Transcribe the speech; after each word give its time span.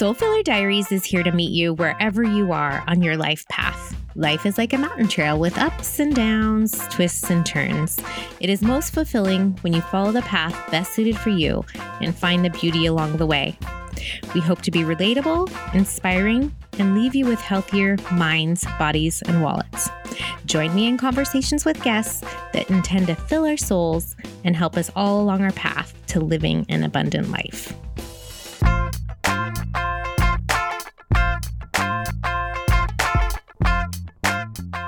Soul 0.00 0.14
Filler 0.14 0.42
Diaries 0.42 0.90
is 0.92 1.04
here 1.04 1.22
to 1.22 1.30
meet 1.30 1.50
you 1.50 1.74
wherever 1.74 2.22
you 2.22 2.52
are 2.52 2.82
on 2.88 3.02
your 3.02 3.18
life 3.18 3.46
path. 3.48 3.94
Life 4.14 4.46
is 4.46 4.56
like 4.56 4.72
a 4.72 4.78
mountain 4.78 5.08
trail 5.08 5.38
with 5.38 5.58
ups 5.58 5.98
and 5.98 6.16
downs, 6.16 6.80
twists 6.88 7.28
and 7.28 7.44
turns. 7.44 8.00
It 8.40 8.48
is 8.48 8.62
most 8.62 8.94
fulfilling 8.94 9.58
when 9.60 9.74
you 9.74 9.82
follow 9.82 10.10
the 10.10 10.22
path 10.22 10.70
best 10.70 10.94
suited 10.94 11.18
for 11.18 11.28
you 11.28 11.66
and 12.00 12.16
find 12.16 12.42
the 12.42 12.48
beauty 12.48 12.86
along 12.86 13.18
the 13.18 13.26
way. 13.26 13.58
We 14.34 14.40
hope 14.40 14.62
to 14.62 14.70
be 14.70 14.84
relatable, 14.84 15.74
inspiring, 15.74 16.56
and 16.78 16.94
leave 16.94 17.14
you 17.14 17.26
with 17.26 17.40
healthier 17.42 17.98
minds, 18.10 18.64
bodies, 18.78 19.20
and 19.20 19.42
wallets. 19.42 19.90
Join 20.46 20.74
me 20.74 20.88
in 20.88 20.96
conversations 20.96 21.66
with 21.66 21.82
guests 21.82 22.22
that 22.54 22.70
intend 22.70 23.08
to 23.08 23.14
fill 23.14 23.44
our 23.44 23.58
souls 23.58 24.16
and 24.44 24.56
help 24.56 24.78
us 24.78 24.90
all 24.96 25.20
along 25.20 25.42
our 25.42 25.52
path 25.52 25.92
to 26.06 26.20
living 26.20 26.64
an 26.70 26.84
abundant 26.84 27.28
life. 27.28 27.74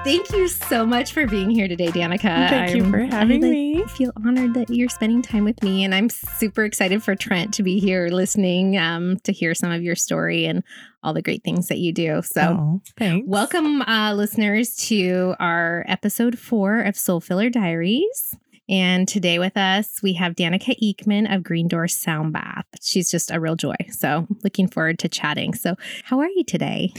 Thank 0.05 0.33
you 0.33 0.49
so 0.49 0.85
much 0.85 1.13
for 1.13 1.29
being 1.29 1.49
here 1.49 1.69
today, 1.69 1.87
Danica. 1.87 2.49
Thank 2.49 2.75
you 2.75 2.91
for 2.91 2.99
having 2.99 3.45
I, 3.45 3.49
me. 3.49 3.83
I 3.85 3.87
feel 3.87 4.11
honored 4.17 4.53
that 4.55 4.69
you're 4.69 4.89
spending 4.89 5.23
time 5.23 5.45
with 5.45 5.63
me, 5.63 5.85
and 5.85 5.95
I'm 5.95 6.11
super 6.11 6.65
excited 6.65 7.05
for 7.05 7.15
Trent 7.15 7.55
to 7.55 7.63
be 7.63 7.79
here 7.79 8.09
listening 8.09 8.77
um, 8.77 9.19
to 9.21 9.33
hear 9.33 9.55
some 9.55 9.71
of 9.71 9.81
your 9.81 9.95
story 9.95 10.45
and 10.45 10.65
all 11.05 11.15
the 11.15 11.23
great 11.23 11.45
things 11.45 11.69
that 11.69 11.79
you 11.79 11.93
do. 11.93 12.21
So, 12.23 12.41
Oh, 12.43 12.83
thanks. 12.99 13.29
welcome, 13.29 13.83
uh, 13.83 14.13
listeners, 14.15 14.75
to 14.89 15.37
our 15.39 15.85
episode 15.87 16.37
four 16.37 16.81
of 16.81 16.97
Soul 16.97 17.21
Filler 17.21 17.49
Diaries. 17.49 18.37
And 18.69 19.07
today 19.07 19.39
with 19.39 19.57
us, 19.57 20.01
we 20.03 20.15
have 20.15 20.35
Danica 20.35 20.75
Eakman 20.83 21.33
of 21.33 21.45
Green 21.45 21.69
Door 21.69 21.89
Sound 21.89 22.33
Bath. 22.33 22.65
She's 22.81 23.09
just 23.09 23.31
a 23.31 23.39
real 23.39 23.55
joy. 23.55 23.77
So, 23.91 24.27
looking 24.43 24.67
forward 24.67 24.99
to 24.99 25.09
chatting. 25.09 25.55
So, 25.55 25.77
how 26.03 26.19
are 26.19 26.29
you 26.29 26.43
today? 26.43 26.93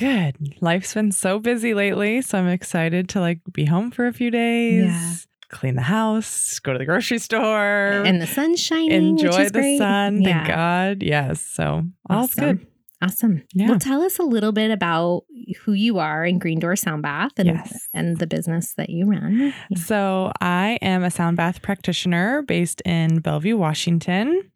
Good. 0.00 0.36
Life's 0.60 0.94
been 0.94 1.12
so 1.12 1.38
busy 1.38 1.74
lately, 1.74 2.22
so 2.22 2.38
I'm 2.38 2.48
excited 2.48 3.08
to 3.10 3.20
like 3.20 3.40
be 3.52 3.66
home 3.66 3.90
for 3.90 4.06
a 4.06 4.12
few 4.12 4.30
days. 4.30 4.84
Yeah. 4.86 5.14
Clean 5.50 5.74
the 5.74 5.82
house, 5.82 6.58
go 6.60 6.72
to 6.72 6.78
the 6.78 6.84
grocery 6.86 7.18
store, 7.18 8.02
And 8.06 8.20
the 8.22 8.26
sun's 8.26 8.60
shining. 8.60 8.92
enjoy 9.18 9.44
the 9.44 9.50
great. 9.50 9.78
sun. 9.78 10.22
Yeah. 10.22 10.32
Thank 10.44 10.48
God. 10.48 11.02
Yes. 11.02 11.42
So 11.42 11.84
all's 12.08 12.30
Awesome. 12.32 12.44
good. 12.56 12.66
Awesome. 13.02 13.42
Yeah. 13.54 13.70
Well, 13.70 13.78
tell 13.78 14.02
us 14.02 14.18
a 14.18 14.22
little 14.22 14.52
bit 14.52 14.70
about 14.70 15.24
who 15.64 15.72
you 15.72 15.98
are 15.98 16.24
in 16.24 16.38
Green 16.38 16.58
Door 16.60 16.76
Sound 16.76 17.02
Bath 17.02 17.32
and, 17.38 17.46
Yes. 17.48 17.88
and 17.94 18.18
the 18.18 18.26
business 18.26 18.74
that 18.76 18.90
you 18.90 19.06
run. 19.06 19.52
Yeah. 19.70 19.78
So 19.78 20.32
I 20.40 20.78
am 20.82 21.02
a 21.02 21.10
sound 21.10 21.36
bath 21.38 21.62
practitioner 21.62 22.42
based 22.42 22.80
in 22.84 23.20
Bellevue, 23.20 23.56
Washington. 23.56 24.50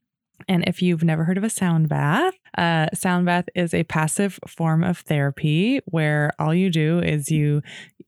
And 0.49 0.65
if 0.67 0.83
you've 0.83 1.05
never 1.05 1.25
heard 1.25 1.39
of 1.39 1.45
a 1.45 1.51
sound 1.51 1.89
bath, 1.89 2.35
uh, 2.57 2.89
sound 2.95 3.27
bath 3.27 3.47
is 3.55 3.75
a 3.75 3.85
passive 3.85 4.39
form 4.47 4.85
of 4.85 4.99
therapy 4.99 5.81
where 5.87 6.33
all 6.39 6.55
you 6.55 6.71
do 6.71 7.01
is 7.01 7.31
you 7.31 7.63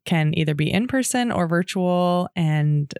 can 0.04 0.32
either 0.38 0.54
be 0.54 0.72
in 0.72 0.86
person 0.86 1.32
or 1.32 1.46
virtual 1.48 2.28
and 2.36 2.92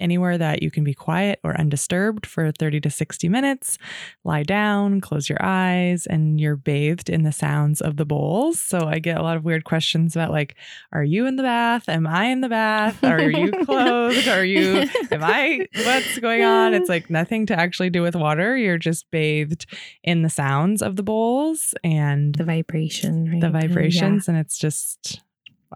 anywhere 0.00 0.38
that 0.38 0.62
you 0.62 0.70
can 0.70 0.84
be 0.84 0.94
quiet 0.94 1.40
or 1.44 1.58
undisturbed 1.58 2.26
for 2.26 2.50
30 2.52 2.80
to 2.82 2.90
60 2.90 3.28
minutes. 3.28 3.78
Lie 4.24 4.42
down, 4.42 5.00
close 5.00 5.28
your 5.28 5.38
eyes, 5.40 6.06
and 6.06 6.40
you're 6.40 6.56
bathed 6.56 7.08
in 7.08 7.22
the 7.22 7.32
sounds 7.32 7.80
of 7.80 7.96
the 7.96 8.04
bowls. 8.04 8.60
So 8.60 8.86
I 8.86 8.98
get 8.98 9.18
a 9.18 9.22
lot 9.22 9.36
of 9.36 9.44
weird 9.44 9.64
questions 9.64 10.14
about 10.16 10.30
like, 10.30 10.56
are 10.92 11.04
you 11.04 11.26
in 11.26 11.36
the 11.36 11.42
bath? 11.42 11.88
Am 11.88 12.06
I 12.06 12.26
in 12.26 12.40
the 12.40 12.48
bath? 12.48 13.02
Are 13.04 13.30
you 13.30 13.50
clothed? 13.64 14.28
Are 14.28 14.44
you 14.44 14.88
am 15.10 15.22
I 15.24 15.66
what's 15.84 16.18
going 16.18 16.42
on? 16.42 16.74
It's 16.74 16.88
like 16.88 17.10
nothing 17.10 17.46
to 17.46 17.58
actually 17.58 17.90
do 17.90 18.02
with 18.02 18.14
water. 18.16 18.56
You're 18.56 18.78
just 18.78 19.10
bathed 19.10 19.66
in 20.02 20.22
the 20.22 20.30
sounds 20.30 20.82
of 20.82 20.96
the 20.96 21.02
bowls 21.02 21.74
and 21.84 22.34
The 22.34 22.44
vibration, 22.44 23.30
right? 23.30 23.40
the 23.40 23.48
mm, 23.48 23.52
vibrations. 23.52 24.28
And 24.28 24.36
it's 24.38 24.58
just, 24.58 25.22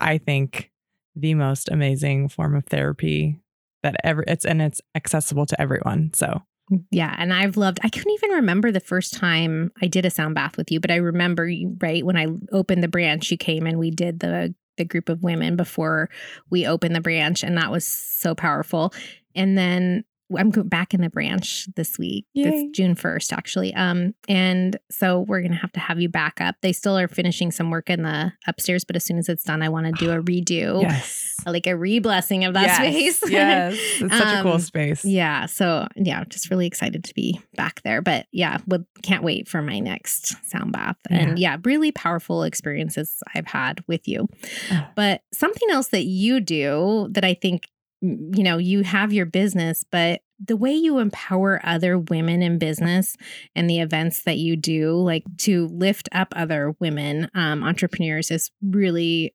I 0.01 0.19
think, 0.19 0.71
the 1.15 1.35
most 1.35 1.69
amazing 1.69 2.29
form 2.29 2.55
of 2.57 2.65
therapy 2.67 3.39
that 3.83 3.97
ever 4.05 4.25
it's 4.27 4.45
and 4.45 4.63
it's 4.63 4.81
accessible 4.95 5.47
to 5.47 5.61
everyone. 5.61 6.11
So 6.15 6.43
Yeah. 6.71 6.79
yeah. 6.91 7.15
And 7.19 7.33
I've 7.33 7.57
loved, 7.57 7.81
I 7.83 7.89
couldn't 7.89 8.13
even 8.13 8.31
remember 8.31 8.71
the 8.73 8.81
first 8.81 9.15
time 9.15 9.73
I 9.83 9.87
did 9.87 10.07
a 10.07 10.11
sound 10.11 10.35
bath 10.35 10.57
with 10.57 10.71
you, 10.71 10.81
but 10.81 10.91
I 10.91 10.97
remember, 10.97 11.49
you, 11.49 11.77
right, 11.81 12.05
when 12.05 12.17
I 12.17 12.27
opened 12.53 12.83
the 12.83 12.89
branch, 12.89 13.31
you 13.31 13.37
came 13.37 13.67
and 13.67 13.79
we 13.79 13.91
did 13.91 14.21
the, 14.21 14.55
the 14.79 14.85
group 14.85 15.09
of 15.09 15.23
women 15.23 15.57
before 15.57 16.09
we 16.51 16.67
opened 16.67 16.97
the 16.97 17.01
branch. 17.01 17.43
And 17.43 17.59
that 17.59 17.71
was 17.71 17.87
so 17.87 18.35
powerful. 18.35 18.95
And 19.35 19.59
then 19.59 20.05
I'm 20.37 20.51
back 20.51 20.95
in 20.95 21.01
the 21.01 21.11
branch 21.11 21.69
this 21.77 21.99
week. 21.99 22.27
Yay. 22.35 22.49
It's 22.49 22.77
June 22.77 22.95
1st, 22.95 23.33
actually. 23.33 23.75
Um, 23.75 24.15
and 24.29 24.77
so 24.91 25.21
we're 25.21 25.43
gonna 25.43 25.57
have 25.57 25.73
to 25.73 25.81
have 25.81 26.01
you 26.01 26.09
back 26.09 26.41
up. 26.41 26.57
They 26.63 26.73
still 26.73 26.99
are 26.99 27.09
finishing 27.09 27.51
some 27.51 27.71
work 27.71 27.91
in 27.91 28.03
the 28.03 28.33
upstairs, 28.47 28.85
but 28.85 28.97
as 28.97 29.05
soon 29.05 29.19
as 29.19 29.29
it's 29.29 29.45
done, 29.45 29.63
I 29.63 29.69
want 29.69 29.87
to 29.87 29.93
do 29.93 30.11
a 30.11 30.23
redo, 30.23 30.83
yes. 30.83 31.37
like 31.47 31.67
a 31.67 31.77
re-blessing 31.77 32.45
of 32.45 32.55
that 32.55 32.67
yes. 32.67 32.77
space. 32.77 33.23
yes. 33.31 33.75
It's 34.01 34.17
such 34.17 34.39
a 34.39 34.43
cool 34.43 34.53
Um, 34.53 34.61
space. 34.61 35.05
Yeah. 35.05 35.47
So 35.47 35.87
yeah, 35.97 36.25
just 36.25 36.51
really 36.51 36.67
excited 36.67 37.05
to 37.05 37.15
be 37.15 37.41
back 37.57 37.83
there. 37.83 38.03
But 38.03 38.27
yeah, 38.33 38.59
would 38.67 38.87
can't 39.03 39.25
wait 39.25 39.49
for 39.49 39.63
my 39.63 39.79
next 39.79 40.37
sound 40.49 40.73
bath. 40.73 40.97
And 41.11 41.39
yeah, 41.39 41.57
really 41.65 41.93
powerful 41.93 42.43
experiences 42.43 43.23
I've 43.35 43.47
had 43.47 43.83
with 43.87 44.07
you. 44.09 44.29
Oh. 44.71 44.87
But 44.95 45.23
something 45.33 45.69
else 45.71 45.89
that 45.89 46.05
you 46.05 46.41
do 46.41 47.09
that 47.11 47.25
I 47.25 47.35
think 47.35 47.69
you 48.03 48.43
know, 48.43 48.59
you 48.59 48.83
have 48.83 49.13
your 49.13 49.27
business, 49.27 49.85
but 49.91 50.21
the 50.45 50.57
way 50.57 50.73
you 50.75 50.99
empower 50.99 51.61
other 51.63 51.97
women 51.99 52.43
in 52.43 52.59
business 52.59 53.17
and 53.55 53.71
the 53.71 53.79
events 53.79 54.25
that 54.25 54.39
you 54.39 54.57
do, 54.57 54.97
like 54.97 55.23
to 55.39 55.69
lift 55.69 56.09
up 56.11 56.33
other 56.35 56.75
women 56.81 57.31
um, 57.35 57.63
entrepreneurs, 57.63 58.33
is 58.33 58.51
really, 58.61 59.35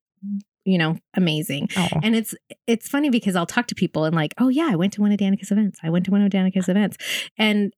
you 0.66 0.78
know, 0.78 0.98
amazing. 1.16 1.70
Oh. 1.78 1.88
And 2.04 2.14
it's 2.14 2.36
it's 2.68 2.90
funny 2.90 3.10
because 3.10 3.38
I'll 3.38 3.46
talk 3.46 3.68
to 3.68 3.76
people 3.76 4.04
and 4.04 4.14
like, 4.14 4.34
oh 4.38 4.50
yeah, 4.50 4.68
I 4.70 4.76
went 4.76 4.92
to 4.94 5.02
one 5.02 5.14
of 5.14 5.18
Danica's 5.18 5.50
events. 5.50 5.80
I 5.82 5.90
went 5.90 6.04
to 6.06 6.12
one 6.12 6.22
of 6.22 6.30
Danica's 6.30 6.68
events, 6.68 6.98
and 7.38 7.72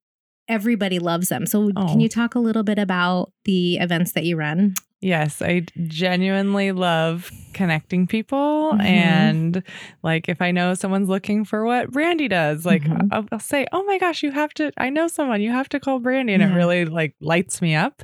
everybody 0.48 0.98
loves 0.98 1.30
them. 1.30 1.46
So 1.46 1.72
Oh. 1.76 1.86
can 1.88 2.00
you 2.00 2.10
talk 2.10 2.34
a 2.34 2.40
little 2.40 2.64
bit 2.64 2.80
about 2.80 3.32
the 3.46 3.76
events 3.78 4.14
that 4.14 4.24
you 4.26 4.38
run? 4.38 4.74
Yes, 5.02 5.42
I 5.42 5.62
genuinely 5.88 6.74
love 6.74 7.32
connecting 7.54 8.06
people. 8.06 8.74
Mhm. 8.74 8.82
And 8.84 9.64
like, 10.04 10.28
if 10.28 10.42
I 10.42 10.52
know 10.52 10.74
someone's 10.74 11.08
looking 11.08 11.46
for 11.46 11.64
what 11.66 11.90
Brandy 11.90 12.28
does, 12.28 12.66
like, 12.66 12.84
Mhm. 12.84 13.08
I'll, 13.12 13.26
I'll 13.32 13.40
say, 13.40 13.66
Oh 13.72 13.84
my 13.86 13.98
gosh, 13.98 14.24
you 14.24 14.32
have 14.32 14.54
to, 14.56 14.72
I 14.78 14.90
know 14.90 15.08
someone, 15.08 15.42
you 15.42 15.52
have 15.52 15.70
to 15.70 15.80
call 15.80 16.00
Brandy. 16.00 16.34
And 16.34 16.44
Yeah. 16.44 16.52
it 16.52 16.56
really 16.56 16.84
like 16.84 17.16
lights 17.22 17.62
me 17.62 17.76
up. 17.76 18.02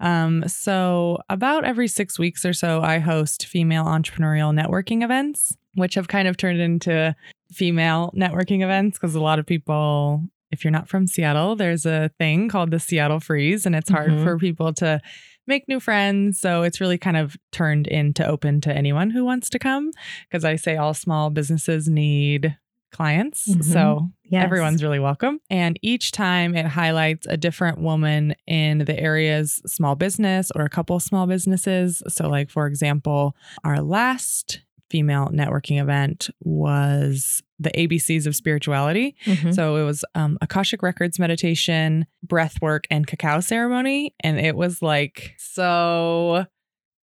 Um, 0.00 0.48
so, 0.48 1.18
about 1.28 1.64
every 1.64 1.88
six 1.88 2.18
weeks 2.18 2.44
or 2.46 2.54
so, 2.54 2.80
I 2.80 2.98
host 3.00 3.44
female 3.44 3.84
entrepreneurial 3.84 4.54
networking 4.58 5.04
events, 5.04 5.54
which 5.74 5.94
have 5.94 6.08
kind 6.08 6.26
of 6.26 6.38
turned 6.38 6.60
into 6.60 7.14
female 7.52 8.12
networking 8.16 8.62
events 8.62 8.98
because 8.98 9.14
a 9.14 9.20
lot 9.20 9.38
of 9.38 9.44
people, 9.46 10.22
if 10.50 10.64
you're 10.64 10.70
not 10.70 10.88
from 10.88 11.06
Seattle, 11.06 11.54
there's 11.54 11.84
a 11.84 12.10
thing 12.18 12.48
called 12.48 12.70
the 12.70 12.80
Seattle 12.80 13.20
Freeze, 13.20 13.66
and 13.66 13.76
it's 13.76 13.90
hard 13.90 14.10
Mhm. 14.10 14.24
for 14.24 14.38
people 14.38 14.72
to 14.74 15.00
make 15.50 15.68
new 15.68 15.80
friends. 15.80 16.40
So 16.40 16.62
it's 16.62 16.80
really 16.80 16.96
kind 16.96 17.18
of 17.18 17.36
turned 17.52 17.86
into 17.86 18.26
open 18.26 18.62
to 18.62 18.72
anyone 18.74 19.10
who 19.10 19.24
wants 19.26 19.50
to 19.50 19.58
come 19.58 19.90
because 20.28 20.44
I 20.44 20.56
say 20.56 20.76
all 20.78 20.94
small 20.94 21.28
businesses 21.28 21.88
need 21.88 22.56
clients. 22.92 23.46
Mhm. 23.46 23.62
So 23.64 24.10
Yes. 24.24 24.44
everyone's 24.44 24.82
really 24.82 24.98
welcome. 24.98 25.40
And 25.50 25.78
each 25.82 26.12
time 26.12 26.54
it 26.56 26.66
highlights 26.66 27.26
a 27.28 27.36
different 27.36 27.78
woman 27.80 28.34
in 28.46 28.78
the 28.78 28.98
area's 28.98 29.60
small 29.66 29.94
business 29.96 30.50
or 30.54 30.62
a 30.64 30.68
couple 30.70 30.98
small 31.00 31.26
businesses. 31.26 32.02
So, 32.08 32.28
like, 32.28 32.48
for 32.50 32.66
example, 32.66 33.34
our 33.64 33.80
last 33.80 34.60
female 34.90 35.28
networking 35.32 35.80
event 35.80 36.30
was 36.40 37.42
the 37.58 37.70
ABCs 37.70 38.26
of 38.26 38.34
spirituality. 38.34 39.14
Mhm. 39.24 39.54
So 39.54 39.76
it 39.76 39.84
was 39.84 40.04
um, 40.14 40.38
Akashic 40.40 40.82
Records 40.82 41.18
meditation, 41.18 42.06
breath 42.22 42.60
work, 42.60 42.86
and 42.90 43.06
cacao 43.06 43.40
ceremony. 43.40 44.14
And 44.20 44.40
it 44.40 44.56
was 44.56 44.82
like 44.82 45.34
so 45.38 46.46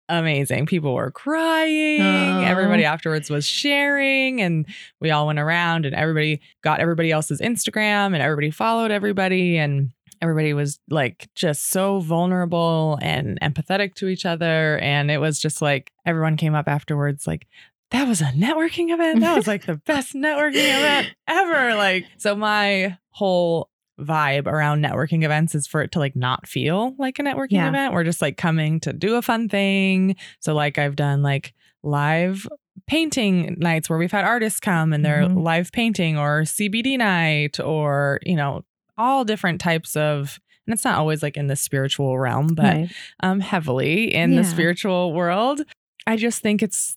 amazing. 0.09 0.67
People 0.67 0.95
were 0.95 1.11
crying. 1.11 2.01
Aw. 2.01 2.45
Everybody 2.45 2.85
afterwards 2.85 3.29
was 3.29 3.45
sharing, 3.45 4.41
and 4.41 4.67
we 5.01 5.11
all 5.11 5.27
went 5.27 5.39
around 5.39 5.85
and 5.85 5.95
everybody 5.95 6.41
got 6.63 6.81
everybody 6.81 7.11
else's 7.11 7.41
Instagram 7.41 8.15
and 8.15 8.17
everybody 8.17 8.51
followed 8.51 8.91
everybody. 8.91 9.59
And 9.59 9.91
everybody 10.23 10.55
was 10.55 10.79
like 10.89 11.29
just 11.35 11.69
so 11.71 12.01
vulnerable 12.01 12.99
and 13.03 13.39
empathetic 13.43 13.95
to 13.97 14.09
each 14.09 14.25
other. 14.25 14.79
And 14.79 15.11
it 15.11 15.19
was 15.19 15.39
just 15.39 15.61
like 15.61 15.93
everyone 16.07 16.37
came 16.39 16.55
up 16.55 16.69
afterwards, 16.69 17.27
like, 17.27 17.47
that 17.91 18.07
was 18.09 18.21
a 18.21 18.27
networking 18.27 18.93
event. 18.93 19.21
That 19.21 19.37
was 19.37 19.47
like 19.47 19.67
the 19.67 19.77
best 19.87 20.15
networking 20.15 20.55
event 20.57 21.09
ever. 21.29 21.75
Like, 21.75 22.07
so 22.19 22.35
my 22.35 22.99
whole 23.11 23.71
vibe 23.99 24.47
around 24.47 24.85
networking 24.85 25.25
events 25.25 25.55
is 25.55 25.67
for 25.67 25.81
it 25.83 25.93
to 25.93 25.99
like 25.99 26.15
not 26.15 26.47
feel 26.47 26.95
like 26.99 27.19
a 27.19 27.23
networking 27.23 27.53
Yeah. 27.53 27.69
event. 27.69 27.95
We're 27.95 28.05
just 28.05 28.21
like 28.21 28.37
coming 28.37 28.81
to 28.81 28.93
do 28.93 29.15
a 29.15 29.23
fun 29.23 29.49
thing. 29.49 30.17
So, 30.41 30.53
like, 30.55 30.77
I've 30.79 30.97
done 30.97 31.23
like 31.23 31.55
live 31.83 32.47
painting 32.87 33.57
nights 33.59 33.89
where 33.89 33.99
we've 33.99 34.13
had 34.13 34.25
artists 34.25 34.61
come 34.61 34.93
and 34.93 35.05
they're 35.05 35.23
Mhm. 35.23 35.43
live 35.43 35.73
painting 35.73 36.19
or 36.19 36.43
CBD 36.45 36.97
night 36.99 37.59
or, 37.59 38.19
you 38.25 38.37
know, 38.37 38.65
all 38.99 39.25
different 39.25 39.61
types 39.61 39.97
of 39.97 40.39
and 40.67 40.75
it's 40.75 40.85
not 40.85 40.99
always 40.99 41.23
like 41.23 41.37
in 41.37 41.47
the 41.47 41.55
spiritual 41.55 42.19
realm, 42.19 42.49
but 42.49 42.65
Right. 42.75 42.91
um 43.23 43.39
heavily 43.41 44.13
in 44.15 44.33
Yeah. 44.33 44.41
the 44.43 44.45
spiritual 44.49 45.13
world. 45.13 45.63
I 46.09 46.17
just 46.17 46.43
think 46.43 46.63
it's 46.63 46.97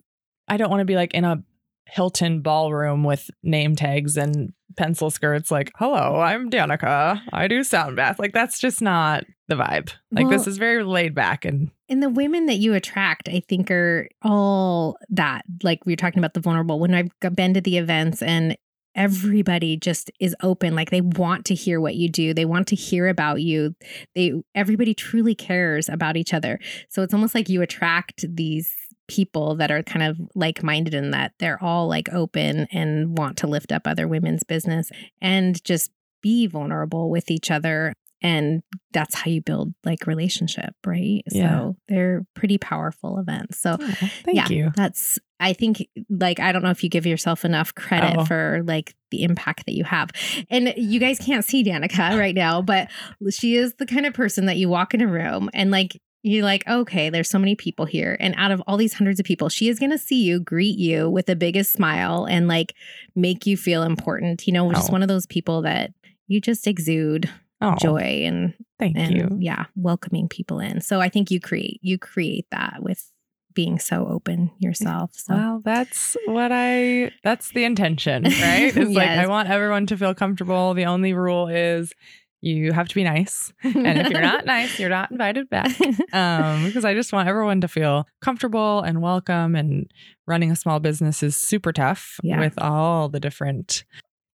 I 0.49 0.57
don't 0.57 0.69
want 0.69 0.81
to 0.81 0.85
be 0.85 0.95
like 0.95 1.13
in 1.13 1.25
a 1.25 1.43
Hilton 1.85 2.41
ballroom 2.41 3.03
with 3.03 3.29
name 3.43 3.75
tags 3.75 4.17
and 4.17 4.53
pencil 4.77 5.09
skirts 5.09 5.51
like, 5.51 5.71
"Hello, 5.77 6.19
I'm 6.19 6.49
Danica. 6.49 7.21
I 7.33 7.47
do 7.47 7.63
sound 7.63 7.95
bath." 7.95 8.19
Like 8.19 8.33
that's 8.33 8.59
just 8.59 8.81
not 8.81 9.25
the 9.47 9.55
vibe. 9.55 9.91
Like 10.11 10.29
this 10.29 10.47
is 10.47 10.57
very 10.57 10.83
laid 10.83 11.15
back 11.15 11.45
and 11.45 11.71
And 11.89 12.03
the 12.03 12.09
women 12.09 12.45
that 12.45 12.57
you 12.57 12.73
attract, 12.75 13.27
I 13.27 13.41
think, 13.47 13.71
are 13.71 14.07
all 14.21 14.97
that. 15.09 15.43
Like 15.63 15.85
we 15.85 15.93
were 15.93 15.97
talking 15.97 16.19
about 16.19 16.35
the 16.35 16.39
vulnerable. 16.39 16.79
When 16.79 16.93
I've 16.93 17.09
been 17.35 17.55
to 17.55 17.61
the 17.61 17.77
events 17.77 18.21
and 18.21 18.55
everybody 18.95 19.77
just 19.77 20.11
is 20.19 20.35
open, 20.43 20.75
like 20.75 20.91
they 20.91 21.01
want 21.01 21.45
to 21.45 21.55
hear 21.55 21.81
what 21.81 21.95
you 21.95 22.09
do, 22.09 22.33
they 22.33 22.45
want 22.45 22.67
to 22.67 22.75
hear 22.75 23.07
about 23.07 23.41
you. 23.41 23.75
They 24.13 24.33
everybody 24.53 24.93
truly 24.93 25.33
cares 25.33 25.89
about 25.89 26.17
each 26.17 26.33
other. 26.33 26.59
So 26.89 27.01
it's 27.01 27.13
almost 27.13 27.33
like 27.33 27.49
you 27.49 27.61
attract 27.61 28.25
these 28.27 28.71
people 29.09 29.55
that 29.55 29.71
are 29.71 29.83
kind 29.83 30.03
of 30.03 30.17
like-minded 30.35 30.93
in 30.93 31.11
that 31.11 31.33
they're 31.39 31.61
all 31.61 31.87
like 31.89 32.07
open 32.13 32.67
and 32.71 33.17
want 33.17 33.35
to 33.37 33.47
lift 33.47 33.71
up 33.73 33.81
other 33.85 34.07
women's 34.07 34.43
business 34.43 34.89
and 35.21 35.61
just 35.65 35.91
be 36.21 36.47
vulnerable 36.47 37.09
with 37.09 37.29
each 37.31 37.49
other 37.51 37.93
and 38.21 38.61
that's 38.91 39.15
how 39.15 39.31
you 39.31 39.41
build 39.41 39.73
like 39.85 40.05
relationship 40.05 40.73
right 40.85 41.21
Yeah. 41.31 41.49
so 41.59 41.75
they're 41.87 42.25
pretty 42.35 42.57
powerful 42.57 43.17
events 43.17 43.59
so 43.61 43.77
oh, 43.79 43.87
thank 44.25 44.35
yeah, 44.35 44.47
you. 44.49 44.71
that's 44.75 45.17
i 45.39 45.53
think 45.53 45.87
like 46.09 46.39
i 46.41 46.51
don't 46.51 46.61
know 46.61 46.69
if 46.69 46.83
you 46.83 46.89
give 46.89 47.05
yourself 47.05 47.45
enough 47.45 47.73
credit 47.73 48.17
Oh. 48.17 48.25
for 48.25 48.61
like 48.65 48.93
the 49.11 49.23
impact 49.23 49.65
that 49.65 49.73
you 49.73 49.85
have 49.85 50.09
and 50.49 50.73
you 50.75 50.99
guys 50.99 51.17
can't 51.17 51.45
see 51.45 51.63
danica 51.63 52.17
right 52.19 52.35
now 52.35 52.61
but 52.61 52.89
she 53.31 53.55
is 53.55 53.73
the 53.75 53.85
kind 53.85 54.05
of 54.05 54.13
person 54.13 54.45
that 54.47 54.57
you 54.57 54.67
walk 54.69 54.93
in 54.93 55.01
a 55.01 55.07
room 55.07 55.49
and 55.53 55.71
like 55.71 55.97
you're 56.21 56.43
like 56.43 56.67
okay 56.67 57.09
there's 57.09 57.29
so 57.29 57.39
many 57.39 57.55
people 57.55 57.85
here 57.85 58.17
and 58.19 58.35
out 58.37 58.51
of 58.51 58.61
all 58.67 58.75
these 58.77 58.93
hundreds 58.93 59.19
of 59.19 59.25
people 59.25 59.47
she 59.49 59.69
is 59.69 59.79
going 59.79 59.89
to 59.91 59.97
see 59.97 60.21
you 60.23 60.39
greet 60.39 60.77
you 60.77 61.09
with 61.09 61.25
the 61.27 61.35
biggest 61.35 61.71
smile 61.71 62.25
and 62.25 62.47
like 62.47 62.73
make 63.15 63.45
you 63.45 63.55
feel 63.55 63.83
important 63.83 64.45
you 64.45 64.51
know 64.53 64.71
just 64.73 64.89
Oh. 64.89 64.93
one 64.93 65.01
of 65.01 65.07
those 65.07 65.25
people 65.25 65.61
that 65.63 65.91
you 66.27 66.41
just 66.41 66.67
exude 66.67 67.29
Oh, 67.61 67.75
joy 67.81 68.23
and 68.25 68.53
thank 68.79 68.95
and 68.97 69.11
you. 69.17 69.37
yeah 69.39 69.65
welcoming 69.75 70.27
people 70.29 70.59
in 70.59 70.79
so 70.81 70.99
i 71.01 71.09
think 71.09 71.29
you 71.31 71.39
create 71.41 71.79
you 71.83 71.97
create 71.97 72.45
that 72.51 72.77
with 72.81 73.11
being 73.53 73.79
so 73.79 74.07
open 74.07 74.51
yourself 74.59 75.11
so 75.13 75.33
Well, 75.33 75.61
that's 75.65 76.15
what 76.27 76.51
I 76.53 77.11
that's 77.23 77.51
the 77.51 77.63
intention, 77.65 78.23
right? 78.23 78.71
It's 78.77 78.91
like 78.95 79.09
I 79.09 79.27
want 79.27 79.49
everyone 79.49 79.87
to 79.87 79.97
feel 79.97 80.13
comfortable. 80.13 80.73
The 80.75 80.85
only 80.85 81.13
rule 81.13 81.47
is 81.49 81.91
you 82.41 82.71
have 82.71 82.87
to 82.87 82.95
be 82.95 83.03
nice. 83.03 83.51
And 83.63 83.99
if 83.99 84.09
you're 84.09 84.21
not 84.21 84.45
nice, 84.45 84.79
you're 84.79 84.89
not 84.89 85.11
invited 85.11 85.49
back. 85.49 85.71
Um, 86.13 86.65
because 86.65 86.85
I 86.85 86.93
just 86.93 87.11
want 87.13 87.27
everyone 87.27 87.61
to 87.61 87.67
feel 87.67 88.07
comfortable 88.21 88.81
and 88.81 89.01
welcome 89.01 89.55
and 89.55 89.89
running 90.25 90.51
a 90.51 90.55
small 90.55 90.79
business 90.79 91.21
is 91.21 91.35
super 91.35 91.71
tough 91.73 92.17
Yeah. 92.23 92.39
with 92.39 92.53
all 92.57 93.09
the 93.09 93.19
different 93.19 93.83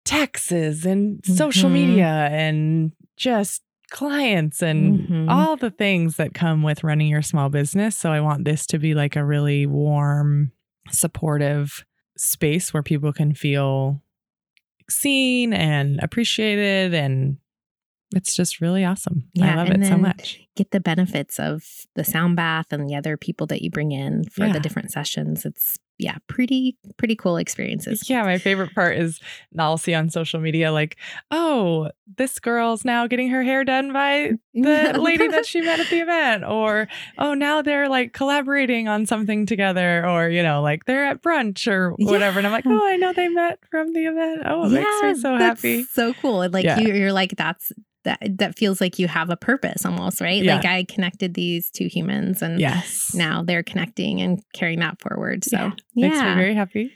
taxes 0.04 0.84
and 0.84 1.24
social 1.24 1.70
Mhm. 1.70 1.72
media 1.74 2.28
and 2.32 2.92
just 3.16 3.62
clients 3.90 4.62
and 4.62 5.08
Mhm. 5.08 5.30
all 5.30 5.56
the 5.56 5.70
things 5.70 6.16
that 6.16 6.34
come 6.34 6.62
with 6.62 6.82
running 6.82 7.08
your 7.08 7.22
small 7.22 7.48
business. 7.50 7.96
So 7.96 8.10
I 8.10 8.20
want 8.20 8.44
this 8.44 8.66
to 8.68 8.78
be 8.78 8.94
like 8.94 9.16
a 9.16 9.24
really 9.24 9.64
warm, 9.66 10.52
supportive 10.90 11.84
space 12.16 12.72
where 12.74 12.82
people 12.82 13.12
can 13.12 13.34
feel 13.34 14.02
seen 14.90 15.52
and 15.52 16.00
appreciated 16.02 16.92
and 16.94 17.36
it's 18.14 18.34
just 18.34 18.60
really 18.60 18.84
awesome. 18.84 19.24
Yeah, 19.34 19.52
I 19.52 19.56
love 19.56 19.70
it 19.70 19.84
so 19.86 19.96
much. 19.96 20.40
get 20.56 20.70
the 20.70 20.80
benefits 20.80 21.38
of 21.38 21.64
the 21.94 22.04
sound 22.04 22.36
bath 22.36 22.66
and 22.72 22.88
the 22.88 22.94
other 22.94 23.16
people 23.16 23.46
that 23.48 23.62
you 23.62 23.70
bring 23.70 23.92
in 23.92 24.24
for 24.24 24.46
Yeah. 24.46 24.52
the 24.52 24.60
different 24.60 24.90
sessions 24.92 25.44
it's 25.46 25.78
yeah 25.98 26.16
pretty 26.26 26.76
pretty 26.96 27.14
cool 27.14 27.36
experiences 27.36 28.08
Yeah, 28.08 28.22
my 28.24 28.38
favorite 28.38 28.74
part 28.74 28.96
is 28.98 29.20
I'll 29.58 29.78
see 29.78 29.94
on 29.94 30.10
social 30.10 30.40
media 30.40 30.72
like, 30.72 30.96
oh, 31.30 31.90
this 32.16 32.38
girl's 32.40 32.84
now 32.84 33.06
getting 33.06 33.28
her 33.28 33.42
hair 33.42 33.62
done 33.64 33.92
by 33.92 34.32
mm, 34.56 34.92
the 34.92 34.98
lady 35.00 35.28
that 35.28 35.46
she 35.46 35.60
met 35.60 35.80
at 35.80 35.88
the 35.90 36.00
event, 36.00 36.44
or 36.44 36.88
oh, 37.18 37.34
now 37.34 37.62
they're 37.62 37.88
like 37.88 38.12
collaborating 38.14 38.88
on 38.88 39.06
something 39.06 39.46
together, 39.46 40.04
or 40.08 40.28
you 40.28 40.42
know, 40.42 40.60
like 40.62 40.86
they're 40.86 41.06
at 41.06 41.22
brunch 41.22 41.70
or 41.70 41.92
whatever. 41.98 42.38
And 42.38 42.46
I'm 42.46 42.52
like, 42.52 42.66
oh, 42.66 42.86
I 42.88 42.96
know 42.96 43.12
they 43.12 43.28
met 43.28 43.60
from 43.70 43.92
the 43.92 44.06
event. 44.06 44.42
Oh, 44.46 44.64
it 44.66 44.70
makes 44.70 45.02
me 45.02 45.14
so 45.22 45.38
that's 45.38 45.62
happy. 45.62 45.84
So 45.84 46.14
cool. 46.14 46.40
And 46.42 46.52
like 46.52 46.64
Yeah. 46.64 46.80
you, 46.80 46.94
you're 46.94 47.12
like, 47.12 47.34
that's 47.36 47.70
that 48.04 48.18
that 48.38 48.56
feels 48.58 48.80
like 48.80 48.98
you 48.98 49.08
have 49.08 49.30
a 49.30 49.36
purpose 49.36 49.84
almost, 49.86 50.20
right? 50.20 50.42
Yeah. 50.42 50.56
Like 50.56 50.64
I 50.64 50.84
connected 50.84 51.34
these 51.34 51.70
two 51.70 51.86
humans 51.86 52.42
and 52.42 52.60
Yes. 52.60 53.14
now 53.14 53.42
they're 53.42 53.62
connecting 53.62 54.20
and 54.20 54.42
carrying 54.54 54.80
that 54.80 55.00
forward. 55.00 55.44
So 55.44 55.56
Yeah. 55.56 55.70
yeah. 55.94 56.08
Makes 56.08 56.22
me 56.22 56.34
very 56.34 56.54
happy. 56.54 56.92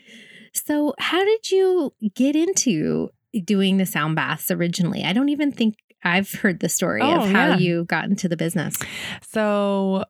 so 0.53 0.93
how 0.99 1.23
did 1.23 1.51
you 1.51 1.93
get 2.15 2.35
into 2.35 3.09
doing 3.43 3.77
the 3.77 3.85
sound 3.85 4.15
baths 4.15 4.49
originally? 4.51 5.03
I 5.03 5.13
don't 5.13 5.29
even 5.29 5.51
think 5.51 5.75
I've 6.03 6.31
heard 6.31 6.59
the 6.59 6.69
story 6.69 7.01
Oh, 7.01 7.21
of 7.23 7.29
how 7.31 7.47
yeah. 7.49 7.57
you 7.57 7.83
got 7.85 8.05
into 8.05 8.29
the 8.29 8.37
business. 8.37 8.77
So 9.31 10.05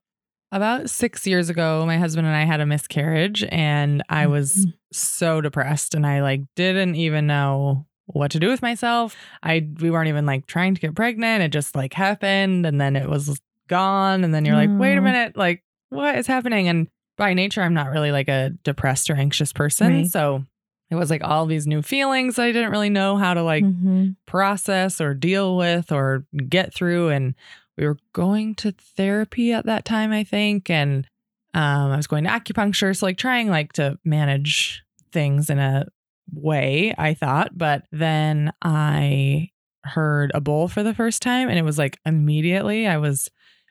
about 0.51 0.89
six 0.89 1.25
years 1.25 1.49
ago, 1.49 1.85
my 1.85 1.97
husband 1.97 2.27
and 2.27 2.35
I 2.35 2.43
had 2.45 2.59
a 2.61 2.65
miscarriage, 2.65 3.43
and 3.49 4.03
I 4.09 4.27
was 4.27 4.65
Mhm. 4.65 4.73
so 4.93 5.41
depressed, 5.41 5.95
and 5.95 6.05
I 6.05 6.21
like 6.21 6.41
didn't 6.55 6.95
even 6.95 7.27
know 7.27 7.86
what 8.07 8.31
to 8.31 8.39
do 8.39 8.49
with 8.49 8.61
myself. 8.61 9.15
I 9.43 9.67
we 9.79 9.91
weren't 9.91 10.07
even 10.09 10.25
like 10.25 10.47
trying 10.47 10.73
to 10.75 10.81
get 10.81 10.95
pregnant. 10.95 11.43
It 11.43 11.49
just 11.49 11.75
like 11.75 11.93
happened, 11.93 12.65
and 12.65 12.79
then 12.81 12.95
it 12.95 13.07
was 13.09 13.39
gone, 13.67 14.23
and 14.23 14.33
then 14.33 14.43
you're 14.45 14.55
like, 14.55 14.71
wait 14.79 14.95
a 14.95 14.99
Oh. 14.99 15.01
minute, 15.03 15.37
like 15.37 15.63
what 15.89 16.17
is 16.17 16.27
happening? 16.27 16.67
And 16.67 16.87
by 17.17 17.33
nature, 17.33 17.61
I'm 17.61 17.73
not 17.73 17.89
really 17.91 18.11
like 18.11 18.27
a 18.27 18.51
depressed 18.63 19.09
or 19.09 19.15
anxious 19.15 19.53
person, 19.53 19.87
Right. 19.93 20.07
so. 20.07 20.43
It 20.89 20.95
was 20.95 21.09
like 21.09 21.21
all 21.21 21.45
these 21.45 21.67
new 21.67 21.81
feelings 21.81 22.39
I 22.39 22.53
didn't 22.53 22.71
really 22.71 22.89
know 22.89 23.17
how 23.17 23.33
to 23.33 23.43
like 23.43 23.65
Mhm. 23.65 24.15
process 24.25 25.01
or 25.01 25.13
deal 25.13 25.57
with 25.57 25.91
or 25.91 26.25
get 26.47 26.73
through 26.73 27.09
and 27.09 27.35
we 27.77 27.85
were 27.85 27.97
going 28.13 28.55
to 28.55 28.71
therapy 28.71 29.51
at 29.51 29.65
that 29.65 29.83
time 29.85 30.11
i 30.13 30.23
think 30.23 30.69
and 30.69 31.05
um, 31.53 31.91
i 31.91 31.97
was 31.97 32.07
going 32.07 32.23
to 32.23 32.29
acupuncture 32.29 32.95
so 32.95 33.05
like 33.05 33.17
trying 33.17 33.49
like 33.49 33.73
to 33.73 33.97
manage 34.05 34.83
things 35.11 35.49
in 35.49 35.59
a 35.59 35.85
way 36.33 36.93
i 36.97 37.13
thought 37.13 37.57
but 37.57 37.83
then 37.91 38.51
i 38.61 39.49
heard 39.83 40.31
a 40.33 40.41
bowl 40.41 40.67
for 40.67 40.83
the 40.83 40.93
first 40.93 41.21
time 41.21 41.49
and 41.49 41.57
it 41.57 41.63
was 41.63 41.77
like 41.77 41.97
immediately 42.05 42.85
i 42.87 42.97
was 42.97 43.29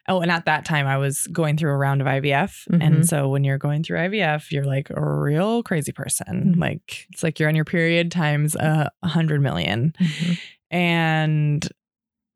oh 0.09 0.21
and 0.21 0.31
at 0.31 0.47
that 0.47 0.65
time 0.65 0.87
i 0.87 0.97
was 0.97 1.27
going 1.33 1.57
through 1.57 1.71
a 1.71 1.77
round 1.77 2.01
of 2.01 2.07
ivf 2.07 2.67
Mhm. 2.71 2.83
and 2.83 3.07
so 3.09 3.29
when 3.29 3.45
you're 3.45 3.59
going 3.59 3.83
through 3.83 3.99
ivf 3.99 4.51
you're 4.51 4.65
like 4.65 4.89
a 4.91 5.01
real 5.05 5.63
crazy 5.63 5.93
person 5.93 6.55
Mhm. 6.57 6.61
like 6.61 7.07
it's 7.13 7.23
like 7.23 7.39
you're 7.39 7.49
on 7.49 7.57
your 7.57 7.65
period 7.67 8.11
times 8.11 8.55
a 8.55 8.91
hundred 9.05 9.43
million 9.43 9.93
Mhm. 10.01 10.39
and 10.71 11.69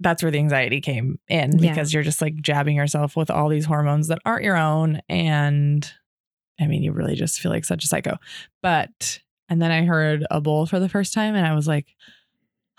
that's 0.03 0.23
where 0.23 0.33
the 0.33 0.39
anxiety 0.39 0.81
came 0.81 1.19
in 1.29 1.59
Yeah. 1.59 1.71
because 1.71 1.93
you're 1.93 2.03
just 2.03 2.23
like 2.23 2.37
jabbing 2.37 2.77
yourself 2.77 3.17
with 3.17 3.31
all 3.31 3.49
these 3.51 3.67
hormones 3.67 4.09
that 4.09 4.19
aren't 4.25 4.45
your 4.45 4.57
own. 4.57 5.03
And 5.11 5.87
I 6.59 6.67
mean, 6.69 6.83
you 6.83 6.93
really 6.93 7.15
just 7.17 7.39
feel 7.39 7.53
like 7.53 7.67
such 7.67 7.85
a 7.85 7.87
psycho. 7.87 8.17
But, 8.63 9.21
and 9.51 9.61
then 9.61 9.71
I 9.71 9.85
heard 9.85 10.25
a 10.31 10.41
bowl 10.41 10.65
for 10.67 10.79
the 10.81 10.89
first 10.89 11.13
time 11.13 11.35
and 11.35 11.47
I 11.47 11.55
was 11.55 11.67
like, 11.69 11.87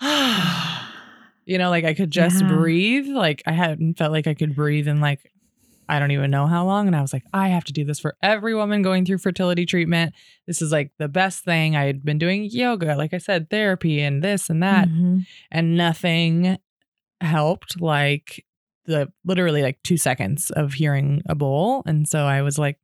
you 1.44 1.58
know, 1.58 1.70
like 1.70 1.84
I 1.84 1.94
could 1.94 2.10
just 2.10 2.40
Yeah. 2.42 2.48
breathe. 2.48 3.06
Like 3.08 3.42
I 3.46 3.52
hadn't 3.52 3.98
felt 3.98 4.12
like 4.12 4.26
I 4.26 4.34
could 4.34 4.54
breathe 4.54 4.88
in 4.88 5.00
like, 5.00 5.32
I 5.88 5.98
don't 5.98 6.12
even 6.12 6.30
know 6.30 6.46
how 6.46 6.64
long. 6.64 6.86
And 6.86 6.96
I 6.96 7.02
was 7.02 7.12
like, 7.12 7.24
I 7.34 7.48
have 7.48 7.64
to 7.64 7.72
do 7.72 7.84
this 7.84 8.00
for 8.00 8.16
every 8.22 8.54
woman 8.54 8.82
going 8.82 9.04
through 9.04 9.18
fertility 9.18 9.66
treatment. 9.66 10.14
This 10.46 10.62
is 10.62 10.72
like 10.72 10.92
the 10.98 11.08
best 11.08 11.44
thing. 11.44 11.76
I 11.76 11.84
had 11.84 12.04
been 12.04 12.18
doing 12.18 12.44
yoga, 12.44 12.96
like 12.96 13.12
I 13.12 13.18
said, 13.18 13.50
therapy 13.50 14.00
and 14.00 14.22
this 14.22 14.48
and 14.48 14.62
that 14.62 14.88
Mhm. 14.88 15.26
and 15.50 15.76
nothing 15.76 16.58
helped 17.20 17.80
like 17.80 18.44
the 18.86 19.12
literally 19.24 19.62
like 19.62 19.80
two 19.84 19.96
seconds 19.96 20.50
of 20.52 20.74
hearing 20.74 21.22
a 21.26 21.34
bowl. 21.34 21.82
And 21.86 22.08
so 22.08 22.24
I 22.24 22.42
was 22.42 22.58
like, 22.58 22.78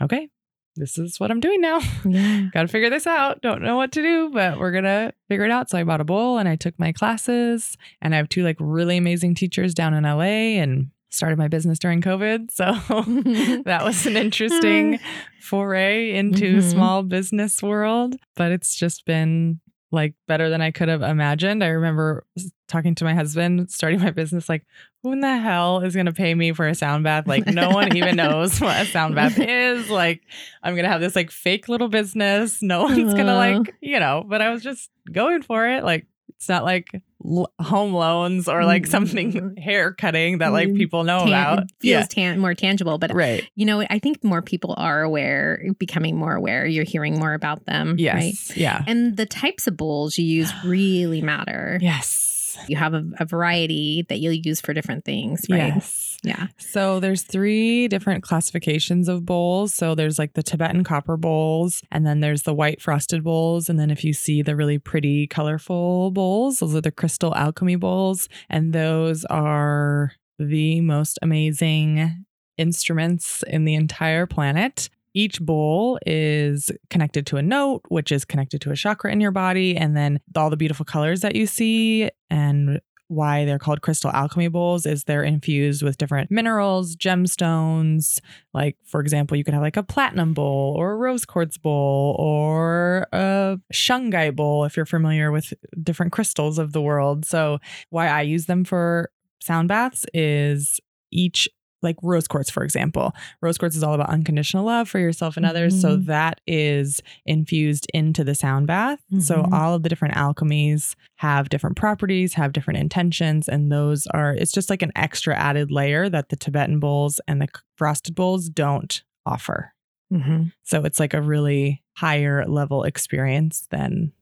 okay, 0.00 0.28
this 0.76 0.96
is 0.98 1.20
what 1.20 1.30
I'm 1.30 1.40
doing 1.40 1.60
now. 1.60 1.80
Yeah. 2.04 2.48
Got 2.54 2.62
to 2.62 2.68
figure 2.68 2.88
this 2.90 3.06
out. 3.06 3.40
Don't 3.42 3.62
know 3.62 3.76
what 3.76 3.92
to 3.92 4.02
do, 4.02 4.30
but 4.32 4.58
we're 4.58 4.72
going 4.72 4.84
to 4.84 5.12
figure 5.28 5.44
it 5.44 5.50
out. 5.50 5.68
So 5.70 5.78
I 5.78 5.84
bought 5.84 6.00
a 6.00 6.04
bowl 6.04 6.38
and 6.38 6.48
I 6.48 6.56
took 6.56 6.78
my 6.78 6.92
classes 6.92 7.76
and 8.00 8.14
I 8.14 8.18
have 8.18 8.28
two 8.28 8.42
like 8.42 8.56
really 8.58 8.96
amazing 8.96 9.34
teachers 9.34 9.74
down 9.74 9.92
in 9.94 10.04
LA 10.04 10.58
and 10.62 10.88
started 11.10 11.36
my 11.38 11.48
business 11.48 11.78
during 11.78 12.00
COVID. 12.00 12.50
So 12.52 12.64
that 13.64 13.82
was 13.84 14.06
an 14.06 14.16
interesting 14.16 14.98
foray 15.42 16.12
into 16.14 16.56
Mhm. 16.58 16.62
small 16.70 17.02
business 17.02 17.62
world, 17.62 18.16
but 18.36 18.50
it's 18.52 18.74
just 18.74 19.04
been 19.04 19.60
like 19.92 20.14
better 20.26 20.48
than 20.48 20.60
I 20.60 20.70
could 20.70 20.88
have 20.88 21.02
imagined. 21.02 21.62
I 21.62 21.68
remember 21.68 22.24
talking 22.66 22.94
to 22.94 23.04
my 23.04 23.14
husband 23.14 23.70
starting 23.70 24.00
my 24.00 24.10
business 24.10 24.48
like 24.48 24.64
who 25.02 25.12
in 25.12 25.20
the 25.20 25.36
hell 25.36 25.80
is 25.80 25.94
going 25.94 26.06
to 26.06 26.12
pay 26.12 26.34
me 26.34 26.52
for 26.52 26.66
a 26.66 26.74
sound 26.74 27.04
bath? 27.04 27.26
Like 27.26 27.46
no 27.46 27.70
one 27.70 27.94
even 27.96 28.16
knows 28.16 28.58
what 28.60 28.80
a 28.80 28.86
sound 28.86 29.14
bath 29.14 29.38
is. 29.38 29.90
Like 29.90 30.22
I'm 30.62 30.74
going 30.74 30.84
to 30.84 30.90
have 30.90 31.00
this 31.02 31.14
like 31.14 31.30
fake 31.30 31.68
little 31.68 31.88
business. 31.88 32.62
No 32.62 32.84
one's 32.84 33.12
going 33.12 33.26
to 33.26 33.34
like, 33.34 33.74
you 33.80 34.00
know, 34.00 34.24
but 34.26 34.40
I 34.40 34.50
was 34.50 34.62
just 34.62 34.90
going 35.12 35.42
for 35.42 35.68
it 35.68 35.84
like 35.84 36.06
It's 36.36 36.48
not 36.48 36.64
like 36.64 36.88
l- 37.24 37.52
home 37.60 37.92
loans 37.92 38.48
or 38.48 38.64
like 38.64 38.84
Mm. 38.84 38.88
something 38.90 39.56
hair 39.62 39.92
cutting 39.92 40.38
that 40.38 40.52
like 40.52 40.68
Mm. 40.68 40.76
people 40.76 41.04
know 41.04 41.20
Tan- 41.20 41.28
about. 41.28 41.58
it 41.64 41.70
feels 41.80 42.08
tan- 42.08 42.38
more 42.38 42.54
tangible, 42.54 42.98
but 42.98 43.14
Right. 43.14 43.48
you 43.54 43.64
know, 43.66 43.80
I 43.88 43.98
think 43.98 44.22
more 44.24 44.42
people 44.42 44.74
are 44.76 45.02
aware, 45.02 45.62
becoming 45.78 46.16
more 46.16 46.34
aware. 46.34 46.66
You're 46.66 46.84
hearing 46.84 47.18
more 47.18 47.34
about 47.34 47.64
them, 47.66 47.96
Yes. 47.98 48.14
right? 48.50 48.56
Yeah. 48.56 48.82
And 48.86 49.16
the 49.16 49.26
types 49.26 49.66
of 49.66 49.76
bowls 49.76 50.18
you 50.18 50.24
use 50.24 50.52
really 50.64 51.22
matter. 51.22 51.78
Yes. 51.80 52.21
You 52.68 52.76
have 52.76 52.94
a, 52.94 53.04
a 53.18 53.24
variety 53.24 54.04
that 54.08 54.20
you'll 54.20 54.32
use 54.32 54.60
for 54.60 54.72
different 54.72 55.04
things, 55.04 55.44
right? 55.50 55.74
Yes. 55.74 56.18
Yeah. 56.22 56.48
So 56.58 57.00
there's 57.00 57.22
three 57.22 57.88
different 57.88 58.22
classifications 58.22 59.08
of 59.08 59.26
bowls. 59.26 59.74
So 59.74 59.94
there's 59.94 60.18
like 60.18 60.34
the 60.34 60.42
Tibetan 60.42 60.84
copper 60.84 61.16
bowls, 61.16 61.82
and 61.90 62.06
then 62.06 62.20
there's 62.20 62.42
the 62.42 62.54
white 62.54 62.80
frosted 62.80 63.24
bowls, 63.24 63.68
and 63.68 63.78
then 63.78 63.90
if 63.90 64.04
you 64.04 64.12
see 64.12 64.42
the 64.42 64.56
really 64.56 64.78
pretty 64.78 65.26
colorful 65.26 66.10
bowls, 66.10 66.60
those 66.60 66.74
are 66.74 66.80
the 66.80 66.92
crystal 66.92 67.34
alchemy 67.34 67.76
bowls, 67.76 68.28
and 68.48 68.72
those 68.72 69.24
are 69.26 70.12
the 70.38 70.80
most 70.80 71.18
amazing 71.22 72.24
instruments 72.58 73.42
in 73.46 73.64
the 73.64 73.74
entire 73.74 74.26
planet. 74.26 74.88
Each 75.14 75.40
bowl 75.40 75.98
is 76.06 76.70
connected 76.90 77.26
to 77.26 77.36
a 77.36 77.42
note, 77.42 77.82
which 77.88 78.10
is 78.12 78.24
connected 78.24 78.60
to 78.62 78.70
a 78.70 78.76
chakra 78.76 79.12
in 79.12 79.20
your 79.20 79.30
body, 79.30 79.76
and 79.76 79.96
then 79.96 80.20
all 80.36 80.50
the 80.50 80.56
beautiful 80.56 80.84
colors 80.84 81.20
that 81.20 81.36
you 81.36 81.46
see 81.46 82.10
and 82.30 82.80
why 83.12 83.44
they're 83.44 83.58
called 83.58 83.82
crystal 83.82 84.10
alchemy 84.10 84.48
bowls 84.48 84.86
is 84.86 85.04
they're 85.04 85.22
infused 85.22 85.82
with 85.82 85.98
different 85.98 86.30
minerals, 86.30 86.96
gemstones. 86.96 88.18
Like, 88.54 88.76
for 88.86 89.00
example, 89.00 89.36
you 89.36 89.44
could 89.44 89.54
have 89.54 89.62
like 89.62 89.76
a 89.76 89.82
platinum 89.82 90.32
bowl 90.32 90.74
or 90.78 90.92
a 90.92 90.96
rose 90.96 91.26
quartz 91.26 91.58
bowl 91.58 92.16
or 92.18 93.06
a 93.12 93.58
shungite 93.72 94.34
bowl 94.34 94.64
if 94.64 94.76
you're 94.76 94.86
familiar 94.86 95.30
with 95.30 95.52
different 95.82 96.12
crystals 96.12 96.58
of 96.58 96.72
the 96.72 96.80
world. 96.80 97.26
So, 97.26 97.58
why 97.90 98.08
I 98.08 98.22
use 98.22 98.46
them 98.46 98.64
for 98.64 99.10
sound 99.42 99.68
baths 99.68 100.06
is 100.14 100.80
each 101.10 101.48
like 101.82 101.96
rose 102.02 102.28
quartz, 102.28 102.48
for 102.50 102.62
example. 102.64 103.12
Rose 103.40 103.58
quartz 103.58 103.76
is 103.76 103.82
all 103.82 103.94
about 103.94 104.08
unconditional 104.08 104.64
love 104.64 104.88
for 104.88 104.98
yourself 104.98 105.36
and 105.36 105.44
others. 105.44 105.80
So 105.80 105.96
Mhm. 105.96 106.06
that 106.06 106.40
is 106.46 107.00
infused 107.26 107.86
into 107.92 108.24
the 108.24 108.34
sound 108.34 108.66
bath. 108.68 109.00
So 109.18 109.42
Mhm. 109.42 109.52
all 109.52 109.74
of 109.74 109.82
the 109.82 109.88
different 109.88 110.14
alchemies 110.14 110.94
have 111.16 111.48
different 111.48 111.76
properties, 111.76 112.34
have 112.34 112.52
different 112.52 112.78
intentions, 112.78 113.48
and 113.48 113.70
those 113.72 114.06
are 114.08 114.32
it's 114.32 114.52
just 114.52 114.70
like 114.70 114.82
an 114.82 114.92
extra 114.96 115.36
added 115.36 115.70
layer 115.70 116.08
that 116.08 116.28
the 116.28 116.36
Tibetan 116.36 116.78
bowls 116.80 117.20
and 117.26 117.42
the 117.42 117.48
frosted 117.76 118.14
bowls 118.14 118.48
don't 118.48 119.02
offer. 119.26 119.72
Mm-hmm. 120.12 120.48
So 120.62 120.84
it's 120.84 121.00
like 121.00 121.14
a 121.14 121.22
really 121.22 121.82
higher 121.96 122.46
level 122.46 122.84
experience 122.84 123.66
than 123.70 124.12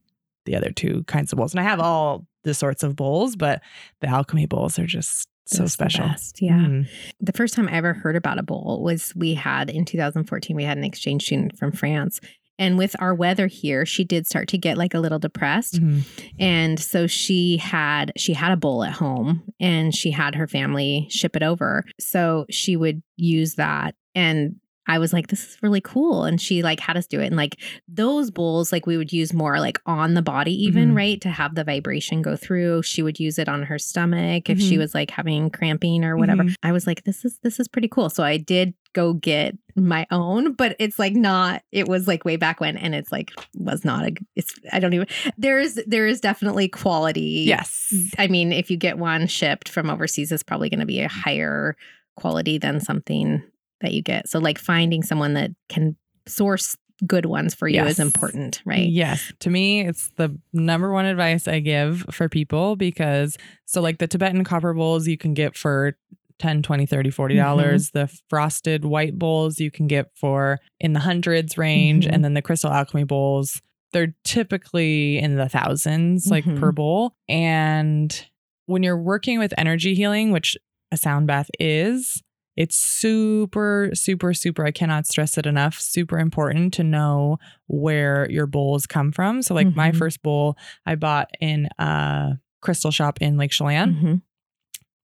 the 0.47 0.57
other 0.57 0.71
two 0.71 1.05
kinds 1.05 1.33
of 1.33 1.37
bowls. 1.37 1.52
And 1.52 1.61
I 1.61 1.64
have 1.64 1.81
all 1.81 2.26
the 2.45 2.55
sorts 2.55 2.83
of 2.83 2.97
bowls, 2.97 3.37
but 3.37 3.61
the 4.00 4.09
alchemy 4.09 4.47
bowls 4.47 4.79
are 4.79 4.87
just 4.87 5.29
so 5.50 5.66
special. 5.66 6.11
Yeah. 6.40 6.52
Mhm. 6.59 6.88
The 7.21 7.33
first 7.33 7.54
time 7.54 7.69
I 7.69 7.73
ever 7.73 7.92
heard 7.95 8.16
about 8.16 8.38
a 8.38 8.42
bowl 8.42 8.83
was 8.83 9.12
we 9.16 9.35
had 9.35 9.71
in 9.71 9.85
2014, 9.85 10.57
we 10.57 10.64
had 10.64 10.78
an 10.78 10.85
exchange 10.85 11.25
student 11.25 11.59
from 11.59 11.73
France. 11.73 12.21
And 12.59 12.76
with 12.76 12.95
our 13.00 13.14
weather 13.14 13.47
here, 13.47 13.87
she 13.87 14.04
did 14.04 14.26
start 14.26 14.47
to 14.49 14.59
get 14.59 14.76
like 14.76 14.92
a 14.92 15.00
little 15.00 15.19
depressed. 15.19 15.80
Mhm. 15.80 16.02
And 16.38 16.78
so 16.78 17.07
she 17.07 17.57
had 17.57 18.12
she 18.19 18.35
had 18.35 18.52
a 18.52 18.57
bowl 18.57 18.85
at 18.85 18.92
home 18.92 19.42
and 19.59 19.95
she 19.95 20.11
had 20.11 20.35
her 20.35 20.47
family 20.47 21.07
ship 21.11 21.35
it 21.37 21.42
over. 21.42 21.85
So 21.99 22.45
she 22.50 22.76
would 22.76 23.02
use 23.16 23.54
that 23.54 23.95
and 24.14 24.57
I 24.87 24.99
was 24.99 25.13
like, 25.13 25.29
this 25.29 25.45
is 25.47 25.59
really 25.63 25.81
cool. 25.81 26.25
And 26.25 26.41
she 26.41 26.63
like 26.63 26.81
had 26.81 26.97
us 26.97 27.07
do 27.07 27.21
it. 27.21 27.27
And 27.27 27.37
like 27.37 27.61
those 27.87 28.31
bowls, 28.31 28.73
like 28.73 28.87
we 28.87 28.97
would 28.97 29.13
use 29.13 29.33
more 29.33 29.61
like 29.61 29.79
on 29.87 30.15
the 30.15 30.23
body, 30.23 30.53
even, 30.65 30.93
Mhm. 30.93 30.97
right? 30.97 31.21
To 31.21 31.29
have 31.29 31.55
the 31.55 31.63
vibration 31.65 32.23
go 32.23 32.35
through. 32.35 32.83
She 32.83 33.03
would 33.03 33.21
use 33.21 33.39
it 33.39 33.49
on 33.49 33.63
her 33.65 33.79
stomach 33.79 34.49
if 34.51 34.59
she 34.59 34.75
Mhm. 34.75 34.79
was 34.79 34.95
like 34.95 35.11
having 35.11 35.51
cramping 35.51 36.03
or 36.05 36.17
whatever. 36.17 36.45
Mhm. 36.45 36.55
I 36.63 36.73
was 36.73 36.87
like, 36.87 37.05
this 37.05 37.25
is 37.25 37.39
this 37.43 37.61
is 37.61 37.69
pretty 37.69 37.89
cool. 37.89 38.11
So 38.11 38.25
I 38.25 38.37
did 38.39 38.75
go 38.93 39.13
get 39.13 39.57
my 39.77 40.05
own, 40.11 40.55
but 40.55 40.75
it's 40.81 40.99
like 40.99 41.15
not, 41.15 41.63
it 41.71 41.87
was 41.87 42.09
like 42.09 42.25
way 42.25 42.35
back 42.37 42.61
when, 42.61 42.77
and 42.77 42.93
it's 42.95 43.13
like 43.13 43.31
was 43.55 43.85
not 43.85 44.05
a 44.07 44.13
it's 44.35 44.53
I 44.73 44.81
don't 44.81 44.95
even 44.95 45.07
there's 45.39 45.75
there 45.87 46.07
is 46.09 46.21
definitely 46.21 46.69
quality. 46.69 47.45
Yes. 47.47 47.93
I 48.19 48.27
mean, 48.27 48.53
if 48.53 48.71
you 48.71 48.77
get 48.77 48.99
one 48.99 49.27
shipped 49.29 49.69
from 49.69 49.89
overseas, 49.91 50.33
it's 50.33 50.43
probably 50.43 50.71
going 50.71 50.81
to 50.81 50.87
be 50.87 51.01
a 51.01 51.09
higher 51.09 51.77
quality 52.17 52.59
than 52.59 52.81
something 52.81 53.43
that 53.81 53.93
you 53.93 54.03
get. 54.03 54.29
So, 54.29 54.39
like 54.39 54.59
finding 54.59 55.03
someone 55.03 55.35
that 55.35 55.51
can 55.69 55.97
source 56.27 56.77
good 57.07 57.25
ones 57.25 57.55
for 57.55 57.67
you 57.67 57.77
Yes. 57.77 57.93
is 57.93 57.99
important, 57.99 58.61
right? 58.67 58.87
Yes. 58.87 59.33
To 59.41 59.49
me, 59.51 59.81
it's 59.87 60.11
the 60.17 60.39
number 60.53 60.93
one 60.93 61.07
advice 61.07 61.49
I 61.49 61.61
give 61.61 62.05
for 62.11 62.29
people 62.29 62.77
because 62.77 63.39
so 63.65 63.81
like 63.81 63.99
the 63.99 64.07
Tibetan 64.07 64.45
copper 64.45 64.75
bowls 64.75 65.09
you 65.09 65.17
can 65.17 65.33
get 65.33 65.57
for 65.57 65.97
10, 66.41 66.63
20, 66.63 66.85
30, 66.85 67.11
40 67.11 67.37
dollars. 67.37 67.89
Mm-hmm. 67.91 67.99
The 68.01 68.21
frosted 68.29 68.85
white 68.85 69.19
bowls 69.19 69.59
you 69.61 69.71
can 69.71 69.87
get 69.87 70.09
for 70.15 70.59
in 70.79 70.93
the 70.93 71.01
hundreds 71.01 71.57
range 71.57 72.07
Mhm. 72.07 72.13
and 72.13 72.25
then 72.25 72.35
the 72.35 72.43
crystal 72.43 72.71
alchemy 72.71 73.05
bowls 73.05 73.61
they're 73.93 74.15
typically 74.25 75.19
in 75.19 75.37
the 75.37 75.49
thousands 75.49 76.29
like 76.31 76.45
Mhm. 76.45 76.61
per 76.61 76.71
bowl 76.71 77.13
and 77.29 78.27
when 78.67 78.83
you're 78.85 78.97
working 79.03 79.39
with 79.41 79.53
energy 79.59 79.95
healing, 79.95 80.31
which 80.31 80.57
a 80.93 80.97
sound 80.97 81.27
bath 81.27 81.51
is, 81.59 82.23
it's 82.57 82.76
super, 82.76 83.90
super, 83.95 84.35
super, 84.35 84.66
I 84.66 84.71
cannot 84.71 85.07
stress 85.07 85.38
it 85.38 85.47
enough, 85.47 85.80
super 85.80 86.19
important 86.19 86.75
to 86.75 86.85
know 86.85 87.38
where 87.69 88.30
your 88.30 88.47
bowls 88.47 88.87
come 88.87 89.12
from. 89.12 89.42
So, 89.42 89.54
like 89.54 89.75
my 89.75 89.90
Mhm. 89.92 89.97
first 89.97 90.23
bowl 90.23 90.57
I 90.87 90.95
bought 90.97 91.30
in 91.40 91.69
a 91.78 92.38
crystal 92.61 92.90
shop 92.90 93.21
in 93.23 93.37
Lake 93.37 93.52
Chelan. 93.52 93.95
Mhm. 93.95 94.23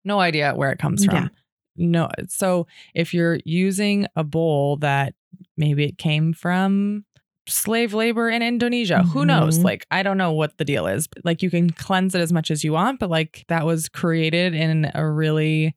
No 0.04 0.20
idea 0.20 0.54
where 0.54 0.70
it 0.72 0.78
comes 0.78 1.04
from. 1.04 1.14
Yeah. 1.14 1.28
No. 1.76 2.08
So, 2.28 2.66
if 2.94 3.12
you're 3.14 3.38
using 3.44 4.06
a 4.16 4.24
bowl 4.24 4.76
that 4.78 5.14
maybe 5.56 5.84
it 5.84 5.98
came 5.98 6.32
from 6.32 7.04
slave 7.46 7.92
labor 7.92 8.30
in 8.30 8.40
Indonesia. 8.42 9.02
Who 9.02 9.26
knows? 9.26 9.58
Mhm. 9.58 9.64
Like, 9.64 9.86
I 9.90 10.02
don't 10.02 10.16
know 10.16 10.32
what 10.32 10.56
the 10.56 10.64
deal 10.64 10.86
is. 10.86 11.08
Like, 11.24 11.42
you 11.42 11.50
can 11.50 11.68
cleanse 11.70 12.14
it 12.14 12.20
as 12.22 12.32
much 12.32 12.50
as 12.50 12.64
you 12.64 12.72
want, 12.72 12.98
but 13.00 13.10
like, 13.10 13.44
that 13.48 13.66
was 13.66 13.88
created 13.88 14.54
in 14.54 14.90
a 14.94 15.06
really 15.10 15.74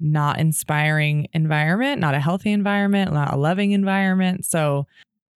not 0.00 0.38
inspiring 0.38 1.26
environment, 1.32 2.00
not 2.00 2.14
a 2.14 2.20
healthy 2.20 2.52
environment, 2.52 3.12
not 3.12 3.32
a 3.32 3.36
loving 3.36 3.72
environment. 3.72 4.44
So, 4.44 4.86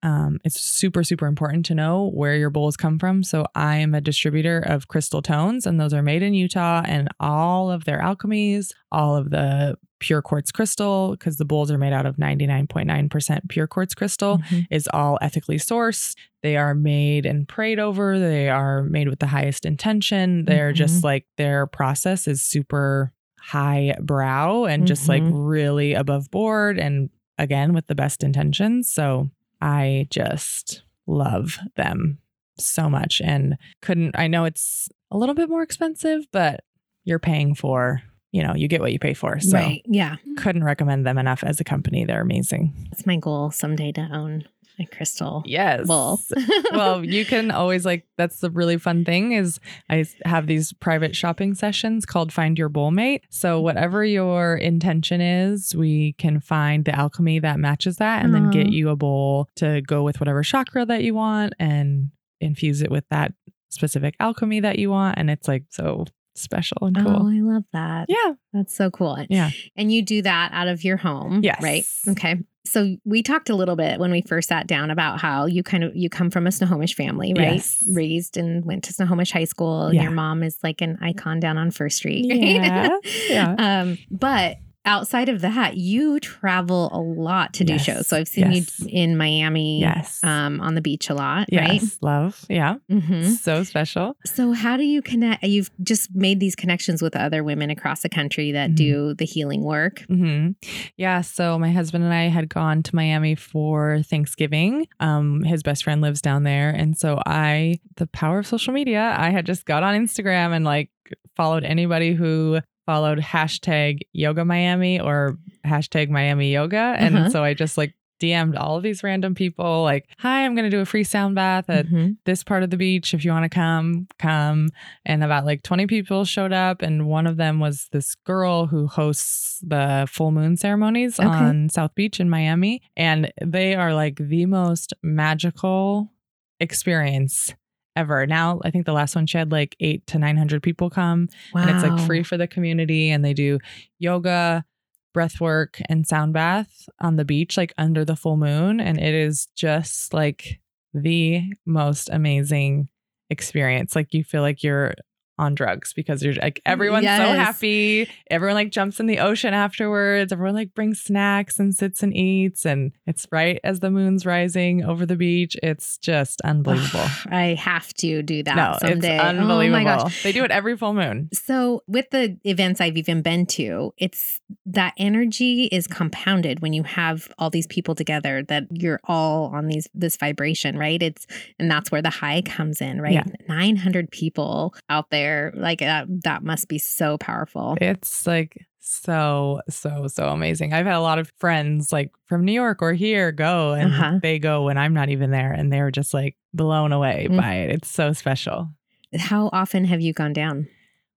um, 0.03 0.39
it's 0.43 0.59
super, 0.59 1.03
super 1.03 1.27
important 1.27 1.63
to 1.67 1.75
know 1.75 2.09
where 2.13 2.35
your 2.35 2.49
bowls 2.49 2.75
come 2.75 2.97
from. 2.97 3.21
So, 3.23 3.45
I 3.53 3.77
am 3.77 3.93
a 3.93 4.01
distributor 4.01 4.59
of 4.59 4.87
crystal 4.87 5.21
tones, 5.21 5.65
and 5.67 5.79
those 5.79 5.93
are 5.93 6.01
made 6.01 6.23
in 6.23 6.33
Utah, 6.33 6.81
and 6.85 7.07
all 7.19 7.69
of 7.71 7.85
their 7.85 7.99
alchemies, 7.99 8.71
all 8.91 9.15
of 9.15 9.29
the 9.29 9.77
pure 9.99 10.23
quartz 10.23 10.51
crystal, 10.51 11.11
because 11.11 11.37
the 11.37 11.45
bowls 11.45 11.69
are 11.69 11.77
made 11.77 11.93
out 11.93 12.07
of 12.07 12.17
99.9% 12.17 13.47
pure 13.49 13.67
quartz 13.67 13.93
crystal 13.93 14.39
Mhm. 14.39 14.65
is 14.71 14.89
all 14.91 15.19
ethically 15.21 15.57
sourced. 15.57 16.15
They 16.41 16.57
are 16.57 16.73
made 16.73 17.27
and 17.27 17.47
prayed 17.47 17.77
over. 17.77 18.17
They 18.17 18.49
are 18.49 18.81
made 18.81 19.07
with 19.07 19.19
the 19.19 19.27
highest 19.27 19.63
intention. 19.63 20.45
They're 20.45 20.73
just 20.73 21.03
like 21.03 21.25
their 21.37 21.67
process 21.67 22.27
is 22.27 22.41
super 22.41 23.13
high 23.41 23.95
brow 24.01 24.65
and 24.65 24.85
just 24.87 25.09
like 25.09 25.23
Mhm. 25.23 25.31
really 25.49 25.93
above 25.93 26.29
board 26.31 26.77
and 26.79 27.09
again 27.37 27.73
with 27.73 27.87
the 27.87 27.95
best 27.95 28.23
intentions. 28.23 28.91
So 28.91 29.29
I 29.59 30.07
just 30.09 30.83
love 31.07 31.57
them 31.75 32.19
so 32.57 32.89
much 32.89 33.21
and 33.23 33.57
couldn't 33.81 34.15
I 34.17 34.27
know 34.27 34.45
it's 34.45 34.89
a 35.09 35.17
little 35.17 35.35
bit 35.35 35.49
more 35.49 35.63
expensive, 35.63 36.25
but 36.31 36.63
you're 37.03 37.19
paying 37.19 37.55
for, 37.55 38.01
you 38.31 38.43
know, 38.43 38.53
you 38.55 38.67
get 38.67 38.79
what 38.81 38.93
you 38.93 38.99
pay 38.99 39.13
for. 39.15 39.39
So 39.39 39.57
Right. 39.57 39.81
Yeah. 39.85 40.17
couldn't 40.37 40.63
recommend 40.63 41.05
them 41.07 41.17
enough 41.17 41.43
as 41.43 41.59
a 41.59 41.63
company. 41.63 42.05
They're 42.05 42.21
amazing. 42.21 42.73
That's 42.91 43.05
my 43.07 43.15
goal 43.17 43.49
someday 43.51 43.91
to 43.93 44.01
own 44.01 44.43
crystal 44.85 45.43
Yes. 45.45 45.87
bowl. 45.87 46.19
well, 46.71 47.03
you 47.03 47.25
can 47.25 47.51
always 47.51 47.85
like 47.85 48.05
that's 48.17 48.39
the 48.39 48.49
really 48.49 48.77
fun 48.77 49.05
thing 49.05 49.33
is 49.33 49.59
I 49.89 50.05
have 50.25 50.47
these 50.47 50.73
private 50.73 51.15
shopping 51.15 51.53
sessions 51.53 52.05
called 52.05 52.31
Find 52.31 52.57
Your 52.57 52.69
Bowl 52.69 52.91
Mate. 52.91 53.23
So 53.29 53.55
mm-hmm. 53.55 53.63
whatever 53.63 54.05
your 54.05 54.55
intention 54.55 55.21
is, 55.21 55.75
we 55.75 56.13
can 56.13 56.39
find 56.39 56.85
the 56.85 56.95
alchemy 56.95 57.39
that 57.39 57.59
matches 57.59 57.97
that 57.97 58.23
and 58.23 58.33
then 58.33 58.51
get 58.51 58.67
mm-hmm. 58.67 58.73
you 58.73 58.89
a 58.89 58.95
bowl 58.95 59.49
to 59.55 59.81
go 59.81 60.03
with 60.03 60.19
whatever 60.19 60.43
chakra 60.43 60.85
that 60.85 61.03
you 61.03 61.13
want 61.13 61.53
and 61.59 62.11
infuse 62.39 62.81
it 62.81 62.91
with 62.91 63.07
that 63.09 63.33
specific 63.69 64.15
alchemy 64.19 64.59
that 64.59 64.79
you 64.79 64.89
want 64.89 65.17
and 65.17 65.29
it's 65.29 65.47
like 65.47 65.63
so 65.69 66.05
special 66.35 66.77
and 66.81 66.95
cool. 66.95 67.23
Oh. 67.23 67.29
I 67.29 67.39
love 67.41 67.63
that. 67.73 68.05
Yeah. 68.09 68.33
That's 68.53 68.75
so 68.75 68.89
cool. 68.89 69.23
Yeah. 69.29 69.51
And 69.75 69.91
you 69.91 70.01
do 70.01 70.21
that 70.21 70.51
out 70.53 70.67
of 70.67 70.83
your 70.83 70.97
home. 70.97 71.41
Yes. 71.43 71.61
Right. 71.61 71.85
Okay. 72.07 72.39
So 72.65 72.95
we 73.05 73.23
talked 73.23 73.49
a 73.49 73.55
little 73.55 73.75
bit 73.75 73.99
when 73.99 74.11
we 74.11 74.21
first 74.21 74.49
sat 74.49 74.67
down 74.67 74.91
about 74.91 75.19
how 75.19 75.45
you 75.47 75.63
kind 75.63 75.83
of 75.83 75.95
you 75.95 76.09
come 76.09 76.29
from 76.29 76.45
a 76.45 76.51
Snohomish 76.51 76.95
family, 76.95 77.33
right? 77.35 77.53
Yes. 77.55 77.83
Raised 77.91 78.37
and 78.37 78.63
went 78.63 78.83
to 78.85 78.93
Snohomish 78.93 79.31
High 79.31 79.45
School. 79.45 79.87
And 79.87 79.95
Yeah. 79.95 80.03
your 80.03 80.11
mom 80.11 80.43
is 80.43 80.57
like 80.63 80.81
an 80.81 80.97
icon 81.01 81.39
down 81.39 81.57
on 81.57 81.71
First 81.71 81.97
Street. 81.97 82.25
Right? 82.29 82.39
Yeah. 82.39 82.89
Yeah. 83.29 83.55
um, 83.81 83.97
but 84.11 84.57
outside 84.85 85.29
of 85.29 85.41
that, 85.41 85.77
you 85.77 86.19
travel 86.19 86.89
a 86.91 86.99
lot 86.99 87.53
to 87.53 87.63
do 87.63 87.73
Yes, 87.73 87.83
shows. 87.83 88.07
So 88.07 88.17
I've 88.17 88.27
seen 88.27 88.51
yes. 88.51 88.79
you 88.79 88.87
in 88.89 89.15
Miami, 89.17 89.79
Yes. 89.79 90.19
um, 90.23 90.59
on 90.59 90.75
the 90.75 90.81
beach 90.81 91.09
a 91.09 91.13
lot, 91.13 91.47
yes. 91.51 91.97
Love. 92.01 92.43
Yeah. 92.49 92.77
right? 92.89 93.03
hmm 93.03 93.23
So 93.23 93.63
special. 93.63 94.15
So 94.25 94.53
how 94.53 94.77
do 94.77 94.83
you 94.83 95.01
connect? 95.01 95.43
You've 95.43 95.69
just 95.83 96.13
made 96.15 96.39
these 96.39 96.55
connections 96.55 97.01
with 97.01 97.15
other 97.15 97.43
women 97.43 97.69
across 97.69 98.01
the 98.01 98.09
country 98.09 98.51
that 98.53 98.71
Mhm. 98.71 98.75
do 98.75 99.13
the 99.13 99.25
healing 99.25 99.61
work. 99.63 100.01
hmm 100.07 100.49
Yeah. 100.97 101.21
So 101.21 101.59
my 101.59 101.71
husband 101.71 102.03
and 102.03 102.13
I 102.13 102.23
had 102.29 102.49
gone 102.49 102.81
to 102.83 102.95
Miami 102.95 103.35
for 103.35 104.01
Thanksgiving. 104.03 104.87
Um, 104.99 105.43
his 105.43 105.61
best 105.63 105.83
friend 105.83 106.01
lives 106.01 106.21
down 106.21 106.43
there. 106.43 106.69
And 106.71 106.97
so 106.97 107.21
I, 107.25 107.79
the 107.97 108.07
power 108.07 108.39
of 108.39 108.47
social 108.47 108.73
media, 108.73 109.15
I 109.17 109.29
had 109.29 109.45
just 109.45 109.65
got 109.65 109.83
on 109.83 109.95
Instagram 109.95 110.55
and 110.55 110.65
like 110.65 110.89
followed 111.35 111.63
anybody 111.63 112.13
who 112.13 112.59
followed 112.91 113.19
hashtag 113.19 113.99
yoga 114.11 114.43
Miami 114.43 114.99
or 114.99 115.37
hashtag 115.65 116.09
Miami 116.09 116.51
yoga. 116.51 116.95
And 116.99 117.15
Uh-huh. 117.17 117.29
so 117.29 117.41
I 117.43 117.53
just 117.53 117.77
like 117.77 117.93
DM'd 118.19 118.55
all 118.57 118.75
of 118.77 118.83
these 118.83 119.01
random 119.01 119.33
people 119.33 119.81
like, 119.81 120.07
hi, 120.19 120.43
I'm 120.45 120.53
going 120.55 120.69
to 120.69 120.75
do 120.77 120.81
a 120.81 120.85
free 120.85 121.05
sound 121.05 121.33
bath 121.35 121.69
at 121.69 121.87
Mhm. 121.87 122.17
this 122.25 122.43
part 122.43 122.63
of 122.63 122.69
the 122.69 122.77
beach. 122.77 123.13
If 123.13 123.23
you 123.25 123.31
want 123.31 123.45
to 123.45 123.49
come, 123.49 124.07
come. 124.19 124.69
And 125.05 125.23
about 125.23 125.45
like 125.45 125.63
20 125.63 125.87
people 125.87 126.25
showed 126.25 126.51
up. 126.53 126.81
And 126.81 127.07
one 127.07 127.25
of 127.27 127.37
them 127.37 127.59
was 127.61 127.87
this 127.93 128.13
girl 128.25 128.67
who 128.67 128.87
hosts 128.87 129.59
the 129.65 130.05
full 130.09 130.31
moon 130.31 130.57
ceremonies 130.57 131.17
Okay. 131.17 131.29
on 131.29 131.69
South 131.69 131.95
Beach 131.95 132.19
in 132.19 132.29
Miami. 132.29 132.81
And 132.97 133.31
they 133.41 133.73
are 133.73 133.93
like 133.95 134.17
the 134.17 134.45
most 134.45 134.93
magical 135.01 136.11
experience 136.59 137.55
ever. 137.95 138.25
Now, 138.25 138.59
I 138.63 138.71
think 138.71 138.85
the 138.85 138.93
last 138.93 139.15
one 139.15 139.27
she 139.27 139.37
had 139.37 139.51
like 139.51 139.75
eight 139.79 140.05
to 140.07 140.19
900 140.19 140.63
people 140.63 140.89
come. 140.89 141.27
Wow. 141.53 141.61
And 141.61 141.69
it's 141.71 141.83
like 141.83 142.05
free 142.05 142.23
for 142.23 142.37
the 142.37 142.47
community. 142.47 143.09
And 143.09 143.23
they 143.23 143.33
do 143.33 143.59
yoga, 143.99 144.65
breath 145.13 145.39
work, 145.41 145.81
and 145.87 146.07
sound 146.07 146.33
bath 146.33 146.87
on 146.99 147.15
the 147.15 147.25
beach, 147.25 147.57
like 147.57 147.73
under 147.77 148.05
the 148.05 148.15
full 148.15 148.37
moon. 148.37 148.79
And 148.79 148.99
it 148.99 149.13
is 149.13 149.47
just 149.55 150.13
like 150.13 150.59
the 150.93 151.43
most 151.65 152.09
amazing 152.11 152.89
experience. 153.29 153.95
Like 153.95 154.13
you 154.13 154.23
feel 154.23 154.41
like 154.41 154.63
you're 154.63 154.93
on 155.41 155.55
drugs 155.55 155.91
because 155.91 156.21
you're 156.21 156.35
like 156.35 156.61
everyone's 156.65 157.05
so 157.05 157.09
happy. 157.09 158.07
Everyone 158.29 158.55
like 158.55 158.69
jumps 158.69 158.99
in 158.99 159.07
the 159.07 159.19
ocean 159.19 159.53
afterwards. 159.53 160.31
Everyone 160.31 160.53
like 160.53 160.73
brings 160.75 161.01
snacks 161.01 161.59
and 161.59 161.73
sits 161.73 162.03
and 162.03 162.15
eats. 162.15 162.65
And 162.65 162.91
it's 163.07 163.27
right 163.31 163.59
as 163.63 163.79
the 163.79 163.89
moon's 163.89 164.25
rising 164.25 164.85
over 164.85 165.05
the 165.05 165.15
beach. 165.15 165.57
It's 165.63 165.97
just 165.97 166.41
unbelievable. 166.41 167.07
I 167.25 167.55
have 167.59 167.91
to 167.95 168.21
do 168.21 168.43
that 168.43 168.55
no, 168.55 168.77
someday. 168.87 169.15
it's 169.15 169.23
unbelievable. 169.23 169.81
Oh 169.81 169.83
my 169.83 169.83
gosh. 169.83 170.23
They 170.23 170.31
do 170.31 170.43
it 170.43 170.51
every 170.51 170.77
full 170.77 170.93
moon. 170.93 171.29
So, 171.33 171.81
with 171.87 172.11
the 172.11 172.37
events 172.43 172.79
I've 172.79 172.97
even 172.97 173.23
been 173.23 173.47
to, 173.47 173.93
it's 173.97 174.39
that 174.67 174.93
energy 174.97 175.65
is 175.65 175.87
compounded 175.87 176.59
when 176.61 176.73
you 176.73 176.83
have 176.83 177.31
all 177.39 177.49
these 177.49 177.67
people 177.67 177.95
together 177.95 178.43
that 178.43 178.65
you're 178.71 178.99
all 179.05 179.47
on 179.47 179.67
these 179.67 179.87
this 179.95 180.17
vibration, 180.17 180.77
right? 180.77 181.01
It's 181.01 181.25
and 181.57 181.69
that's 181.69 181.91
where 181.91 182.01
the 182.01 182.11
high 182.11 182.43
comes 182.43 182.79
in, 182.79 183.01
right? 183.01 183.13
Yeah. 183.13 183.23
900 183.47 184.11
people 184.11 184.75
out 184.89 185.09
there, 185.09 185.30
like 185.55 185.79
that 185.79 186.05
that 186.23 186.43
must 186.43 186.67
be 186.67 186.77
so 186.77 187.17
powerful. 187.17 187.77
It's 187.81 188.25
like 188.27 188.65
so, 188.79 189.61
so, 189.69 190.07
so 190.07 190.29
amazing. 190.29 190.73
I've 190.73 190.85
had 190.85 190.95
a 190.95 191.01
lot 191.01 191.19
of 191.19 191.31
friends 191.39 191.93
like 191.93 192.11
from 192.25 192.43
New 192.45 192.51
York 192.51 192.81
or 192.81 192.93
here 192.93 193.31
go 193.31 193.71
and 193.73 193.93
Uh-huh. 193.93 194.19
they 194.21 194.39
go 194.39 194.63
when 194.65 194.77
I'm 194.77 194.93
not 194.93 195.09
even 195.09 195.31
there 195.31 195.51
and 195.53 195.71
they're 195.71 195.91
just 195.91 196.13
like 196.13 196.35
blown 196.53 196.91
away 196.91 197.27
Mm. 197.29 197.37
by 197.37 197.53
it. 197.55 197.69
It's 197.71 197.89
so 197.89 198.11
special. 198.13 198.69
How 199.17 199.49
often 199.53 199.85
have 199.85 200.01
you 200.01 200.13
gone 200.13 200.33
down? 200.33 200.67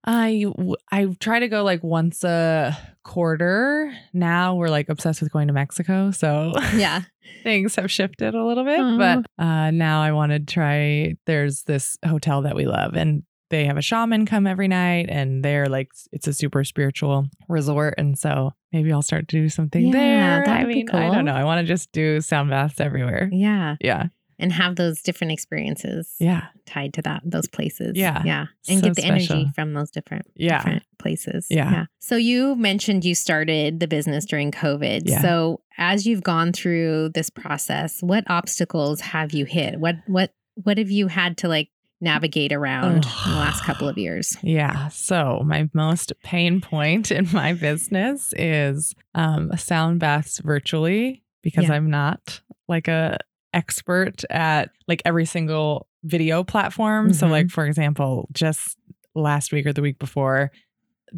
I 0.07 0.45
I 0.91 1.07
try 1.19 1.39
to 1.39 1.47
go 1.47 1.63
like 1.63 1.83
once 1.83 2.23
a 2.23 2.77
quarter. 3.03 3.91
Now 4.13 4.53
we're 4.55 4.67
like 4.69 4.89
obsessed 4.89 5.21
with 5.21 5.31
going 5.31 5.47
to 5.47 5.53
Mexico, 5.53 6.11
so 6.11 6.53
Yeah. 6.75 7.01
things 7.43 7.75
have 7.75 7.89
shifted 7.89 8.35
a 8.35 8.45
little 8.45 8.63
bit. 8.65 8.79
Aw. 8.79 8.97
But 8.97 9.43
uh, 9.43 9.71
now 9.71 10.01
I 10.03 10.11
want 10.11 10.31
to 10.31 10.39
try. 10.39 11.15
There's 11.25 11.63
this 11.63 11.97
hotel 12.05 12.43
that 12.43 12.55
we 12.55 12.65
love, 12.65 12.93
and 12.95 13.23
they 13.49 13.65
have 13.65 13.77
a 13.77 13.81
shaman 13.81 14.25
come 14.25 14.47
every 14.47 14.67
night, 14.67 15.07
and 15.09 15.43
they're 15.43 15.67
like 15.67 15.91
it's 16.11 16.27
a 16.27 16.33
super 16.33 16.63
spiritual 16.63 17.27
resort, 17.47 17.95
and 17.97 18.17
so 18.17 18.51
maybe 18.71 18.91
I'll 18.91 19.01
start 19.01 19.27
to 19.29 19.41
do 19.41 19.49
something 19.49 19.85
Yeah, 19.87 19.91
there. 19.91 20.45
that 20.45 20.59
I 20.59 20.63
would 20.63 20.69
be 20.69 20.75
mean, 20.83 20.89
I 20.89 21.13
don't 21.13 21.25
know. 21.25 21.33
I 21.35 21.43
want 21.43 21.59
to 21.61 21.65
just 21.65 21.91
do 21.91 22.21
sound 22.21 22.49
baths 22.49 22.79
everywhere. 22.81 23.29
Yeah. 23.31 23.75
Yeah, 23.79 24.07
And 24.37 24.51
have 24.51 24.75
those 24.75 25.01
different 25.01 25.31
experiences 25.31 26.13
yeah, 26.19 26.47
tied 26.65 26.93
to 26.95 27.01
that 27.03 27.21
those 27.23 27.47
places. 27.47 27.93
Yeah. 27.95 28.21
Yeah. 28.25 28.45
And 28.67 28.79
So 28.79 28.87
get 28.87 28.95
the 28.95 29.03
energy 29.05 29.51
from 29.55 29.73
those 29.73 29.91
different 29.91 30.25
yeah. 30.35 30.57
different 30.57 30.83
places. 30.97 31.47
Yeah. 31.49 31.85
So 31.99 32.15
you 32.17 32.55
mentioned 32.55 33.05
you 33.05 33.15
started 33.15 33.79
the 33.79 33.87
business 33.87 34.25
during 34.25 34.51
COVID. 34.51 35.03
Yeah. 35.05 35.21
So 35.21 35.61
as 35.77 36.05
you've 36.05 36.23
gone 36.23 36.51
through 36.51 37.09
this 37.13 37.29
process, 37.29 38.01
what 38.01 38.23
obstacles 38.27 38.99
have 39.01 39.31
you 39.31 39.45
hit? 39.45 39.79
What 39.79 39.95
what 40.07 40.33
what 40.63 40.77
have 40.77 40.89
you 40.89 41.07
had 41.07 41.37
to 41.37 41.47
like 41.47 41.69
navigate 42.05 42.53
around 42.53 43.05
in 43.25 43.31
the 43.31 43.37
last 43.37 43.63
couple 43.65 43.89
of 43.89 43.97
years? 43.97 44.37
Yeah. 44.43 44.87
So 44.87 45.41
my 45.45 45.69
most 45.73 46.13
pain 46.23 46.61
point 46.61 47.11
in 47.11 47.27
my 47.33 47.51
business 47.53 48.33
is 48.37 48.93
um, 49.13 49.51
sound 49.57 49.99
baths 49.99 50.39
virtually 50.39 51.23
because 51.43 51.65
Yeah. 51.65 51.73
I'm 51.73 51.89
not 51.89 52.39
like 52.69 52.87
a 52.87 53.17
expert 53.53 54.23
at 54.29 54.69
like 54.87 55.01
every 55.05 55.25
single 55.25 55.87
video 56.03 56.43
platform. 56.43 57.11
So 57.13 57.27
Mhm. 57.27 57.31
like 57.31 57.49
for 57.49 57.65
example, 57.65 58.27
just 58.31 58.77
last 59.15 59.51
week 59.51 59.65
or 59.65 59.73
the 59.73 59.81
week 59.81 59.97
before, 59.99 60.51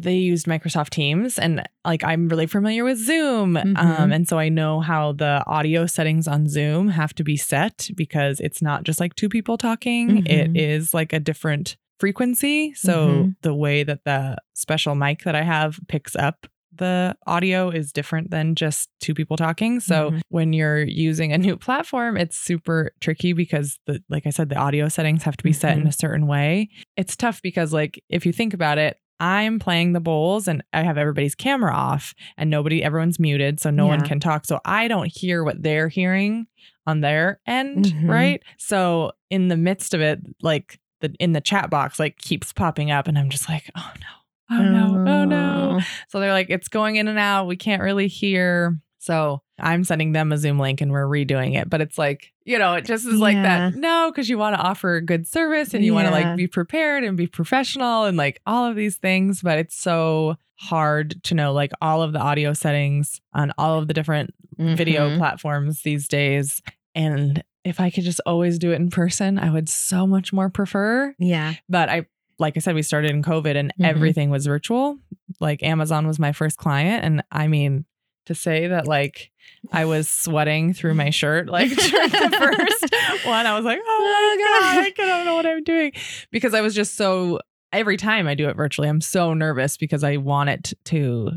they 0.00 0.14
used 0.16 0.46
Microsoft 0.46 0.90
Teams 0.90 1.38
and 1.38 1.62
like 1.84 2.04
I'm 2.04 2.28
really 2.28 2.46
familiar 2.46 2.84
with 2.84 2.98
Zoom. 2.98 3.56
Um, 3.56 3.74
Mhm. 3.74 4.14
and 4.14 4.28
so 4.28 4.38
I 4.38 4.48
know 4.48 4.80
how 4.80 5.12
the 5.12 5.42
audio 5.46 5.86
settings 5.86 6.28
on 6.28 6.46
Zoom 6.48 6.88
have 6.88 7.12
to 7.14 7.24
be 7.24 7.36
set 7.36 7.88
because 7.96 8.38
it's 8.40 8.62
not 8.62 8.84
just 8.84 9.00
like 9.00 9.14
two 9.16 9.28
people 9.28 9.58
talking. 9.58 10.24
It 10.26 10.52
Mhm. 10.52 10.56
is 10.56 10.94
like 10.94 11.12
a 11.12 11.18
different 11.20 11.76
frequency. 11.98 12.72
So 12.74 13.08
Mhm. 13.08 13.36
the 13.42 13.54
way 13.54 13.82
that 13.82 14.04
the 14.04 14.36
special 14.54 14.94
mic 14.94 15.24
that 15.24 15.34
I 15.34 15.42
have 15.42 15.80
picks 15.88 16.14
up 16.14 16.46
the 16.70 17.16
audio 17.26 17.70
is 17.70 17.90
different 17.92 18.30
than 18.30 18.54
just 18.54 18.88
two 19.00 19.12
people 19.12 19.36
talking. 19.36 19.80
So 19.80 20.12
Mhm. 20.12 20.20
when 20.28 20.52
you're 20.52 20.84
using 20.84 21.32
a 21.32 21.38
new 21.38 21.56
platform, 21.56 22.16
it's 22.16 22.38
super 22.38 22.92
tricky 23.00 23.32
because 23.32 23.80
the 23.86 24.00
like 24.08 24.28
I 24.28 24.30
said, 24.30 24.48
the 24.48 24.54
audio 24.56 24.88
settings 24.88 25.24
have 25.24 25.36
to 25.38 25.42
be 25.42 25.52
set 25.52 25.76
in 25.76 25.84
Mhm. 25.84 25.88
a 25.88 25.92
certain 25.92 26.28
way. 26.28 26.68
It's 26.96 27.16
tough 27.16 27.42
because 27.42 27.72
like 27.72 28.00
if 28.08 28.24
you 28.24 28.32
think 28.32 28.54
about 28.54 28.78
it, 28.78 28.96
I'm 29.20 29.58
playing 29.58 29.92
the 29.92 30.00
bowls 30.00 30.46
and 30.48 30.62
I 30.72 30.82
have 30.82 30.96
everybody's 30.98 31.34
camera 31.34 31.74
off 31.74 32.14
and 32.36 32.50
nobody 32.50 32.82
everyone's 32.82 33.18
muted 33.18 33.58
so 33.60 33.70
no 33.70 33.86
one 33.86 34.00
can 34.06 34.20
talk. 34.20 34.44
So 34.44 34.60
I 34.64 34.86
don't 34.88 35.10
hear 35.12 35.42
what 35.44 35.62
they're 35.62 35.88
hearing 35.88 36.46
on 36.86 37.00
their 37.00 37.40
end, 37.46 37.86
Mhm. 37.86 38.08
right? 38.08 38.42
So 38.58 39.12
in 39.30 39.48
the 39.48 39.56
midst 39.56 39.92
of 39.94 40.00
it, 40.00 40.20
like 40.42 40.78
the 41.00 41.14
in 41.20 41.32
the 41.32 41.40
chat 41.40 41.68
box 41.70 41.98
like 41.98 42.18
keeps 42.18 42.52
popping 42.52 42.90
up 42.90 43.08
and 43.08 43.18
I'm 43.18 43.28
just 43.30 43.48
like, 43.48 43.70
oh 43.76 43.92
no. 44.00 44.06
Oh 44.50 44.62
no, 44.62 45.04
oh 45.06 45.24
no. 45.26 45.80
So 46.08 46.20
they're 46.20 46.32
like, 46.32 46.48
it's 46.48 46.68
going 46.68 46.96
in 46.96 47.06
and 47.06 47.18
out. 47.18 47.46
We 47.46 47.56
can't 47.56 47.82
really 47.82 48.08
hear. 48.08 48.78
So 48.98 49.42
I'm 49.60 49.84
sending 49.84 50.12
them 50.12 50.32
a 50.32 50.38
Zoom 50.38 50.58
link 50.58 50.80
and 50.80 50.90
we're 50.92 51.06
redoing 51.06 51.56
it. 51.60 51.68
But 51.70 51.80
it's 51.80 51.98
like, 51.98 52.32
you 52.44 52.58
know, 52.58 52.74
it 52.74 52.84
just 52.84 53.06
is 53.06 53.18
like 53.20 53.34
Yeah. 53.36 53.70
that. 53.70 53.74
No, 53.76 54.10
because 54.10 54.28
you 54.28 54.38
want 54.38 54.56
to 54.56 54.60
offer 54.62 55.00
good 55.00 55.26
service 55.26 55.74
and 55.74 55.84
you 55.84 55.94
want 55.94 56.06
to 56.08 56.12
like 56.12 56.36
be 56.36 56.46
prepared 56.46 57.04
and 57.04 57.16
be 57.16 57.26
professional 57.26 58.04
and 58.04 58.16
like 58.16 58.40
all 58.46 58.66
of 58.66 58.76
these 58.76 58.96
things. 58.96 59.42
But 59.42 59.58
it's 59.58 59.76
so 59.76 60.36
hard 60.56 61.22
to 61.24 61.34
know 61.34 61.52
like 61.52 61.72
all 61.80 62.02
of 62.02 62.12
the 62.12 62.18
audio 62.20 62.52
settings 62.52 63.20
on 63.32 63.52
all 63.58 63.78
of 63.78 63.86
the 63.88 63.94
different 63.94 64.34
video 64.58 65.08
Mhm. 65.10 65.18
platforms 65.18 65.82
these 65.82 66.08
days. 66.08 66.60
And 66.94 67.44
if 67.64 67.78
I 67.80 67.90
could 67.90 68.04
just 68.04 68.20
always 68.26 68.58
do 68.58 68.72
it 68.72 68.76
in 68.76 68.90
person, 68.90 69.38
I 69.38 69.50
would 69.50 69.68
so 69.68 70.06
much 70.06 70.32
more 70.32 70.48
prefer 70.50 71.14
Yeah. 71.18 71.54
but 71.68 71.88
I 71.88 72.06
like 72.40 72.56
I 72.56 72.60
said, 72.60 72.76
we 72.76 72.82
started 72.82 73.10
in 73.10 73.20
COVID 73.22 73.56
and 73.56 73.72
Mhm. 73.80 73.84
everything 73.84 74.30
was 74.30 74.46
virtual. 74.46 74.96
Like 75.40 75.60
Amazon 75.64 76.06
was 76.06 76.20
my 76.20 76.30
first 76.30 76.56
client. 76.56 77.04
And 77.04 77.24
I 77.32 77.48
mean, 77.48 77.84
to 78.28 78.34
say 78.34 78.68
that 78.68 78.86
like 78.86 79.30
I 79.72 79.84
was 79.84 80.08
sweating 80.24 80.72
through 80.72 80.94
my 80.94 81.10
shirt, 81.10 81.48
like 81.48 81.68
during 81.76 82.10
the 82.10 82.36
first 82.38 82.94
one, 83.26 83.46
I 83.46 83.54
was 83.56 83.64
like, 83.64 83.80
oh, 83.82 83.84
oh 83.86 84.04
my 84.04 84.44
Oh, 84.44 84.60
God, 84.62 84.94
God. 84.96 85.02
I 85.02 85.06
don't 85.16 85.24
know 85.26 85.34
what 85.34 85.46
I'm 85.46 85.62
doing. 85.64 85.92
Because 86.30 86.54
I 86.54 86.60
was 86.60 86.74
just 86.74 86.96
so 86.96 87.40
every 87.72 87.96
time 87.98 88.26
I 88.26 88.34
do 88.34 88.48
it 88.48 88.56
virtually, 88.56 88.88
I'm 88.88 89.00
so 89.02 89.34
nervous 89.34 89.76
because 89.76 90.02
I 90.04 90.16
want 90.16 90.48
it 90.50 90.72
to 90.86 91.32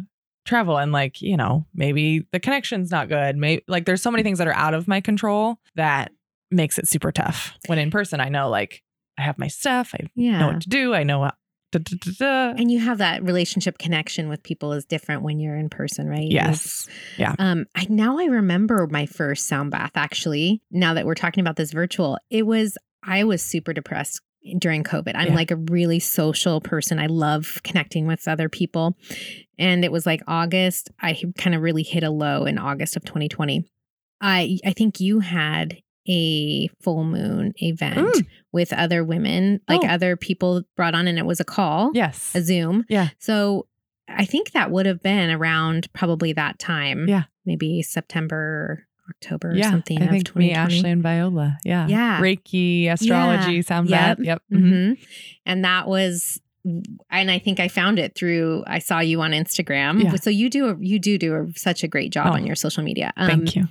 travel 0.45 0.77
and 0.77 0.91
like, 0.91 1.21
you 1.21 1.36
know, 1.38 1.65
maybe 1.73 2.25
the 2.32 2.39
connection's 2.39 2.89
not 2.91 3.10
good. 3.10 3.36
Maybe 3.36 3.63
like 3.67 3.86
there's 3.86 4.01
so 4.01 4.12
many 4.12 4.23
things 4.23 4.38
that 4.38 4.47
are 4.47 4.54
out 4.56 4.73
of 4.73 4.88
my 4.88 5.01
control 5.01 5.58
that 5.75 6.12
makes 6.49 6.77
it 6.77 6.88
super 6.88 7.12
tough. 7.12 7.54
When 7.67 7.77
in 7.80 7.91
person, 7.91 8.19
I 8.19 8.30
know 8.30 8.49
like 8.49 8.82
I 9.17 9.23
have 9.23 9.38
my 9.38 9.47
stuff, 9.47 9.91
I 9.93 10.06
Yeah. 10.15 10.39
know 10.39 10.47
what 10.47 10.62
to 10.62 10.69
do. 10.69 10.93
I 10.93 11.04
know 11.04 11.19
what. 11.19 11.36
Da, 11.71 11.79
da, 11.79 12.12
da, 12.19 12.49
and 12.57 12.69
you 12.69 12.79
have 12.79 12.97
that 12.97 13.23
relationship 13.23 13.77
connection 13.77 14.27
with 14.27 14.43
people 14.43 14.73
is 14.73 14.84
different 14.86 15.21
when 15.23 15.39
you're 15.39 15.55
in 15.55 15.69
person, 15.69 16.07
right? 16.07 16.27
Yes. 16.29 16.88
Yeah. 17.17 17.34
Um, 17.39 17.65
I 17.75 17.88
now 17.89 18.19
I 18.19 18.25
remember 18.25 18.88
my 18.91 19.05
first 19.05 19.47
sound 19.47 19.71
bath 19.71 19.91
actually. 19.95 20.62
Now 20.69 20.93
that 20.95 21.05
we're 21.05 21.15
talking 21.15 21.41
about 21.41 21.55
this 21.55 21.71
virtual, 21.71 22.17
it 22.29 22.45
was 22.45 22.77
I 23.03 23.23
was 23.23 23.41
super 23.41 23.71
depressed 23.71 24.21
during 24.57 24.84
COVID. 24.84 25.12
I'm 25.15 25.29
Yeah. 25.29 25.36
like 25.36 25.51
a 25.51 25.55
really 25.55 25.99
social 25.99 26.60
person. 26.62 26.99
I 26.99 27.05
love 27.05 27.62
connecting 27.63 28.05
with 28.07 28.27
other 28.27 28.49
people. 28.49 28.97
And 29.57 29.86
it 29.86 29.91
was 29.91 30.05
like 30.05 30.21
August, 30.27 30.89
I 30.99 31.21
kind 31.38 31.55
of 31.55 31.62
really 31.62 31.84
hit 31.84 32.03
a 32.03 32.10
low 32.10 32.45
in 32.45 32.57
August 32.57 32.95
of 32.97 33.05
2020. 33.05 33.63
I 34.19 34.57
I 34.65 34.73
think 34.73 34.99
you 34.99 35.19
had 35.19 35.77
a 36.10 36.67
full 36.81 37.03
moon 37.03 37.53
event 37.57 37.97
Mm. 38.15 38.25
With 38.53 38.73
other 38.73 39.03
women, 39.03 39.61
like 39.69 39.81
Oh. 39.83 39.87
other 39.87 40.15
people 40.17 40.63
brought 40.75 40.93
on 40.95 41.07
and 41.07 41.17
it 41.17 41.25
was 41.25 41.39
a 41.39 41.45
call, 41.45 41.91
Yes. 41.93 42.31
a 42.35 42.41
Zoom. 42.41 42.85
Yeah. 42.89 43.09
So 43.19 43.67
I 44.09 44.25
think 44.25 44.51
that 44.51 44.71
would 44.71 44.85
have 44.85 45.01
been 45.01 45.29
around 45.29 45.87
probably 45.93 46.33
that 46.33 46.59
time. 46.59 47.07
Yeah. 47.07 47.23
Maybe 47.45 47.81
September, 47.81 48.85
October 49.09 49.51
or 49.51 49.55
yeah. 49.55 49.69
something 49.71 50.01
I 50.01 50.05
of 50.05 50.11
think 50.11 50.25
2020. 50.25 50.47
me, 50.47 50.53
Ashley, 50.53 50.89
and 50.91 51.01
Viola. 51.01 51.57
Yeah. 51.63 51.87
Yeah. 51.87 52.19
Reiki, 52.21 52.89
astrology, 52.91 53.61
sound 53.61 53.89
Yep. 53.89 54.17
bath. 54.17 54.25
Yep. 54.25 54.41
Mhm. 54.51 54.87
hmm 54.87 54.93
And 55.45 55.63
that 55.65 55.87
was, 55.87 56.39
and 57.09 57.31
I 57.31 57.39
think 57.39 57.59
I 57.59 57.67
found 57.69 57.99
it 57.99 58.15
through. 58.15 58.63
I 58.67 58.79
saw 58.79 58.99
you 58.99 59.21
on 59.21 59.31
Instagram. 59.31 60.03
Yeah. 60.03 60.15
So 60.15 60.29
you 60.29 60.49
do 60.49 60.67
a, 60.69 60.77
you 60.79 60.99
do 60.99 61.17
do 61.17 61.35
a, 61.35 61.47
such 61.57 61.83
a 61.83 61.87
great 61.87 62.11
job 62.11 62.27
Oh, 62.27 62.33
on 62.33 62.45
your 62.45 62.55
social 62.55 62.83
media. 62.83 63.13
Um, 63.17 63.27
Thank 63.29 63.55
you. 63.55 63.67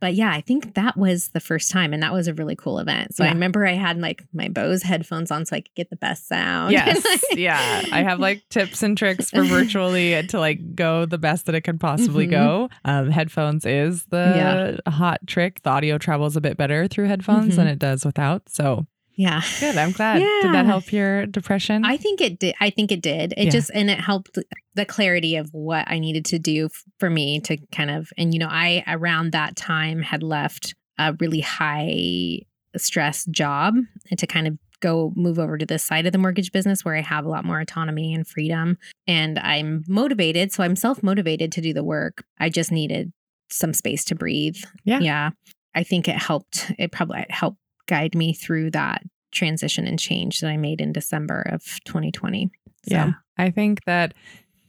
But 0.00 0.14
yeah, 0.14 0.30
I 0.32 0.40
think 0.40 0.74
that 0.74 0.96
was 0.96 1.28
the 1.28 1.40
first 1.40 1.70
time, 1.70 1.92
and 1.92 2.02
that 2.02 2.12
was 2.12 2.26
a 2.26 2.34
really 2.34 2.56
cool 2.56 2.78
event. 2.78 3.14
So 3.14 3.22
I 3.24 3.28
remember 3.28 3.66
I 3.66 3.72
had 3.74 3.98
like 4.00 4.24
my 4.32 4.48
Bose 4.48 4.82
headphones 4.82 5.30
on 5.30 5.44
so 5.46 5.56
I 5.56 5.60
could 5.60 5.74
get 5.74 5.90
the 5.90 5.96
best 5.96 6.26
sound. 6.26 6.72
Yes. 6.80 7.04
yeah. 7.36 7.82
I 7.92 8.02
have 8.02 8.18
like 8.18 8.42
tips 8.48 8.82
and 8.82 8.96
tricks 8.96 9.30
for 9.30 9.42
virtually 9.44 10.26
to 10.28 10.38
like 10.40 10.74
go 10.74 11.04
the 11.04 11.18
best 11.18 11.46
that 11.46 11.54
it 11.54 11.60
can 11.62 11.78
possibly 11.78 12.26
Mhm. 12.26 12.30
go. 12.30 12.68
Um, 12.84 13.10
headphones 13.10 13.66
is 13.66 14.04
the 14.06 14.80
hot 14.88 15.20
trick. 15.26 15.62
The 15.62 15.70
audio 15.70 15.98
travels 15.98 16.36
a 16.36 16.40
bit 16.40 16.56
better 16.56 16.88
through 16.88 17.06
headphones 17.08 17.52
Mhm. 17.52 17.56
than 17.56 17.66
it 17.66 17.78
does 17.78 18.04
without. 18.04 18.48
So 18.48 18.86
yeah. 19.14 19.42
good. 19.60 19.76
I'm 19.76 19.92
glad. 19.92 20.18
Did 20.18 20.54
that 20.54 20.66
help 20.66 20.92
your 20.92 21.26
depression? 21.26 21.84
I 21.84 21.96
think 21.96 22.20
it 22.20 22.38
did. 22.38 22.54
I 22.60 22.70
think 22.70 22.90
it 22.92 23.02
did. 23.02 23.34
It 23.36 23.44
Yeah. 23.46 23.50
just 23.50 23.70
and 23.74 23.90
it 23.90 24.00
helped 24.00 24.38
the 24.74 24.84
clarity 24.86 25.36
of 25.36 25.48
what 25.52 25.90
I 25.90 25.98
needed 25.98 26.24
to 26.26 26.38
do 26.38 26.66
f- 26.66 26.84
for 26.98 27.10
me 27.10 27.40
to 27.40 27.56
kind 27.72 27.90
of 27.90 28.10
and 28.16 28.32
you 28.32 28.40
know 28.40 28.48
I 28.50 28.82
around 28.86 29.32
that 29.32 29.56
time 29.56 30.02
had 30.02 30.22
left 30.22 30.74
a 30.98 31.14
really 31.20 31.40
high 31.40 32.40
stress 32.76 33.24
job 33.26 33.74
and 34.10 34.18
to 34.18 34.26
kind 34.26 34.46
of 34.46 34.58
go 34.80 35.12
move 35.16 35.38
over 35.38 35.58
to 35.58 35.66
this 35.66 35.82
side 35.82 36.06
of 36.06 36.12
the 36.12 36.18
mortgage 36.18 36.52
business 36.52 36.84
where 36.84 36.94
I 36.96 37.02
have 37.02 37.26
a 37.26 37.28
lot 37.28 37.44
more 37.44 37.60
autonomy 37.60 38.14
and 38.14 38.26
freedom 38.26 38.78
and 39.06 39.38
I'm 39.38 39.82
motivated 39.88 40.52
so 40.52 40.62
I'm 40.62 40.76
self-motivated 40.76 41.52
to 41.52 41.60
do 41.60 41.74
the 41.74 41.84
work. 41.84 42.24
I 42.38 42.48
just 42.48 42.72
needed 42.72 43.12
some 43.50 43.74
space 43.74 44.04
to 44.06 44.14
breathe. 44.14 44.56
Yeah. 44.84 45.00
Yeah. 45.00 45.30
I 45.74 45.82
think 45.82 46.08
it 46.08 46.16
helped 46.16 46.72
it 46.78 46.92
probably 46.92 47.26
helped 47.28 47.58
guide 47.86 48.14
me 48.14 48.32
through 48.32 48.70
that 48.72 49.02
transition 49.32 49.86
and 49.86 49.98
change 49.98 50.40
that 50.40 50.48
I 50.48 50.56
made 50.56 50.80
in 50.80 50.92
December 50.92 51.42
of 51.50 51.62
2020. 51.84 52.50
So, 52.88 52.94
Yeah. 52.94 53.12
I 53.38 53.50
think 53.50 53.84
that 53.84 54.14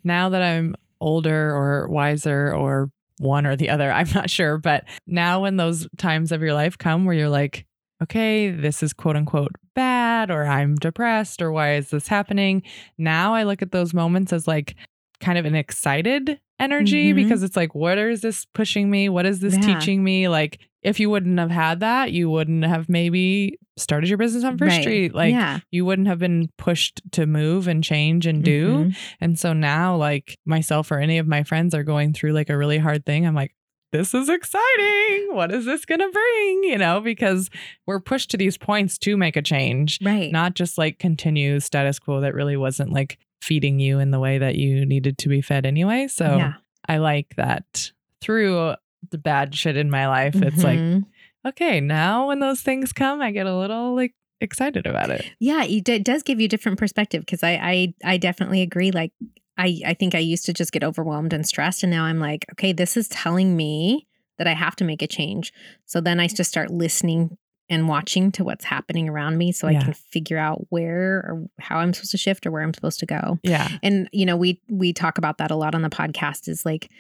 now 0.04 0.30
that 0.30 0.42
I'm 0.42 0.76
older 1.00 1.54
or 1.54 1.88
wiser 1.90 2.54
or 2.54 2.92
one 3.20 3.46
or 3.46 3.56
the 3.56 3.70
other, 3.70 3.92
I'm 3.92 4.10
not 4.14 4.30
sure. 4.30 4.58
But 4.58 4.86
now, 5.08 5.42
when 5.42 5.58
those 5.58 5.88
times 5.98 6.32
of 6.32 6.42
your 6.42 6.54
life 6.54 6.78
come 6.78 7.06
where 7.06 7.16
you're 7.16 7.30
like, 7.30 7.66
okay, 8.02 8.50
this 8.50 8.82
is 8.82 8.94
quote 8.94 9.16
unquote 9.16 9.52
bad, 9.76 10.32
or 10.32 10.46
I'm 10.46 10.76
depressed, 10.76 11.42
or 11.42 11.52
why 11.52 11.76
is 11.76 11.90
this 11.90 12.08
happening? 12.08 12.64
Now 12.98 13.34
I 13.34 13.44
look 13.44 13.62
at 13.62 13.72
those 13.72 13.94
moments 13.94 14.34
as 14.34 14.48
like 14.48 14.76
kind 15.20 15.38
of 15.38 15.46
an 15.46 15.56
excited 15.56 16.40
energy 16.62 17.12
Mhm. 17.12 17.16
because 17.16 17.44
it's 17.44 17.56
like, 17.58 17.74
what 17.76 17.98
is 17.98 18.22
this 18.22 18.46
pushing 18.54 18.90
me? 18.90 19.10
What 19.10 19.26
is 19.26 19.40
this 19.40 19.56
Yeah. 19.56 19.62
teaching 19.80 20.04
me? 20.04 20.28
Like, 20.28 20.60
if 20.84 21.00
you 21.00 21.10
wouldn't 21.10 21.38
have 21.40 21.52
had 21.52 21.80
that, 21.82 22.12
you 22.12 22.30
wouldn't 22.30 22.64
have 22.64 22.88
maybe 22.90 23.58
started 23.78 24.08
your 24.10 24.18
business 24.18 24.44
on 24.44 24.58
First 24.58 24.76
Right. 24.78 24.82
Street. 24.82 25.14
Like, 25.16 25.32
yeah. 25.34 25.60
you 25.72 25.86
wouldn't 25.86 26.08
have 26.08 26.20
been 26.20 26.50
pushed 26.58 27.02
to 27.14 27.26
move 27.26 27.68
and 27.68 27.84
change 27.84 28.26
and 28.26 28.44
do. 28.44 28.68
Mhm. 28.86 28.96
And 29.20 29.40
so 29.40 29.54
now, 29.54 29.96
like 29.96 30.38
myself 30.46 30.92
or 30.92 31.00
any 31.00 31.18
of 31.18 31.28
my 31.28 31.44
friends 31.44 31.74
are 31.76 31.84
going 31.84 32.14
through 32.14 32.34
like 32.34 32.50
a 32.50 32.58
really 32.58 32.78
hard 32.80 33.06
thing. 33.06 33.26
I'm 33.26 33.36
like, 33.36 33.54
this 33.92 34.14
is 34.14 34.30
exciting. 34.30 35.28
What 35.36 35.52
is 35.52 35.66
this 35.66 35.86
going 35.86 36.00
to 36.00 36.10
bring? 36.10 36.64
You 36.64 36.78
know, 36.78 37.02
because 37.02 37.50
we're 37.86 38.00
pushed 38.00 38.32
to 38.32 38.38
these 38.38 38.58
points 38.58 38.98
to 39.00 39.18
make 39.18 39.36
a 39.36 39.42
change, 39.42 40.00
Right. 40.02 40.32
not 40.32 40.56
just 40.56 40.78
like 40.78 40.98
continue 40.98 41.60
status 41.60 42.00
quo 42.00 42.22
that 42.22 42.34
really 42.34 42.56
wasn't 42.58 42.92
like 42.94 43.18
feeding 43.42 43.80
you 43.80 44.00
in 44.00 44.12
the 44.12 44.20
way 44.20 44.38
that 44.38 44.56
you 44.56 44.86
needed 44.86 45.18
to 45.20 45.30
be 45.30 45.42
fed 45.42 45.66
anyway. 45.66 46.08
So 46.08 46.38
yeah. 46.38 46.54
I 46.88 46.98
like 46.98 47.36
that 47.38 47.92
through 48.22 48.76
the 49.10 49.18
bad 49.18 49.56
shit 49.56 49.76
in 49.78 49.90
my 49.90 50.08
life, 50.08 50.36
it's 50.36 50.64
like, 50.64 50.80
Mhm. 50.80 51.06
okay, 51.48 51.82
now 51.82 52.28
when 52.28 52.40
those 52.40 52.62
things 52.62 52.94
come, 52.94 53.20
I 53.22 53.32
get 53.32 53.48
a 53.48 53.58
little 53.58 53.96
like 53.96 54.14
excited 54.40 54.86
about 54.86 55.10
it. 55.10 55.26
yeah, 55.40 55.64
it, 55.64 56.04
does 56.04 56.24
give 56.24 56.40
you 56.40 56.46
a 56.46 56.50
different 56.50 56.78
perspective 56.78 57.22
because 57.22 57.44
I, 57.44 57.52
I 57.54 57.94
I 58.14 58.18
definitely 58.18 58.62
agree. 58.62 58.92
Like 58.92 59.12
I 59.58 59.82
I 59.86 59.94
think 59.96 60.14
I 60.16 60.20
used 60.20 60.46
to 60.46 60.54
just 60.54 60.72
get 60.72 60.84
overwhelmed 60.84 61.34
and 61.34 61.46
stressed, 61.48 61.84
and 61.84 61.92
now 61.92 62.04
I'm 62.06 62.20
like, 62.20 62.46
okay, 62.54 62.74
this 62.74 62.96
is 62.96 63.08
telling 63.08 63.56
me 63.58 64.08
that 64.38 64.48
I 64.48 64.54
have 64.54 64.76
to 64.78 64.84
make 64.84 65.02
a 65.02 65.08
change. 65.08 65.52
So 65.86 66.00
then 66.02 66.20
I 66.20 66.28
just 66.28 66.50
start 66.50 66.72
listening 66.72 67.38
and 67.72 67.88
watching 67.88 68.32
to 68.34 68.44
what's 68.44 68.66
happening 68.66 69.10
around 69.10 69.38
me, 69.40 69.52
so 69.52 69.68
I 69.68 69.74
can 69.76 69.94
figure 69.94 70.38
out 70.38 70.68
where 70.70 71.18
or 71.28 71.46
how 71.60 71.78
I'm 71.80 71.92
supposed 71.94 72.12
to 72.12 72.18
shift 72.18 72.46
or 72.46 72.52
where 72.52 72.62
I'm 72.62 72.74
supposed 72.74 73.00
to 73.00 73.06
go. 73.08 73.40
Yeah. 73.42 73.68
and 73.82 74.08
you 74.12 74.26
know 74.28 74.38
we 74.38 74.62
we 74.70 74.94
talk 74.94 75.18
about 75.18 75.40
that 75.40 75.50
a 75.50 75.56
lot 75.56 75.74
on 75.74 75.82
the 75.82 75.90
podcast 75.90 76.48
is 76.48 76.66
like 76.66 76.92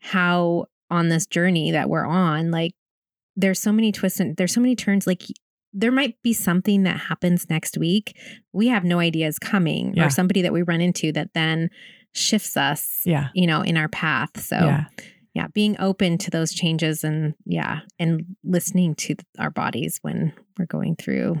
how 0.00 0.66
on 0.90 1.08
this 1.08 1.26
journey 1.26 1.72
that 1.72 1.88
we're 1.90 2.06
on 2.06 2.50
like 2.50 2.72
there's 3.36 3.60
so 3.60 3.72
many 3.72 3.90
twists 3.92 4.20
and 4.20 4.36
there's 4.36 4.52
so 4.54 4.60
many 4.60 4.76
turns 4.76 5.06
like 5.06 5.22
there 5.74 5.92
might 5.92 6.16
be 6.22 6.32
something 6.32 6.84
that 6.84 6.98
happens 6.98 7.48
next 7.50 7.76
week 7.76 8.16
we 8.52 8.68
have 8.68 8.84
no 8.84 8.98
idea 8.98 9.26
is 9.26 9.38
coming 9.38 9.92
Yeah. 9.94 10.06
or 10.06 10.10
somebody 10.10 10.42
that 10.42 10.52
we 10.52 10.62
run 10.62 10.80
into 10.80 11.12
that 11.12 11.34
then 11.34 11.68
shifts 12.14 12.56
us 12.56 13.02
Yeah. 13.04 13.28
you 13.34 13.46
know 13.46 13.62
in 13.62 13.76
our 13.76 13.88
path 13.88 14.40
so 14.40 14.56
Yeah. 14.56 14.84
Yeah 15.38 15.46
being 15.60 15.74
open 15.88 16.18
to 16.18 16.30
those 16.30 16.52
changes 16.52 17.04
and 17.04 17.34
yeah 17.46 17.80
and 17.98 18.24
listening 18.44 18.94
to 19.04 19.14
our 19.38 19.50
bodies 19.50 19.98
when 20.02 20.32
we're 20.58 20.66
going 20.78 20.94
through 20.96 21.40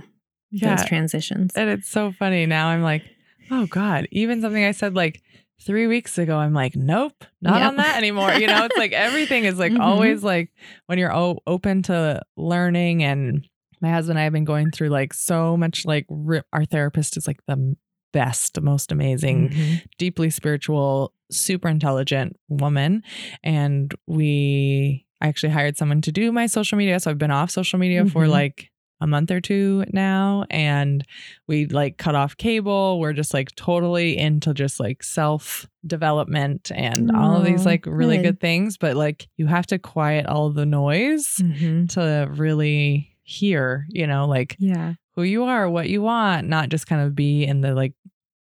Yeah. 0.50 0.76
those 0.76 0.86
transitions 0.86 1.52
And 1.56 1.68
it's 1.74 1.90
so 1.90 2.12
funny. 2.12 2.46
Now 2.46 2.68
I'm 2.72 2.82
like, 2.92 3.02
oh 3.50 3.66
God, 3.66 4.06
even 4.12 4.40
something 4.40 4.64
I 4.64 4.72
said 4.72 4.94
like 4.94 5.20
three 5.66 5.86
weeks 5.88 6.16
ago, 6.18 6.36
I'm 6.38 6.54
like, 6.54 6.74
nope, 6.76 7.24
not 7.42 7.58
Yep. 7.60 7.68
on 7.68 7.76
that 7.76 7.96
anymore. 8.02 8.32
You 8.32 8.46
know, 8.46 8.64
it's 8.66 8.76
like 8.84 8.92
everything 8.92 9.42
is 9.44 9.58
like 9.58 9.72
Mhm. 9.72 9.80
always 9.80 10.22
like 10.22 10.48
when 10.86 10.98
you're 10.98 11.14
o- 11.24 11.40
open 11.46 11.82
to 11.90 12.22
learning. 12.36 13.02
And 13.02 13.46
my 13.82 13.90
husband 13.90 14.12
and 14.18 14.20
I 14.20 14.24
have 14.24 14.32
been 14.32 14.44
going 14.44 14.70
through 14.70 14.90
like 15.00 15.12
so 15.14 15.56
much, 15.56 15.84
like, 15.84 16.06
ri- 16.08 16.42
our 16.52 16.64
therapist 16.64 17.16
is 17.16 17.26
like 17.26 17.40
the 17.48 17.74
best, 18.12 18.60
most 18.60 18.90
amazing, 18.92 19.50
Mhm. 19.50 19.82
deeply 19.98 20.30
spiritual, 20.30 21.12
super 21.30 21.68
intelligent 21.68 22.36
woman. 22.48 23.02
And 23.44 23.94
we, 24.06 25.06
I 25.20 25.28
actually 25.28 25.50
hired 25.52 25.76
someone 25.76 26.00
to 26.02 26.12
do 26.12 26.32
my 26.32 26.46
social 26.46 26.78
media. 26.78 26.98
So 27.00 27.10
I've 27.10 27.18
been 27.18 27.30
off 27.30 27.50
social 27.50 27.78
media 27.78 28.06
for 28.06 28.24
Mhm. 28.24 28.30
like 28.30 28.70
a 29.00 29.06
month 29.06 29.30
or 29.30 29.40
two 29.40 29.84
now. 29.92 30.44
And 30.50 31.04
we 31.46 31.66
like 31.66 31.98
cut 31.98 32.14
off 32.16 32.36
cable. 32.36 32.98
We're 32.98 33.12
just 33.12 33.32
like 33.34 33.54
totally 33.54 34.16
into 34.18 34.52
just 34.54 34.80
like 34.80 35.02
self 35.04 35.68
development 35.86 36.72
and 36.74 37.10
all 37.12 37.36
of 37.36 37.44
these 37.44 37.64
like 37.66 37.84
really 37.86 38.16
good. 38.16 38.22
good 38.24 38.40
things. 38.40 38.76
But 38.76 38.96
like 38.96 39.28
you 39.36 39.46
have 39.46 39.66
to 39.68 39.78
quiet 39.78 40.26
all 40.26 40.50
the 40.50 40.66
noise 40.66 41.36
Mhm. 41.40 41.88
to 41.90 42.28
really 42.32 43.16
hear, 43.22 43.86
you 43.90 44.06
know, 44.06 44.26
like 44.26 44.56
yeah 44.58 44.94
who 45.18 45.24
you 45.24 45.42
are, 45.42 45.68
what 45.68 45.88
you 45.88 46.00
want, 46.00 46.46
not 46.46 46.68
just 46.68 46.86
kind 46.86 47.02
of 47.02 47.16
be 47.16 47.44
in 47.44 47.60
the 47.60 47.74
like 47.74 47.92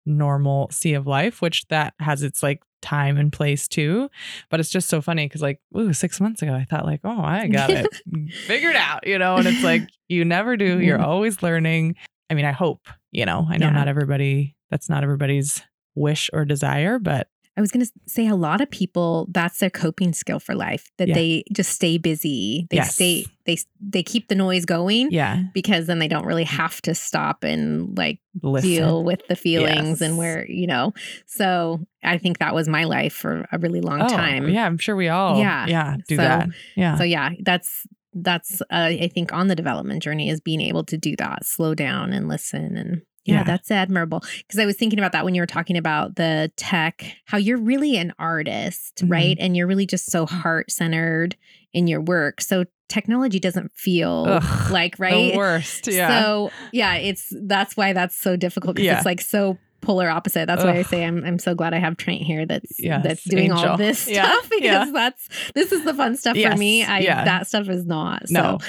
normal 0.05 0.69
sea 0.71 0.93
of 0.93 1.07
life, 1.07 1.41
which 1.41 1.67
that 1.69 1.95
has 1.99 2.21
its 2.21 2.43
like 2.43 2.61
time 2.83 3.17
and 3.17 3.33
place 3.33 3.67
too. 3.67 4.11
But 4.51 4.59
it's 4.59 4.69
just 4.69 4.87
so 4.87 5.01
funny 5.01 5.25
because 5.25 5.41
like, 5.41 5.59
ooh, 5.75 5.91
six 5.91 6.21
months 6.21 6.43
ago, 6.43 6.53
I 6.53 6.65
thought 6.65 6.85
like, 6.85 6.99
oh, 7.03 7.19
I 7.19 7.47
got 7.47 7.71
it 7.71 7.87
figured 8.45 8.75
out, 8.75 9.07
you 9.07 9.17
know, 9.17 9.37
and 9.37 9.47
it's 9.47 9.63
like 9.63 9.89
you 10.07 10.23
never 10.23 10.55
do. 10.55 10.79
You're 10.79 10.99
mm-hmm. 10.99 11.09
always 11.09 11.41
learning. 11.41 11.95
I 12.29 12.35
mean, 12.35 12.45
I 12.45 12.51
hope, 12.51 12.87
you 13.11 13.25
know, 13.25 13.47
I 13.49 13.57
know 13.57 13.67
Yeah. 13.67 13.71
not 13.71 13.87
everybody, 13.87 14.55
that's 14.69 14.87
not 14.87 15.01
everybody's 15.01 15.63
wish 15.95 16.29
or 16.31 16.45
desire, 16.45 16.99
but 16.99 17.27
I 17.57 17.61
was 17.61 17.71
going 17.71 17.83
to 17.85 17.91
say 18.05 18.27
a 18.27 18.35
lot 18.35 18.61
of 18.61 18.69
people 18.69 19.27
that's 19.31 19.57
their 19.59 19.71
coping 19.71 20.13
skill 20.13 20.39
for 20.39 20.53
life 20.53 20.91
that 20.97 21.07
Yeah. 21.07 21.15
they 21.15 21.43
just 21.51 21.71
stay 21.71 21.97
busy. 21.97 22.67
They 22.69 22.77
Yes. 22.77 22.93
stay 22.93 23.25
they 23.45 23.57
they 23.81 24.03
keep 24.03 24.27
the 24.27 24.35
noise 24.35 24.65
going 24.65 25.09
yeah, 25.11 25.43
because 25.53 25.87
then 25.87 25.99
they 25.99 26.07
don't 26.07 26.25
really 26.25 26.43
have 26.43 26.81
to 26.83 26.93
stop 26.93 27.43
and 27.43 27.97
like 27.97 28.19
listen. 28.43 28.69
deal 28.69 29.03
with 29.03 29.25
the 29.27 29.35
feelings 29.35 30.01
and 30.01 30.17
where, 30.17 30.45
you 30.49 30.67
know. 30.67 30.93
So, 31.25 31.79
I 32.03 32.17
think 32.17 32.37
that 32.39 32.53
was 32.53 32.67
my 32.67 32.83
life 32.83 33.13
for 33.13 33.47
a 33.51 33.57
really 33.57 33.81
long 33.81 34.01
Oh, 34.03 34.07
time. 34.07 34.47
Yeah, 34.49 34.65
I'm 34.65 34.77
sure 34.77 34.95
we 34.95 35.07
all, 35.09 35.39
Yeah. 35.39 35.65
yeah, 35.67 35.97
do 36.07 36.15
So- 36.17 36.21
that. 36.21 36.49
Yeah. 36.75 36.97
So 36.97 37.03
yeah, 37.03 37.29
that's 37.43 37.87
that's 38.13 38.61
uh, 38.61 38.91
I 39.05 39.09
think 39.13 39.31
on 39.33 39.47
the 39.47 39.55
development 39.55 40.01
journey 40.03 40.29
is 40.29 40.41
being 40.41 40.61
able 40.61 40.83
to 40.85 40.97
do 40.97 41.15
that, 41.17 41.45
slow 41.45 41.73
down 41.75 42.13
and 42.13 42.27
listen 42.27 42.75
and 42.77 43.01
Yeah, 43.27 43.35
Yeah. 43.35 43.43
that's 43.43 43.69
admirable. 43.69 44.23
Because 44.39 44.59
I 44.59 44.65
was 44.65 44.75
thinking 44.75 44.97
about 44.99 45.11
that 45.11 45.25
when 45.25 45.35
you 45.35 45.41
were 45.41 45.45
talking 45.47 45.77
about 45.77 46.15
the 46.15 46.51
tech, 46.55 47.03
how 47.25 47.37
you're 47.37 47.57
really 47.59 47.97
an 47.97 48.13
artist, 48.17 49.03
Mhm. 49.05 49.11
right? 49.11 49.37
And 49.39 49.55
you're 49.55 49.67
really 49.67 49.85
just 49.85 50.09
so 50.11 50.25
heart 50.25 50.71
centered 50.71 51.35
in 51.73 51.85
your 51.87 52.01
work. 52.01 52.41
So 52.41 52.65
technology 52.89 53.39
doesn't 53.39 53.71
feel 53.75 54.25
Ugh, 54.27 54.71
like, 54.71 54.97
right? 54.97 55.33
The 55.33 55.37
worst. 55.37 55.87
Yeah. 55.87 56.21
So 56.23 56.51
yeah, 56.71 56.95
it's 56.95 57.31
that's 57.43 57.75
why 57.77 57.93
that's 57.93 58.15
so 58.17 58.35
difficult 58.37 58.75
because 58.77 58.85
Yeah. 58.85 58.97
it's 58.97 59.05
like 59.05 59.19
so 59.21 59.57
polar 59.81 60.09
opposite. 60.09 60.47
That's 60.47 60.63
why 60.63 60.77
I 60.77 60.81
say 60.83 61.03
I'm 61.05 61.23
I'm 61.23 61.37
so 61.37 61.53
glad 61.53 61.73
I 61.73 61.79
have 61.79 61.97
Trent 61.97 62.21
here 62.21 62.45
that's 62.45 62.79
Yes, 62.79 63.03
that's 63.03 63.23
doing 63.25 63.51
all 63.51 63.59
angel. 63.59 63.77
this 63.77 63.99
stuff 64.03 64.13
Yeah, 64.15 64.35
because 64.49 64.61
yeah. 64.87 64.91
that's 64.93 65.29
this 65.53 65.71
is 65.71 65.83
the 65.83 65.93
fun 65.93 66.15
stuff 66.15 66.37
for 66.37 66.55
me. 66.55 66.83
I 66.83 66.99
yeah. 66.99 67.25
that 67.25 67.45
stuff 67.47 67.67
is 67.69 67.85
not. 67.85 68.23
No, 68.29 68.57
So 68.59 68.67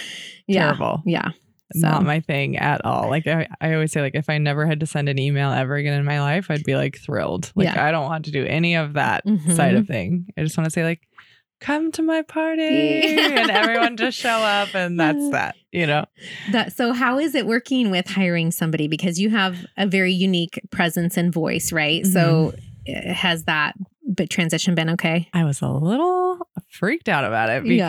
yeah. 0.49 0.65
Terrible. 0.73 1.03
Yeah. 1.07 1.31
Not 1.75 2.03
my 2.05 2.21
thing 2.21 2.57
at 2.57 2.85
all. 2.85 3.09
Like 3.11 3.27
I, 3.27 3.47
I 3.61 3.75
always 3.75 3.93
say, 3.93 4.01
like 4.01 4.15
if 4.15 4.29
I 4.31 4.39
never 4.39 4.67
had 4.67 4.81
to 4.81 4.87
send 4.87 5.09
an 5.09 5.19
email 5.19 5.51
ever 5.51 5.75
again 5.77 5.99
in 5.99 6.05
my 6.05 6.21
life, 6.21 6.51
I'd 6.51 6.65
be 6.65 6.77
like 6.77 6.99
thrilled. 6.99 7.53
Like 7.55 7.67
Yeah. 7.67 7.85
I 7.85 7.91
don't 7.91 8.07
want 8.07 8.25
to 8.27 8.31
do 8.31 8.45
any 8.45 8.75
of 8.77 8.95
that 8.95 9.25
Mhm. 9.27 9.55
side 9.55 9.75
of 9.75 9.87
thing. 9.87 10.27
I 10.37 10.43
just 10.43 10.57
want 10.57 10.65
to 10.67 10.71
say 10.71 10.85
like, 10.85 11.01
come 11.61 11.91
to 11.93 12.03
my 12.03 12.23
party 12.23 13.03
and 13.19 13.51
everyone 13.51 13.97
just 13.97 14.17
show 14.17 14.29
up 14.31 14.75
and 14.75 14.99
that's 14.99 15.31
that. 15.33 15.57
You 15.73 15.87
know. 15.87 16.07
That 16.53 16.73
so 16.73 16.93
how 16.93 17.19
is 17.19 17.35
it 17.35 17.47
working 17.47 17.91
with 17.91 18.09
hiring 18.09 18.51
somebody 18.51 18.89
because 18.89 19.21
you 19.21 19.29
have 19.31 19.67
a 19.77 19.87
very 19.87 20.13
unique 20.13 20.61
presence 20.71 21.17
and 21.17 21.33
voice, 21.33 21.73
right? 21.73 22.07
So 22.07 22.55
Mm-hmm. 22.89 23.11
uh, 23.11 23.13
has 23.15 23.45
that 23.45 23.75
but 24.11 24.31
transition 24.31 24.75
been 24.75 24.89
okay? 24.91 25.29
I 25.35 25.45
was 25.45 25.61
a 25.61 25.69
little 25.69 26.49
freaked 26.71 27.09
out 27.11 27.25
about 27.25 27.51
it 27.51 27.67
Yeah. 27.67 27.89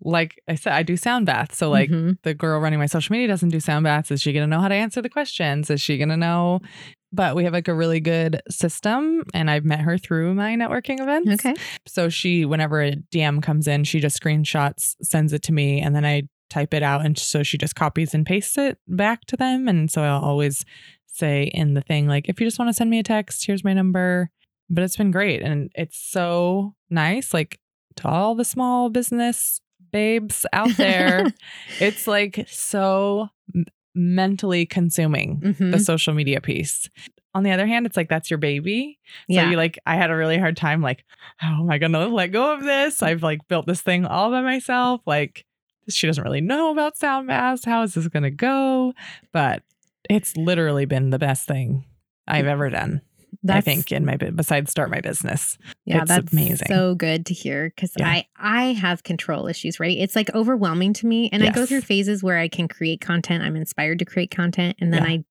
Like 0.00 0.40
I 0.48 0.54
said, 0.54 0.72
I 0.74 0.82
do 0.82 0.96
sound 0.96 1.26
baths. 1.26 1.56
So 1.58 1.70
like 1.70 1.90
Mhm. 1.90 2.18
the 2.22 2.34
girl 2.34 2.60
running 2.60 2.78
my 2.78 2.86
social 2.86 3.12
media 3.12 3.26
doesn't 3.28 3.48
do 3.48 3.60
sound 3.60 3.84
baths. 3.84 4.10
Is 4.10 4.22
she 4.22 4.32
going 4.32 4.42
to 4.48 4.56
know 4.56 4.60
how 4.60 4.68
to 4.68 4.74
answer 4.74 5.02
the 5.02 5.08
questions? 5.08 5.70
Is 5.70 5.80
she 5.80 5.98
going 5.98 6.08
to 6.10 6.16
know? 6.16 6.60
But 7.12 7.34
we 7.34 7.44
have 7.44 7.52
like 7.54 7.68
a 7.68 7.74
really 7.74 8.00
good 8.00 8.40
system, 8.50 9.24
and 9.32 9.50
I've 9.50 9.64
met 9.64 9.80
her 9.80 9.96
through 9.98 10.34
my 10.34 10.54
networking 10.56 11.00
events. 11.00 11.44
okay. 11.44 11.54
So 11.86 12.08
she, 12.10 12.44
whenever 12.44 12.82
a 12.82 12.96
DM 13.10 13.40
comes 13.42 13.66
in, 13.66 13.84
she 13.84 13.98
just 13.98 14.20
screenshots, 14.22 14.94
sends 15.02 15.32
it 15.32 15.42
to 15.44 15.52
me, 15.52 15.80
and 15.80 15.96
then 15.96 16.04
I 16.04 16.24
type 16.50 16.74
it 16.74 16.82
out. 16.82 17.04
And 17.04 17.18
so 17.18 17.42
she 17.42 17.56
just 17.58 17.74
copies 17.74 18.12
and 18.14 18.24
pastes 18.26 18.56
it 18.58 18.78
back 18.86 19.24
to 19.26 19.36
them. 19.36 19.68
And 19.68 19.90
so 19.90 20.02
I'll 20.02 20.20
always 20.22 20.64
say 21.06 21.44
in 21.54 21.74
the 21.74 21.80
thing, 21.80 22.06
like, 22.06 22.28
if 22.28 22.40
you 22.40 22.46
just 22.46 22.58
want 22.58 22.68
to 22.68 22.74
send 22.74 22.90
me 22.90 22.98
a 22.98 23.02
text, 23.02 23.46
here's 23.46 23.64
my 23.64 23.72
number. 23.72 24.30
But 24.70 24.84
it's 24.84 24.96
been 24.96 25.10
great. 25.10 25.42
And 25.42 25.70
it's 25.74 25.98
so 25.98 26.74
nice. 26.90 27.32
Like 27.32 27.58
to 27.96 28.06
all 28.08 28.34
the 28.34 28.44
small 28.44 28.90
business 28.90 29.60
babes 29.90 30.46
out 30.52 30.76
there, 30.76 31.26
it's 31.80 32.06
like 32.06 32.46
so 32.48 33.28
m- 33.54 33.64
mentally 33.94 34.66
consuming 34.66 35.40
Mhm. 35.40 35.72
the 35.72 35.78
social 35.78 36.14
media 36.14 36.40
piece. 36.40 36.88
On 37.34 37.42
the 37.42 37.50
other 37.50 37.66
hand, 37.66 37.86
it's 37.86 37.96
like 37.96 38.08
that's 38.08 38.30
your 38.30 38.38
baby. 38.38 38.98
So 39.30 39.34
Yeah. 39.36 39.50
you 39.50 39.56
like 39.56 39.78
I 39.86 39.96
had 39.96 40.10
a 40.10 40.16
really 40.16 40.38
hard 40.38 40.56
time 40.56 40.80
like, 40.82 41.04
how 41.36 41.60
am 41.62 41.70
I 41.70 41.78
gonna 41.78 42.06
let 42.08 42.28
go 42.28 42.54
of 42.54 42.62
this? 42.64 43.02
I've 43.02 43.22
like 43.22 43.46
built 43.48 43.66
this 43.66 43.80
thing 43.82 44.06
all 44.06 44.30
by 44.30 44.40
myself. 44.40 45.02
Like 45.06 45.44
she 45.88 46.06
doesn't 46.06 46.24
really 46.24 46.40
know 46.40 46.72
about 46.72 46.96
sound 46.96 47.28
baths. 47.28 47.64
How 47.64 47.82
is 47.82 47.94
this 47.94 48.08
gonna 48.08 48.30
go? 48.30 48.92
But 49.32 49.62
it's 50.10 50.36
literally 50.36 50.84
been 50.86 51.10
the 51.10 51.18
best 51.18 51.46
thing 51.46 51.84
I've 52.26 52.46
ever 52.46 52.70
done. 52.70 53.02
I 53.48 53.60
think 53.60 53.92
in 53.92 54.04
my 54.04 54.16
besides 54.16 54.70
start 54.70 54.90
my 54.90 55.00
business. 55.00 55.58
Yeah, 55.84 56.02
It's 56.02 56.08
that's 56.08 56.32
amazing. 56.32 56.68
So 56.68 56.94
good 56.94 57.26
to 57.26 57.34
hear 57.34 57.70
because 57.74 57.92
Yeah. 57.98 58.08
I 58.08 58.26
I 58.38 58.62
have 58.72 59.02
control 59.02 59.46
issues, 59.46 59.78
right? 59.80 59.96
It's 59.96 60.16
like 60.16 60.34
overwhelming 60.34 60.92
to 60.94 61.06
me, 61.06 61.28
and 61.32 61.42
I 61.42 61.50
go 61.50 61.66
through 61.66 61.82
phases 61.82 62.22
where 62.22 62.38
I 62.38 62.48
can 62.48 62.68
create 62.68 63.00
content. 63.00 63.42
I'm 63.44 63.56
inspired 63.56 63.98
to 64.00 64.04
create 64.04 64.30
content, 64.30 64.76
and 64.80 64.92
then 64.92 65.02
Yeah. 65.02 65.08
I 65.10 65.24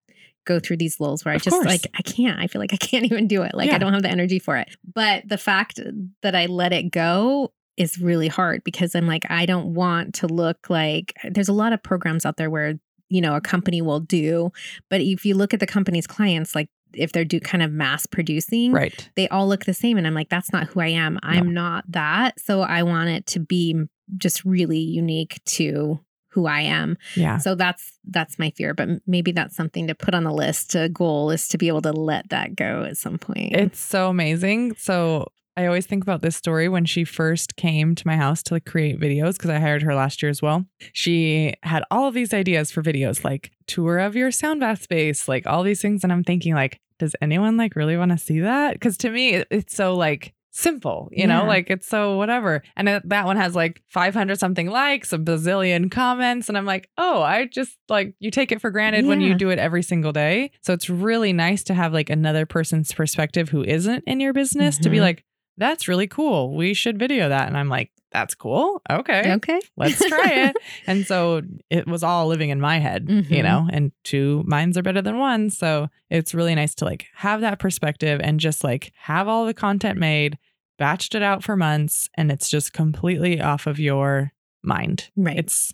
go 0.45 0.59
through 0.59 0.77
these 0.77 0.99
lulls 0.99 1.25
where 1.25 1.33
I 1.33 1.35
Of 1.35 1.41
just 1.41 1.53
course. 1.55 1.65
like 1.65 1.87
I 1.97 2.01
can't. 2.01 2.39
I 2.39 2.47
feel 2.47 2.61
like 2.61 2.73
I 2.73 2.77
can't 2.77 3.05
even 3.11 3.27
do 3.27 3.43
it. 3.43 3.53
Like 3.53 3.69
I 3.71 3.77
don't 3.77 3.93
have 3.93 4.03
the 4.03 4.09
energy 4.11 4.39
for 4.39 4.55
it. 4.57 4.69
But 4.95 5.27
the 5.27 5.37
fact 5.37 5.79
that 6.21 6.35
I 6.35 6.45
let 6.45 6.71
it 6.73 6.89
go 6.91 7.51
is 7.75 7.99
really 7.99 8.27
hard 8.27 8.63
because 8.63 8.95
I'm 8.95 9.05
like 9.07 9.29
I 9.29 9.45
don't 9.45 9.73
want 9.73 10.15
to 10.15 10.27
look 10.27 10.69
like 10.69 11.13
there's 11.29 11.49
a 11.49 11.53
lot 11.53 11.73
of 11.73 11.83
programs 11.83 12.25
out 12.25 12.37
there 12.37 12.49
where 12.49 12.75
you 13.09 13.21
know 13.21 13.35
a 13.35 13.41
company 13.41 13.81
will 13.81 13.99
do, 13.99 14.51
but 14.89 14.99
if 15.01 15.25
you 15.25 15.35
look 15.35 15.53
at 15.53 15.59
the 15.59 15.67
company's 15.67 16.07
clients, 16.07 16.55
like 16.55 16.69
if 16.97 17.11
they're 17.11 17.25
do 17.25 17.39
kind 17.39 17.61
of 17.63 17.71
mass 17.71 18.05
producing, 18.05 18.71
Right. 18.71 19.09
they 19.15 19.27
all 19.29 19.47
look 19.47 19.65
the 19.65 19.73
same 19.73 19.97
and 19.97 20.05
i'm 20.07 20.13
like 20.13 20.29
that's 20.29 20.51
not 20.51 20.67
who 20.67 20.79
i 20.81 20.87
am 20.87 21.19
i'm 21.23 21.53
not 21.53 21.83
that 21.91 22.39
so 22.39 22.61
i 22.61 22.83
want 22.83 23.09
it 23.09 23.25
to 23.27 23.39
be 23.39 23.75
just 24.17 24.43
really 24.45 24.79
unique 24.79 25.39
to 25.45 25.99
who 26.31 26.45
i 26.47 26.61
am 26.61 26.97
Yeah. 27.15 27.37
so 27.37 27.55
that's 27.55 27.93
that's 28.05 28.37
my 28.39 28.51
fear 28.51 28.73
but 28.73 28.89
maybe 29.07 29.31
that's 29.31 29.55
something 29.55 29.87
to 29.87 29.95
put 29.95 30.13
on 30.13 30.23
the 30.23 30.31
list 30.33 30.75
a 30.75 30.89
goal 30.89 31.31
is 31.31 31.47
to 31.49 31.57
be 31.57 31.67
able 31.67 31.81
to 31.83 31.91
let 31.91 32.29
that 32.29 32.55
go 32.55 32.83
at 32.83 32.97
some 32.97 33.17
point 33.17 33.53
It's 33.55 33.79
so 33.79 34.09
amazing. 34.09 34.75
So 34.75 35.27
I 35.55 35.65
always 35.65 35.87
think 35.87 36.03
about 36.03 36.21
this 36.21 36.35
story 36.35 36.69
when 36.69 36.85
she 36.85 37.03
first 37.03 37.55
came 37.55 37.95
to 37.95 38.05
my 38.05 38.15
house 38.15 38.43
to 38.43 38.53
like 38.53 38.65
create 38.65 38.99
videos 38.99 39.33
because 39.33 39.49
I 39.49 39.57
hired 39.59 39.81
her 39.81 39.95
last 39.95 40.21
year 40.21 40.29
as 40.29 40.39
well. 40.39 40.67
She 40.93 41.55
had 41.63 41.83
all 41.89 42.07
of 42.07 42.13
these 42.13 42.31
ideas 42.31 42.69
for 42.69 42.83
videos 42.83 43.23
like 43.23 43.49
tour 43.65 43.97
of 43.97 44.15
your 44.15 44.29
sound 44.29 44.59
bath 44.59 44.83
space, 44.83 45.27
like 45.27 45.47
all 45.47 45.63
these 45.63 45.81
things. 45.81 46.03
And 46.03 46.13
I'm 46.13 46.23
thinking, 46.23 46.53
like, 46.53 46.79
does 46.99 47.15
anyone 47.21 47.57
like 47.57 47.75
really 47.75 47.97
want 47.97 48.11
to 48.11 48.17
see 48.17 48.39
that? 48.41 48.73
Because 48.73 48.97
to 48.97 49.09
me, 49.09 49.43
it's 49.49 49.75
so 49.75 49.93
like 49.95 50.33
simple, 50.51 51.07
you 51.11 51.27
know, 51.27 51.45
like 51.45 51.69
it's 51.69 51.87
so 51.87 52.17
whatever. 52.17 52.63
And 52.75 52.89
it, 52.89 53.07
that 53.09 53.25
one 53.25 53.37
has 53.37 53.53
like 53.53 53.83
500 53.89 54.39
something 54.39 54.67
likes, 54.67 55.13
a 55.13 55.19
bazillion 55.19 55.91
comments. 55.91 56.49
And 56.49 56.57
I'm 56.57 56.65
like, 56.65 56.89
oh, 56.97 57.21
I 57.21 57.45
just 57.45 57.77
like 57.89 58.15
you 58.19 58.31
take 58.31 58.51
it 58.51 58.59
for 58.59 58.71
granted 58.71 59.05
when 59.05 59.21
you 59.21 59.35
do 59.35 59.49
it 59.51 59.59
every 59.59 59.83
single 59.83 60.11
day. 60.11 60.49
So 60.61 60.73
it's 60.73 60.89
really 60.89 61.31
nice 61.31 61.63
to 61.65 61.75
have 61.75 61.93
like 61.93 62.09
another 62.09 62.45
person's 62.47 62.91
perspective 62.91 63.49
who 63.49 63.63
isn't 63.63 64.03
in 64.07 64.19
your 64.19 64.33
business 64.33 64.79
to 64.79 64.89
be 64.89 64.97
Mhm. 64.97 65.01
like, 65.01 65.23
that's 65.57 65.87
really 65.87 66.07
cool. 66.07 66.55
We 66.55 66.73
should 66.73 66.97
video 66.97 67.29
that. 67.29 67.47
And 67.47 67.55
I'm 67.57 67.69
like, 67.69 67.91
that's 68.19 68.35
cool. 68.35 68.81
Okay. 68.89 69.33
okay 69.35 69.59
Let's 69.77 70.03
try 70.07 70.29
it. 70.49 70.55
And 70.87 71.05
so 71.05 71.41
it 71.69 71.87
was 71.87 72.03
all 72.03 72.27
living 72.27 72.49
in 72.49 72.59
my 72.59 72.79
head, 72.79 73.05
you 73.09 73.21
Mhm. 73.23 73.43
know, 73.43 73.67
and 73.71 73.91
two 74.03 74.43
minds 74.47 74.77
are 74.77 74.81
better 74.83 75.01
than 75.01 75.17
one. 75.17 75.49
So 75.49 75.87
it's 76.09 76.33
really 76.33 76.55
nice 76.55 76.73
to 76.75 76.85
like 76.85 77.05
have 77.15 77.41
that 77.41 77.59
perspective 77.59 78.19
and 78.23 78.39
just 78.39 78.63
like 78.63 78.91
have 78.95 79.27
all 79.27 79.45
the 79.45 79.53
content 79.53 79.99
made, 79.99 80.37
batched 80.79 81.15
it 81.15 81.21
out 81.23 81.43
for 81.43 81.55
months, 81.55 82.09
and 82.15 82.31
it's 82.31 82.49
just 82.49 82.73
completely 82.73 83.39
off 83.41 83.67
of 83.67 83.79
your 83.79 84.31
mind. 84.63 85.09
right 85.15 85.37
It's 85.37 85.73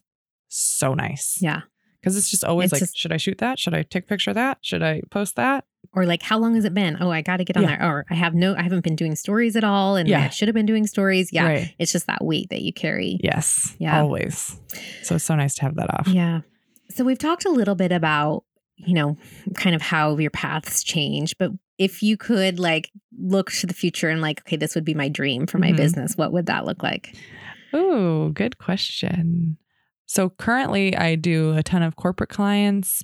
so 0.50 0.94
nice. 0.94 1.40
yeah 1.42 1.62
Because 2.00 2.18
it's 2.18 2.30
just 2.30 2.44
always 2.44 2.66
It's 2.68 2.74
like, 2.74 2.82
just- 2.82 2.98
should 2.98 3.12
I 3.14 3.18
shoot 3.18 3.38
that? 3.40 3.58
Should 3.60 3.74
I 3.74 3.84
take 3.84 4.04
a 4.04 4.08
picture 4.08 4.32
of 4.32 4.36
that? 4.36 4.58
Should 4.62 4.84
I 4.84 5.02
post 5.10 5.36
that? 5.38 5.66
Or 5.96 6.06
like 6.06 6.22
how 6.24 6.38
long 6.38 6.56
has 6.56 6.66
it 6.66 6.74
been 6.74 6.98
oh 7.02 7.10
i 7.12 7.22
got 7.22 7.38
to 7.38 7.44
get 7.44 7.56
on 7.58 7.64
Yeah. 7.64 7.78
there 7.78 7.88
or 7.90 8.06
i 8.10 8.14
have 8.16 8.34
no 8.34 8.56
i 8.56 8.62
haven't 8.62 8.84
been 8.84 8.96
doing 8.96 9.16
stories 9.16 9.56
at 9.56 9.64
all 9.64 9.96
and 9.96 10.08
Yeah. 10.10 10.22
i 10.26 10.30
should 10.30 10.48
have 10.48 10.56
been 10.56 10.66
doing 10.66 10.88
stories 10.88 11.32
yeah 11.32 11.46
Right. 11.46 11.76
it's 11.80 11.92
just 11.92 12.08
that 12.08 12.24
weight 12.24 12.50
that 12.50 12.62
you 12.62 12.74
carry 12.74 13.20
Yes. 13.24 13.76
Yeah. 13.80 14.00
Always. 14.02 14.60
So 15.04 15.16
it's 15.16 15.24
so 15.24 15.36
nice 15.36 15.56
to 15.56 15.62
have 15.64 15.76
that 15.76 15.94
off. 16.00 16.08
Yeah. 16.08 16.42
So 16.90 17.04
we've 17.04 17.18
talked 17.18 17.46
a 17.46 17.50
little 17.50 17.76
bit 17.76 17.92
about, 17.92 18.44
you 18.76 18.94
know, 18.94 19.18
kind 19.56 19.76
of 19.76 19.82
how 19.82 20.18
your 20.18 20.30
paths 20.32 20.84
change, 20.84 21.36
but 21.38 21.52
if 21.78 22.04
you 22.04 22.18
could 22.18 22.60
like 22.60 22.92
look 23.18 23.52
to 23.52 23.68
the 23.68 23.74
future 23.74 24.10
and 24.10 24.22
like, 24.22 24.42
okay, 24.42 24.58
this 24.58 24.76
would 24.76 24.86
be 24.86 24.94
my 24.94 25.10
dream 25.10 25.48
for 25.48 25.58
my 25.58 25.72
Mhm. 25.72 25.78
business, 25.78 26.16
what 26.18 26.32
would 26.34 26.46
that 26.48 26.66
look 26.66 26.84
like? 26.84 27.16
Oh, 27.74 28.30
good 28.30 28.58
question. 28.58 29.58
So 30.06 30.30
currently, 30.30 30.96
I 30.96 31.16
do 31.16 31.54
a 31.56 31.64
ton 31.64 31.82
of 31.82 31.96
corporate 31.96 32.30
clients. 32.30 33.04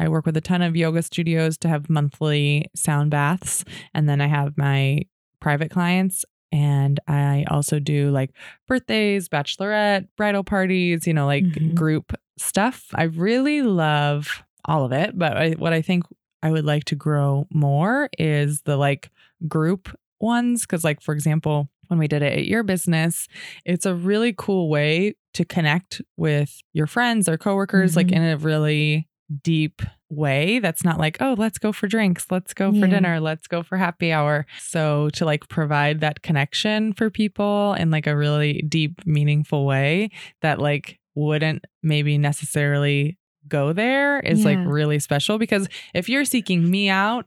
I 0.00 0.08
work 0.08 0.26
with 0.26 0.36
a 0.36 0.40
ton 0.40 0.62
of 0.62 0.74
yoga 0.76 1.02
studios 1.02 1.56
to 1.58 1.68
have 1.68 1.88
monthly 1.90 2.66
sound 2.74 3.10
baths. 3.10 3.64
And 3.94 4.08
then 4.08 4.20
I 4.20 4.26
have 4.26 4.56
my 4.56 5.02
private 5.40 5.70
clients. 5.70 6.24
And 6.50 6.98
I 7.06 7.44
also 7.48 7.78
do 7.78 8.10
like 8.10 8.30
birthdays, 8.66 9.28
bachelorette, 9.28 10.08
bridal 10.16 10.42
parties, 10.42 11.06
you 11.06 11.14
know, 11.14 11.26
like 11.26 11.44
Mhm. 11.44 11.74
group 11.74 12.12
stuff. 12.38 12.86
I 12.94 13.04
really 13.04 13.62
love 13.62 14.42
all 14.64 14.84
of 14.84 14.92
it. 14.92 15.16
But 15.16 15.36
I, 15.36 15.50
what 15.52 15.72
I 15.72 15.82
think 15.82 16.04
I 16.42 16.50
would 16.50 16.64
like 16.64 16.84
to 16.86 16.94
grow 16.96 17.46
more 17.52 18.08
is 18.18 18.62
the 18.62 18.76
like 18.76 19.10
group 19.46 19.96
ones. 20.20 20.66
Cause, 20.66 20.82
like, 20.82 21.00
for 21.02 21.12
example, 21.14 21.68
when 21.88 21.98
we 21.98 22.08
did 22.08 22.22
it 22.22 22.32
at 22.38 22.46
your 22.46 22.62
business, 22.62 23.28
it's 23.64 23.84
a 23.86 23.94
really 23.94 24.34
cool 24.36 24.68
way 24.70 25.14
to 25.34 25.44
connect 25.44 26.00
with 26.16 26.60
your 26.72 26.86
friends 26.86 27.28
or 27.28 27.36
coworkers, 27.38 27.94
like 27.96 28.08
Mhm. 28.08 28.12
in 28.16 28.22
a 28.22 28.36
really 28.38 29.06
deep 29.42 29.82
way 30.08 30.58
that's 30.58 30.84
not 30.84 30.98
like, 30.98 31.16
oh, 31.20 31.34
let's 31.38 31.58
go 31.58 31.72
for 31.72 31.86
drinks, 31.86 32.26
let's 32.30 32.52
go 32.52 32.70
for 32.72 32.78
Yeah. 32.78 32.86
dinner, 32.88 33.20
let's 33.20 33.46
go 33.46 33.62
for 33.62 33.76
happy 33.76 34.10
hour. 34.12 34.44
So 34.58 35.10
to 35.10 35.24
like 35.24 35.48
provide 35.48 36.00
that 36.00 36.22
connection 36.22 36.92
for 36.94 37.10
people 37.10 37.74
in 37.74 37.90
like 37.90 38.06
a 38.06 38.16
really 38.16 38.62
deep, 38.68 39.06
meaningful 39.06 39.66
way 39.66 40.10
that 40.42 40.58
like 40.58 40.98
wouldn't 41.14 41.64
maybe 41.82 42.18
necessarily 42.18 43.18
go 43.48 43.72
there 43.72 44.20
is 44.20 44.44
like 44.44 44.58
really 44.66 44.98
special 44.98 45.38
because 45.38 45.68
if 45.94 46.08
you're 46.08 46.24
seeking 46.24 46.68
me 46.70 46.88
out, 46.88 47.26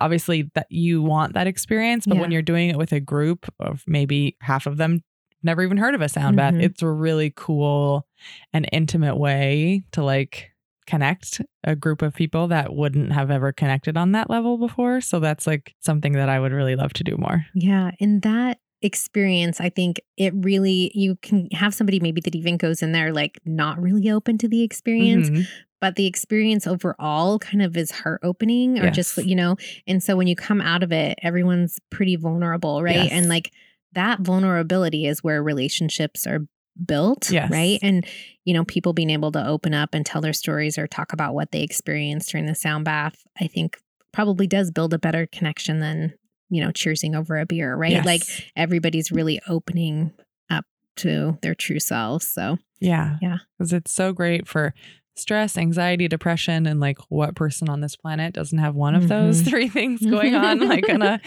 obviously 0.00 0.50
that 0.54 0.66
you 0.70 1.02
want 1.02 1.34
that 1.34 1.46
experience, 1.46 2.04
but 2.06 2.16
when 2.18 2.30
you're 2.30 2.42
doing 2.42 2.68
it 2.68 2.76
with 2.76 2.92
a 2.92 3.00
group 3.00 3.46
of 3.60 3.82
maybe 3.86 4.36
half 4.40 4.66
of 4.66 4.76
them 4.76 5.02
never 5.42 5.62
even 5.62 5.76
heard 5.76 5.94
of 5.94 6.00
a 6.00 6.08
sound 6.08 6.36
bath, 6.36 6.54
Mhm. 6.54 6.62
it's 6.62 6.82
a 6.82 6.88
really 6.90 7.32
cool 7.34 8.06
and 8.52 8.68
intimate 8.72 9.16
way 9.16 9.84
to 9.92 10.02
like 10.02 10.50
connect 10.86 11.40
a 11.64 11.74
group 11.74 12.02
of 12.02 12.14
people 12.14 12.48
that 12.48 12.74
wouldn't 12.74 13.12
have 13.12 13.30
ever 13.30 13.52
connected 13.52 13.96
on 13.96 14.12
that 14.12 14.30
level 14.30 14.58
before. 14.58 15.00
So 15.00 15.20
that's 15.20 15.46
like 15.46 15.74
something 15.80 16.12
that 16.12 16.28
I 16.28 16.38
would 16.40 16.52
really 16.52 16.76
love 16.76 16.92
to 16.94 17.04
do 17.04 17.16
more. 17.16 17.46
Yeah. 17.54 17.92
And 18.00 18.22
that 18.22 18.58
experience, 18.82 19.60
I 19.60 19.70
think 19.70 20.00
it 20.16 20.34
really, 20.36 20.90
you 20.94 21.16
can 21.22 21.48
have 21.52 21.74
somebody 21.74 22.00
maybe 22.00 22.20
that 22.20 22.34
even 22.34 22.56
goes 22.58 22.82
in 22.82 22.92
there 22.92 23.12
like 23.12 23.38
not 23.46 23.80
really 23.80 24.10
open 24.10 24.36
to 24.38 24.48
the 24.48 24.62
experience, 24.62 25.30
Mhm. 25.30 25.46
but 25.80 25.96
the 25.96 26.06
experience 26.06 26.66
overall 26.66 27.38
kind 27.38 27.62
of 27.62 27.76
is 27.78 27.90
heart 27.90 28.20
opening 28.22 28.78
or 28.78 28.90
just, 28.90 29.16
you 29.24 29.34
know, 29.34 29.56
and 29.86 30.02
so 30.02 30.16
when 30.16 30.26
you 30.26 30.36
come 30.36 30.60
out 30.60 30.82
of 30.82 30.92
it, 30.92 31.18
everyone's 31.22 31.78
pretty 31.90 32.16
vulnerable, 32.16 32.82
right? 32.82 32.96
Yes. 33.04 33.08
And 33.10 33.28
like 33.28 33.52
that 33.92 34.20
vulnerability 34.20 35.06
is 35.06 35.24
where 35.24 35.42
relationships 35.42 36.26
are 36.26 36.46
built, 36.86 37.30
Yes. 37.30 37.50
right? 37.50 37.78
And, 37.82 38.06
you 38.44 38.54
know, 38.54 38.64
people 38.64 38.92
being 38.92 39.10
able 39.10 39.30
to 39.32 39.46
open 39.46 39.74
up 39.74 39.94
and 39.94 40.04
tell 40.04 40.20
their 40.20 40.32
stories 40.32 40.76
or 40.78 40.86
talk 40.86 41.12
about 41.12 41.34
what 41.34 41.52
they 41.52 41.62
experienced 41.62 42.30
during 42.30 42.46
the 42.46 42.54
sound 42.54 42.84
bath, 42.84 43.16
I 43.40 43.46
think 43.46 43.78
probably 44.12 44.46
does 44.46 44.70
build 44.70 44.94
a 44.94 44.98
better 44.98 45.26
connection 45.26 45.80
than, 45.80 46.14
you 46.50 46.62
know, 46.62 46.70
cheersing 46.70 47.16
over 47.16 47.38
a 47.38 47.46
beer, 47.46 47.74
right? 47.76 47.92
Yes. 47.92 48.06
Like 48.06 48.22
everybody's 48.56 49.10
really 49.12 49.40
opening 49.48 50.12
up 50.50 50.64
to 50.96 51.38
their 51.42 51.54
true 51.54 51.80
selves. 51.80 52.28
So, 52.28 52.58
Yeah. 52.80 53.16
Yeah. 53.22 53.38
Because 53.58 53.72
it's 53.72 53.92
so 53.92 54.12
great 54.12 54.46
for 54.48 54.74
stress, 55.16 55.56
anxiety, 55.56 56.08
depression, 56.08 56.66
and 56.66 56.80
like 56.80 56.98
what 57.08 57.34
person 57.36 57.68
on 57.68 57.80
this 57.80 57.94
planet 57.96 58.34
doesn't 58.34 58.58
have 58.58 58.74
one 58.74 58.94
of 58.94 59.08
those 59.08 59.42
Mhm. 59.42 59.48
three 59.48 59.68
things 59.68 60.04
going 60.10 60.34
on, 60.34 60.60
like 60.68 60.88
on 60.88 61.02
a 61.02 61.20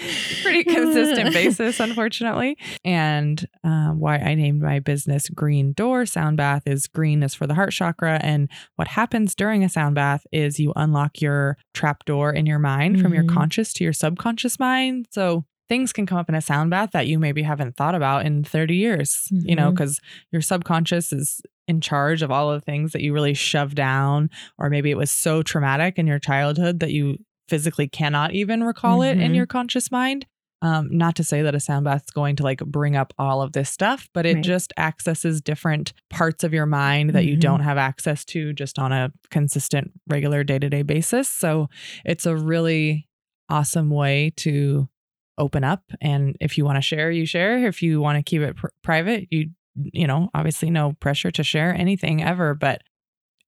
pretty 0.44 0.64
consistent 0.64 1.34
basis, 1.34 1.80
unfortunately. 1.80 2.58
And 2.84 3.48
um, 3.64 4.00
why 4.00 4.18
I 4.18 4.36
named 4.36 4.62
my 4.62 4.80
business 4.80 5.30
Green 5.30 5.74
Door 5.74 6.08
Sound 6.08 6.38
Bath 6.38 6.64
is 6.66 6.88
green 6.88 7.24
is 7.24 7.34
for 7.34 7.48
the 7.48 7.54
heart 7.56 7.72
chakra. 7.72 8.20
And 8.22 8.50
what 8.76 8.90
happens 8.90 9.36
during 9.36 9.64
a 9.64 9.70
sound 9.70 9.96
bath 9.96 10.26
is 10.32 10.60
you 10.60 10.74
unlock 10.76 11.22
your 11.22 11.58
trap 11.74 12.04
door 12.06 12.32
in 12.34 12.46
your 12.46 12.60
mind 12.60 13.00
from 13.02 13.14
your 13.14 13.24
Mhm. 13.24 13.30
conscious 13.34 13.74
to 13.74 13.84
your 13.84 13.94
subconscious 13.94 14.60
mind. 14.60 15.08
So 15.12 15.46
things 15.70 15.92
can 15.94 16.06
come 16.06 16.18
up 16.18 16.30
in 16.30 16.36
a 16.36 16.42
sound 16.42 16.70
bath 16.70 16.92
that 16.94 17.08
you 17.08 17.20
maybe 17.20 17.42
haven't 17.44 17.76
thought 17.76 17.96
about 17.96 18.26
in 18.26 18.44
30 18.44 18.76
years, 18.76 19.28
you 19.32 19.56
know, 19.56 19.72
because 19.72 20.00
your 20.32 20.42
subconscious 20.42 21.12
is 21.12 21.42
in 21.68 21.82
charge 21.82 22.22
of 22.22 22.32
all 22.32 22.50
of 22.52 22.62
the 22.62 22.66
things 22.66 22.94
that 22.94 23.02
you 23.02 23.14
really 23.14 23.34
shove 23.34 23.76
down, 23.76 24.30
or 24.58 24.70
maybe 24.70 24.90
it 24.92 24.98
was 24.98 25.12
so 25.12 25.44
traumatic 25.44 26.00
in 26.00 26.08
your 26.08 26.20
childhood 26.20 26.80
that 26.80 26.92
you 26.92 27.18
physically 27.50 27.88
cannot 27.88 28.34
even 28.34 28.64
recall 28.64 29.02
it 29.02 29.18
in 29.18 29.32
Mhm. 29.32 29.36
your 29.36 29.46
conscious 29.46 29.92
mind. 29.92 30.26
Um, 30.62 30.88
not 30.92 31.16
to 31.18 31.24
say 31.24 31.44
that 31.44 31.54
a 31.54 31.60
sound 31.60 31.84
bath 31.86 32.04
is 32.08 32.12
going 32.12 32.36
to 32.38 32.44
like 32.44 32.60
bring 32.66 32.96
up 32.96 33.14
all 33.20 33.42
of 33.44 33.52
this 33.52 33.70
stuff, 33.70 34.10
but 34.14 34.26
it 34.26 34.36
Right. 34.36 34.44
just 34.44 34.74
accesses 34.78 35.40
different 35.40 35.94
parts 36.10 36.44
of 36.44 36.52
your 36.54 36.66
mind 36.66 37.12
that 37.12 37.26
you 37.26 37.36
Mhm. 37.38 37.42
don't 37.42 37.60
have 37.60 37.78
access 37.78 38.26
to 38.26 38.54
just 38.54 38.80
on 38.80 38.92
a 38.92 39.12
consistent, 39.30 39.92
regular 40.08 40.44
day 40.44 40.58
to 40.58 40.68
day 40.70 40.82
basis. 40.82 41.30
So 41.30 41.70
it's 42.06 42.26
a 42.26 42.36
really 42.36 43.08
awesome 43.50 43.90
way 43.92 44.32
to 44.38 44.90
open 45.38 45.64
up. 45.64 45.84
And 46.02 46.36
if 46.40 46.58
you 46.58 46.66
want 46.66 46.78
to 46.78 46.82
share, 46.82 47.12
you 47.12 47.26
share. 47.26 47.66
If 47.68 47.82
you 47.82 48.02
want 48.02 48.18
to 48.18 48.24
keep 48.30 48.42
it 48.42 48.56
pr- 48.56 48.68
private, 48.82 49.28
you, 49.32 49.50
you 49.76 50.08
know, 50.08 50.30
obviously 50.34 50.70
no 50.70 50.94
pressure 51.00 51.32
to 51.32 51.44
share 51.44 51.74
anything 51.74 52.24
ever, 52.24 52.54
but 52.56 52.82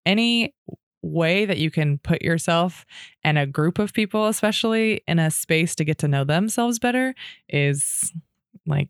any 0.06 0.54
way 1.02 1.46
that 1.46 1.58
you 1.58 1.70
can 1.70 1.98
put 1.98 2.22
yourself 2.22 2.84
and 3.24 3.38
a 3.38 3.46
group 3.46 3.78
of 3.78 3.92
people, 3.92 4.26
especially 4.26 5.02
in 5.08 5.18
a 5.18 5.30
space 5.30 5.74
to 5.74 5.84
get 5.84 5.98
to 5.98 6.08
know 6.08 6.24
themselves 6.24 6.78
better, 6.78 7.14
is 7.48 8.12
like 8.66 8.88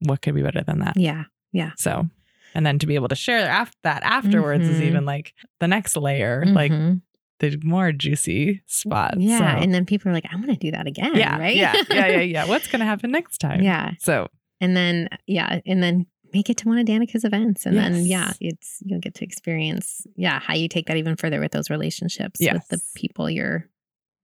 what 0.00 0.20
could 0.20 0.34
be 0.34 0.42
better 0.42 0.62
than 0.62 0.80
that? 0.80 0.96
yeah. 0.96 1.24
Yeah. 1.52 1.70
So, 1.76 2.08
and 2.54 2.66
then 2.66 2.78
to 2.80 2.86
be 2.86 2.96
able 2.96 3.06
to 3.08 3.14
share 3.14 3.42
that 3.84 4.02
afterwards 4.02 4.66
is 4.68 4.80
Mhm. 4.80 4.86
even 4.86 5.04
like 5.04 5.32
the 5.60 5.68
next 5.68 5.96
layer, 5.96 6.44
like 6.46 6.72
Mhm. 6.72 7.00
The 7.40 7.58
more 7.64 7.92
juicy 7.92 8.62
spots. 8.66 9.16
yeah. 9.18 9.38
So, 9.38 9.44
And 9.44 9.74
then 9.74 9.84
people 9.86 10.10
are 10.10 10.14
like, 10.14 10.26
I'm 10.30 10.40
going 10.40 10.54
to 10.54 10.58
do 10.60 10.70
that 10.70 10.86
again. 10.86 11.14
yeah, 11.16 11.38
Right. 11.38 11.56
yeah, 11.56 11.74
yeah, 11.90 12.06
yeah, 12.06 12.20
yeah. 12.20 12.44
What's 12.48 12.68
gonna 12.68 12.84
happen 12.84 13.10
next 13.10 13.38
time? 13.38 13.62
yeah. 13.62 13.92
So 13.98 14.28
And 14.60 14.76
then, 14.76 15.08
yeah. 15.26 15.60
And 15.66 15.82
then 15.82 16.06
make 16.32 16.48
it 16.50 16.56
to 16.58 16.68
one 16.68 16.78
of 16.78 16.86
Danica's 16.86 17.24
events. 17.24 17.66
And 17.66 17.76
then, 17.76 18.06
yeah, 18.06 18.32
it's, 18.40 18.78
you'll 18.84 19.00
get 19.00 19.14
to 19.16 19.24
experience, 19.24 20.06
yeah, 20.16 20.40
how 20.40 20.54
you 20.54 20.68
take 20.68 20.86
that 20.86 20.96
even 20.96 21.16
further 21.16 21.40
with 21.40 21.52
those 21.52 21.70
relationships 21.70 22.40
with 22.54 22.68
the 22.68 22.80
people 22.96 23.28
you're 23.30 23.68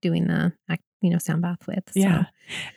doing 0.01 0.27
the, 0.27 0.51
you 1.01 1.09
know, 1.09 1.17
sound 1.19 1.41
bath 1.41 1.65
with. 1.67 1.83
So, 1.93 1.99
Yeah. 1.99 2.25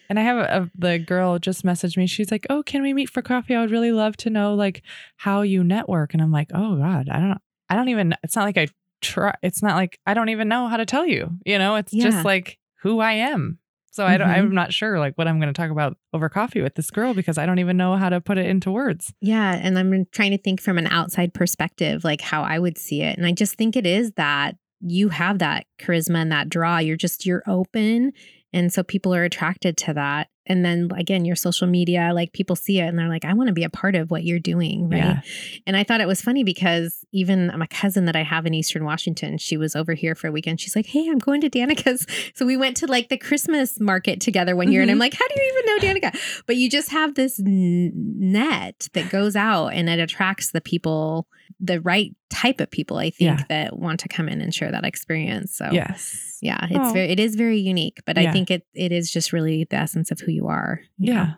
And 0.08 0.18
I 0.18 0.22
have 0.22 0.36
a, 0.36 0.62
a 0.62 0.70
the 0.76 0.98
girl 0.98 1.38
just 1.38 1.64
messaged 1.64 1.96
me. 1.96 2.06
She's 2.06 2.30
like, 2.30 2.46
"Oh, 2.48 2.62
can 2.62 2.80
we 2.82 2.92
meet 2.94 3.10
for 3.10 3.22
coffee? 3.22 3.54
I 3.56 3.60
would 3.60 3.70
really 3.72 3.90
love 3.92 4.16
to 4.18 4.30
know 4.30 4.54
like 4.54 4.82
how 5.16 5.42
you 5.42 5.64
network." 5.64 6.12
And 6.14 6.22
I'm 6.22 6.30
like, 6.30 6.50
"Oh 6.54 6.76
God, 6.76 7.08
I 7.10 7.18
don't, 7.18 7.38
I 7.68 7.74
don't 7.74 7.88
even. 7.88 8.14
It's 8.22 8.36
not 8.36 8.44
like 8.44 8.56
I 8.56 8.68
try. 9.04 9.34
It's 9.42 9.62
not 9.62 9.76
like 9.76 9.98
I 10.06 10.14
don't 10.14 10.30
even 10.30 10.48
know 10.48 10.66
how 10.66 10.76
to 10.76 10.86
tell 10.86 11.06
you. 11.06 11.30
You 11.44 11.58
know, 11.58 11.76
it's 11.76 11.92
Yeah. 11.92 12.04
just 12.04 12.24
like 12.24 12.58
who 12.82 13.00
I 13.00 13.12
am. 13.12 13.58
So 13.94 14.04
I 14.04 14.16
don't. 14.16 14.28
I'm 14.28 14.46
mm-hmm. 14.46 14.54
not 14.54 14.72
sure 14.72 14.98
like 14.98 15.14
what 15.14 15.28
I'm 15.28 15.38
going 15.38 15.52
to 15.52 15.56
talk 15.56 15.70
about 15.70 15.96
over 16.12 16.28
coffee 16.28 16.60
with 16.60 16.74
this 16.74 16.90
girl 16.90 17.14
because 17.14 17.38
I 17.38 17.46
don't 17.46 17.60
even 17.60 17.76
know 17.76 17.94
how 17.94 18.08
to 18.08 18.20
put 18.20 18.38
it 18.38 18.46
into 18.46 18.72
words. 18.72 19.14
Yeah. 19.20 19.54
And 19.54 19.78
I'm 19.78 20.06
trying 20.10 20.32
to 20.32 20.38
think 20.38 20.60
from 20.60 20.78
an 20.78 20.88
outside 20.88 21.32
perspective, 21.32 22.02
like 22.02 22.20
how 22.20 22.42
I 22.42 22.58
would 22.58 22.76
see 22.76 23.02
it. 23.02 23.16
And 23.16 23.24
I 23.24 23.30
just 23.30 23.54
think 23.54 23.76
it 23.76 23.86
is 23.86 24.10
that 24.16 24.56
you 24.80 25.10
have 25.10 25.38
that 25.38 25.66
charisma 25.78 26.16
and 26.16 26.32
that 26.32 26.48
draw. 26.48 26.78
You're 26.78 26.96
just, 26.96 27.24
you're 27.24 27.44
open. 27.46 28.12
And 28.52 28.72
so 28.72 28.82
people 28.82 29.14
are 29.14 29.22
attracted 29.22 29.76
to 29.78 29.94
that. 29.94 30.28
And 30.46 30.64
then 30.64 30.90
again, 30.96 31.24
your 31.24 31.37
social 31.37 31.66
media, 31.66 32.11
like 32.14 32.33
people 32.33 32.54
see 32.57 32.78
it 32.80 32.85
and 32.87 32.98
they're 32.98 33.09
like, 33.09 33.24
I 33.24 33.33
want 33.33 33.48
to 33.48 33.52
be 33.54 33.64
a 33.64 33.70
part 33.70 33.94
of 33.94 34.11
what 34.11 34.24
you're 34.24 34.38
doing. 34.38 34.88
Right. 34.90 34.98
Yeah. 34.98 35.20
And 35.66 35.76
I 35.76 35.85
thought 35.85 36.00
it 36.00 36.07
was 36.07 36.20
funny 36.20 36.44
because 36.44 37.04
even 37.12 37.50
my 37.57 37.66
cousin 37.66 38.04
that 38.04 38.16
I 38.16 38.22
have 38.22 38.44
in 38.46 38.52
Eastern 38.54 38.85
Washington, 38.85 39.38
she 39.38 39.57
was 39.57 39.74
over 39.74 39.94
here 39.94 40.14
for 40.14 40.28
a 40.28 40.33
weekend. 40.33 40.61
She's 40.61 40.76
like, 40.76 40.87
Hey, 40.87 41.09
I'm 41.09 41.18
going 41.18 41.40
to 41.40 41.48
Danica's. 41.50 42.07
So 42.35 42.44
we 42.46 42.57
went 42.57 42.76
to 42.78 42.87
like 42.87 43.09
the 43.11 43.16
Christmas 43.18 43.78
market 43.80 44.20
together 44.20 44.57
one 44.57 44.70
year. 44.72 44.83
And 44.83 44.90
I'm 44.90 44.96
Mhm. 44.96 45.00
like, 45.00 45.14
How 45.14 45.26
do 45.28 45.35
you 45.37 45.52
even 45.52 45.66
know 45.66 46.11
Danica? 46.11 46.42
But 46.46 46.57
you 46.57 46.68
just 46.68 46.90
have 46.90 47.14
this 47.14 47.38
n- 47.40 47.92
net 47.94 48.88
that 48.94 49.11
goes 49.11 49.37
out 49.37 49.68
and 49.68 49.88
it 49.88 49.98
attracts 49.98 50.50
the 50.50 50.61
people, 50.61 51.26
the 51.61 51.80
right 51.80 52.14
type 52.30 52.61
of 52.61 52.70
people, 52.70 52.96
I 52.98 53.11
think, 53.11 53.38
Yeah. 53.38 53.44
that 53.48 53.78
want 53.78 54.00
to 54.00 54.09
come 54.09 54.28
in 54.28 54.40
and 54.40 54.52
share 54.52 54.70
that 54.72 54.85
experience. 54.85 55.57
So 55.57 55.68
Yes. 55.72 56.38
yeah, 56.42 56.66
it's 56.68 56.78
Oh. 56.90 56.92
very, 56.92 57.09
it 57.11 57.20
is 57.20 57.37
very 57.37 57.59
unique, 57.61 58.00
but 58.07 58.18
I 58.18 58.33
think 58.33 58.50
it, 58.50 58.66
it 58.74 58.90
is 58.90 59.11
just 59.12 59.33
really 59.33 59.64
the 59.70 59.76
essence 59.76 60.11
of 60.11 60.20
who 60.20 60.33
you 60.34 60.48
are. 60.48 60.80
you 60.98 61.12
know? 61.14 61.20
Yeah. 61.20 61.32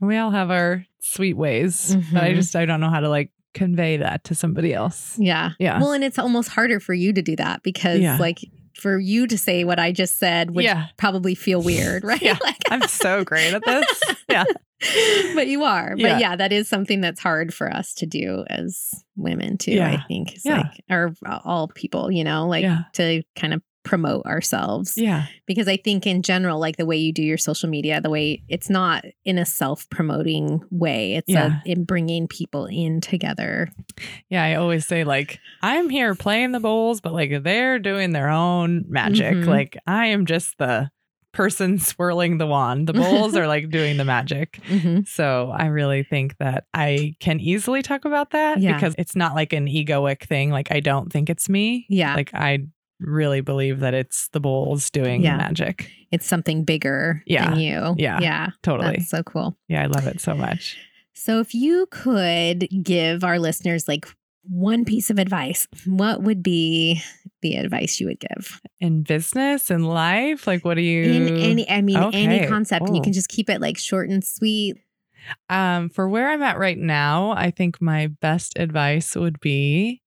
We 0.00 0.16
all 0.16 0.30
have 0.30 0.50
our 0.50 0.84
sweet 1.00 1.34
ways, 1.36 1.94
but 2.12 2.22
I 2.22 2.30
Mhm. 2.32 2.34
just 2.36 2.56
I 2.56 2.64
don't 2.66 2.80
know 2.80 2.90
how 2.90 3.00
to 3.00 3.08
like 3.08 3.30
convey 3.52 3.98
that 3.98 4.24
to 4.24 4.34
somebody 4.34 4.72
else. 4.72 5.16
Yeah. 5.18 5.50
Yeah. 5.58 5.78
Well, 5.80 5.92
and 5.92 6.02
it's 6.04 6.18
almost 6.18 6.48
harder 6.50 6.80
for 6.80 6.94
you 6.94 7.12
to 7.12 7.20
do 7.22 7.36
that 7.36 7.62
because, 7.62 8.00
Yeah. 8.00 8.16
like, 8.16 8.38
for 8.78 8.98
you 8.98 9.26
to 9.26 9.36
say 9.36 9.64
what 9.64 9.78
I 9.78 9.92
just 9.92 10.18
said 10.18 10.52
would 10.54 10.64
yeah. 10.64 10.86
probably 10.96 11.34
feel 11.34 11.60
weird, 11.60 12.02
right? 12.10 12.22
Yeah. 12.22 12.38
Like, 12.42 12.56
I'm 12.70 12.82
so 12.88 13.24
great 13.24 13.52
at 13.52 13.62
this. 13.64 13.86
Yeah. 14.30 14.44
but 15.34 15.48
you 15.48 15.64
are. 15.64 15.94
Yeah. 15.96 16.12
But 16.14 16.20
yeah, 16.20 16.36
that 16.36 16.52
is 16.52 16.68
something 16.68 17.00
that's 17.02 17.20
hard 17.20 17.52
for 17.52 17.70
us 17.70 17.92
to 17.96 18.06
do 18.06 18.44
as 18.48 18.90
women 19.16 19.58
too. 19.58 19.80
I 19.82 20.02
think, 20.08 20.32
it's 20.36 20.44
Yeah. 20.46 20.58
like, 20.62 20.84
or 20.88 21.12
all 21.44 21.68
people, 21.68 22.10
you 22.10 22.24
know, 22.24 22.46
like 22.48 22.64
to 22.94 23.22
kind 23.36 23.52
of 23.52 23.60
promote 23.82 24.24
ourselves 24.26 24.94
Yeah. 24.96 25.26
because 25.46 25.66
I 25.66 25.76
think 25.78 26.06
in 26.06 26.22
general, 26.22 26.58
like 26.60 26.76
the 26.76 26.84
way 26.86 26.96
you 26.98 27.12
do 27.12 27.22
your 27.22 27.38
social 27.38 27.68
media, 27.68 28.00
the 28.00 28.10
way 28.10 28.42
it's 28.48 28.68
not 28.68 29.04
in 29.24 29.38
a 29.38 29.46
self 29.46 29.88
promoting 29.90 30.60
way, 30.70 31.14
it's 31.14 31.28
Yeah. 31.28 31.60
a, 31.64 31.68
in 31.70 31.84
bringing 31.84 32.28
people 32.28 32.66
in 32.66 33.00
together. 33.00 33.68
Yeah, 34.28 34.44
I 34.44 34.54
always 34.56 34.86
say 34.86 35.04
like 35.04 35.40
I'm 35.62 35.88
here 35.88 36.14
playing 36.14 36.52
the 36.52 36.60
bowls, 36.60 37.00
but 37.00 37.12
like 37.14 37.42
they're 37.42 37.78
doing 37.78 38.12
their 38.12 38.28
own 38.28 38.84
magic. 38.88 39.34
Mhm. 39.34 39.46
Like 39.46 39.76
I 39.86 40.06
am 40.06 40.26
just 40.26 40.58
the 40.58 40.90
person 41.32 41.78
swirling 41.78 42.38
the 42.38 42.46
wand. 42.46 42.86
The 42.86 42.92
bowls 42.92 43.34
are 43.36 43.46
like 43.46 43.70
doing 43.70 43.96
the 43.96 44.04
magic. 44.04 44.58
Mhm. 44.68 45.06
So 45.08 45.52
I 45.56 45.66
really 45.66 46.02
think 46.02 46.36
that 46.38 46.64
I 46.74 47.14
can 47.20 47.40
easily 47.40 47.82
talk 47.82 48.04
about 48.04 48.32
that 48.32 48.60
Yeah. 48.60 48.74
because 48.74 48.94
it's 48.98 49.16
not 49.16 49.34
like 49.34 49.52
an 49.52 49.66
egoic 49.66 50.22
thing. 50.24 50.50
Like 50.50 50.70
I 50.70 50.80
don't 50.80 51.10
think 51.12 51.30
it's 51.30 51.48
me. 51.48 51.86
Yeah. 51.88 52.14
Like 52.14 52.34
I 52.34 52.66
really 53.00 53.40
believe 53.40 53.80
that 53.80 53.94
it's 53.94 54.28
the 54.28 54.40
bowls 54.40 54.90
doing 54.90 55.22
Yeah. 55.22 55.36
magic. 55.36 55.90
it's 56.12 56.26
something 56.26 56.64
bigger 56.64 57.22
Yeah. 57.26 57.50
than 57.50 57.60
you. 57.60 57.94
Yeah. 57.96 58.18
Yeah. 58.20 58.48
Totally. 58.62 58.96
That's 58.96 59.08
so 59.10 59.22
cool. 59.22 59.56
yeah, 59.68 59.82
I 59.82 59.86
love 59.86 60.06
it 60.08 60.20
so 60.20 60.34
much. 60.34 60.76
So, 61.14 61.38
if 61.40 61.54
you 61.54 61.86
could 61.90 62.66
give 62.82 63.22
our 63.24 63.38
listeners 63.38 63.86
like 63.86 64.06
one 64.42 64.84
piece 64.84 65.10
of 65.10 65.18
advice, 65.18 65.68
what 65.86 66.22
would 66.22 66.42
be 66.42 67.00
the 67.42 67.56
advice 67.56 68.00
you 68.00 68.06
would 68.08 68.18
give 68.20 68.60
In 68.80 69.02
business 69.02 69.70
and 69.70 69.86
life, 69.86 70.46
like 70.46 70.64
what 70.64 70.74
do 70.74 70.80
you 70.82 71.04
in 71.04 71.36
any? 71.38 71.68
I 71.70 71.80
mean, 71.82 71.96
any 72.12 72.38
Okay. 72.40 72.48
concept, 72.48 72.86
and 72.86 72.96
you 72.96 73.00
Oh. 73.00 73.04
can 73.04 73.12
just 73.12 73.28
keep 73.28 73.48
it 73.50 73.60
like 73.60 73.78
short 73.78 74.08
and 74.10 74.24
sweet. 74.24 74.76
Um, 75.48 75.90
for 75.90 76.08
where 76.08 76.30
I'm 76.30 76.42
at 76.42 76.58
right 76.58 76.78
now, 76.78 77.32
I 77.36 77.50
think 77.50 77.80
my 77.80 78.06
best 78.08 78.54
advice 78.58 79.14
would 79.14 79.38
be 79.40 80.00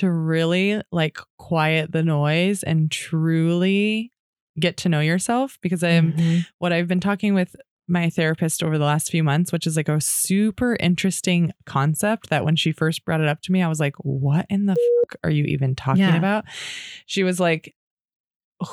to 0.00 0.10
really 0.10 0.80
like 0.92 1.18
quiet 1.38 1.92
the 1.92 2.02
noise 2.02 2.62
and 2.62 2.90
truly 2.90 4.12
get 4.58 4.76
to 4.78 4.88
know 4.88 5.00
yourself 5.00 5.58
because 5.62 5.82
I'm 5.82 6.12
Mhm. 6.12 6.46
what 6.58 6.72
I've 6.72 6.88
been 6.88 7.00
talking 7.00 7.32
with 7.34 7.54
my 7.88 8.08
therapist 8.10 8.62
over 8.62 8.78
the 8.78 8.84
last 8.84 9.10
few 9.10 9.24
months, 9.24 9.50
which 9.52 9.66
is 9.66 9.76
like 9.76 9.88
a 9.88 10.00
super 10.00 10.76
interesting 10.78 11.50
concept 11.66 12.30
that 12.30 12.44
when 12.44 12.54
she 12.56 12.70
first 12.72 13.04
brought 13.04 13.20
it 13.20 13.26
up 13.26 13.40
to 13.42 13.52
me, 13.52 13.62
I 13.62 13.68
was 13.68 13.80
like, 13.80 13.94
what 13.98 14.46
in 14.48 14.66
the 14.66 14.74
fuck 14.76 15.16
are 15.24 15.30
you 15.30 15.44
even 15.44 15.74
talking 15.74 16.02
Yeah. 16.02 16.16
about? 16.16 16.44
She 17.06 17.24
was 17.24 17.40
like, 17.40 17.74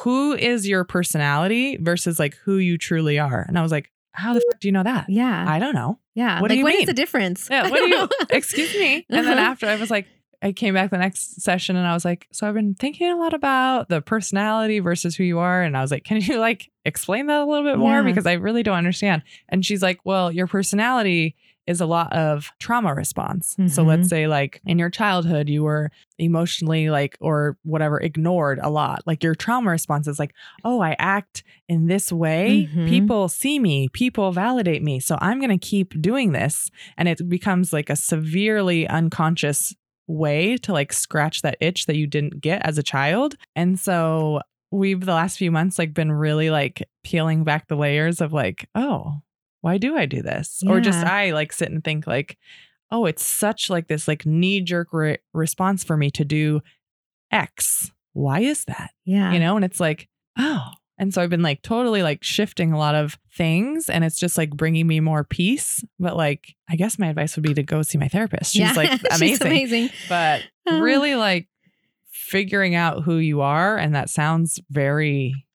who 0.03 0.33
is 0.33 0.67
your 0.67 0.83
personality 0.83 1.77
versus 1.77 2.19
like 2.19 2.35
who 2.43 2.57
you 2.57 2.77
truly 2.77 3.17
are? 3.17 3.43
And 3.47 3.57
I 3.57 3.61
was 3.61 3.71
like, 3.71 3.91
how 4.11 4.33
the 4.33 4.41
fuck 4.51 4.59
do 4.59 4.67
you 4.67 4.71
know 4.71 4.83
that? 4.83 5.09
Yeah. 5.09 5.45
I 5.47 5.59
don't 5.59 5.75
know. 5.75 5.99
yeah. 6.15 6.41
what 6.41 6.47
do 6.49 6.53
like, 6.53 6.57
you 6.57 6.63
what 6.63 6.73
is 6.73 6.79
mean? 6.79 6.85
the 6.87 6.93
difference? 6.93 7.47
Yeah. 7.49 7.69
What 7.69 7.77
do 7.77 7.87
you, 7.87 8.09
excuse 8.29 8.73
me? 8.75 9.05
And 9.09 9.25
then 9.25 9.37
Uh-huh. 9.37 9.51
after 9.51 9.67
I 9.67 9.75
was 9.77 9.89
like, 9.91 10.07
I 10.41 10.51
came 10.51 10.73
back 10.75 10.91
the 10.91 10.97
next 10.99 11.41
session 11.41 11.75
and 11.75 11.87
I 11.87 11.93
was 11.93 12.05
like, 12.05 12.27
so 12.31 12.47
I've 12.47 12.53
been 12.53 12.75
thinking 12.75 13.09
a 13.09 13.15
lot 13.17 13.33
about 13.33 13.89
the 13.89 14.01
personality 14.01 14.79
versus 14.79 15.15
who 15.15 15.23
you 15.23 15.39
are. 15.39 15.63
And 15.63 15.75
I 15.75 15.81
was 15.81 15.89
like, 15.91 16.03
can 16.03 16.21
you 16.21 16.37
like 16.39 16.69
explain 16.85 17.25
that 17.27 17.41
a 17.41 17.45
little 17.45 17.63
bit 17.63 17.79
more? 17.79 17.95
Yeah. 17.97 18.01
Because 18.03 18.27
I 18.27 18.33
really 18.33 18.61
don't 18.63 18.77
understand. 18.77 19.23
And 19.49 19.65
she's 19.65 19.81
like, 19.81 19.99
well, 20.03 20.31
your 20.31 20.45
personality 20.47 21.35
is 21.65 21.81
a 21.81 21.85
lot 21.85 22.13
of 22.13 22.49
trauma 22.59 22.93
response. 22.95 23.55
So 23.67 23.83
Mhm. 23.83 23.87
let's 23.87 24.07
say 24.09 24.27
like 24.27 24.61
in 24.65 24.79
your 24.79 24.89
childhood, 24.89 25.49
you 25.49 25.63
were 25.63 25.91
emotionally 26.17 26.89
like, 26.89 27.17
or 27.19 27.57
whatever, 27.63 27.99
ignored 27.99 28.59
a 28.63 28.69
lot. 28.69 29.01
Like 29.05 29.21
your 29.21 29.35
trauma 29.35 29.71
response 29.71 30.07
is 30.07 30.17
like, 30.17 30.33
oh, 30.63 30.79
I 30.81 30.95
act 30.97 31.43
in 31.67 31.87
this 31.87 32.09
way. 32.09 32.69
Mhm. 32.73 32.87
People 32.87 33.27
see 33.27 33.59
me, 33.59 33.89
people 33.91 34.31
validate 34.31 34.81
me. 34.81 35.01
So 35.01 35.17
I'm 35.19 35.39
going 35.39 35.49
to 35.49 35.67
keep 35.67 35.99
doing 36.01 36.31
this. 36.31 36.69
And 36.97 37.09
it 37.09 37.27
becomes 37.27 37.73
like 37.73 37.89
a 37.89 37.97
severely 37.97 38.87
unconscious 38.87 39.75
way 40.07 40.57
to 40.57 40.71
like 40.73 40.93
scratch 40.93 41.41
that 41.41 41.57
itch 41.59 41.85
that 41.85 41.97
you 41.97 42.07
didn't 42.07 42.41
get 42.41 42.65
as 42.65 42.77
a 42.77 42.83
child. 42.83 43.35
And 43.55 43.79
so 43.79 44.41
we've 44.71 45.01
the 45.01 45.13
last 45.13 45.37
few 45.37 45.51
months 45.51 45.77
like 45.77 45.93
been 45.93 46.11
really 46.11 46.49
like 46.49 46.87
peeling 47.03 47.43
back 47.43 47.67
the 47.67 47.75
layers 47.75 48.21
of 48.21 48.33
like, 48.33 48.69
oh, 48.75 49.21
why 49.61 49.77
do 49.77 49.97
I 49.97 50.05
do 50.05 50.21
this? 50.21 50.63
Or 50.67 50.79
just 50.79 51.03
I 51.05 51.31
like 51.31 51.51
sit 51.51 51.71
and 51.71 51.83
think 51.83 52.07
like, 52.07 52.37
oh, 52.91 53.05
it's 53.05 53.23
such 53.23 53.69
like 53.69 53.87
this 53.87 54.07
like 54.07 54.25
knee 54.25 54.61
jerk 54.61 54.93
re- 54.93 55.17
response 55.33 55.83
for 55.83 55.97
me 55.97 56.09
to 56.11 56.23
do 56.23 56.61
X. 57.31 57.91
Why 58.13 58.39
is 58.39 58.65
that? 58.65 58.91
yeah. 59.05 59.33
You 59.33 59.39
know, 59.39 59.55
and 59.55 59.65
it's 59.65 59.79
like, 59.79 60.07
oh. 60.37 60.71
And 60.99 61.13
so 61.13 61.21
I've 61.21 61.29
been 61.29 61.43
like 61.43 61.61
totally 61.61 62.01
like 62.01 62.23
shifting 62.23 62.71
a 62.73 62.77
lot 62.77 62.95
of 62.95 63.17
things 63.35 63.89
and 63.89 64.03
it's 64.03 64.19
just 64.19 64.37
like 64.37 64.49
bringing 64.49 64.87
me 64.87 64.99
more 64.99 65.23
peace. 65.23 65.83
But 65.99 66.17
like, 66.17 66.55
I 66.69 66.75
guess 66.75 66.97
my 66.97 67.07
advice 67.07 67.35
would 67.35 67.43
be 67.43 67.53
to 67.53 67.63
go 67.63 67.83
see 67.83 67.97
my 67.97 68.07
therapist. 68.07 68.53
She's 68.53 68.61
yeah. 68.61 68.73
like 68.73 68.89
amazing. 69.11 69.27
She's 69.27 69.41
amazing. 69.41 69.89
But 70.09 70.43
Oh. 70.69 70.79
really 70.81 71.15
like 71.15 71.47
figuring 72.11 72.75
out 72.75 73.03
who 73.03 73.17
you 73.17 73.41
are. 73.41 73.77
And 73.77 73.95
that 73.95 74.09
sounds 74.09 74.59
very 74.69 75.45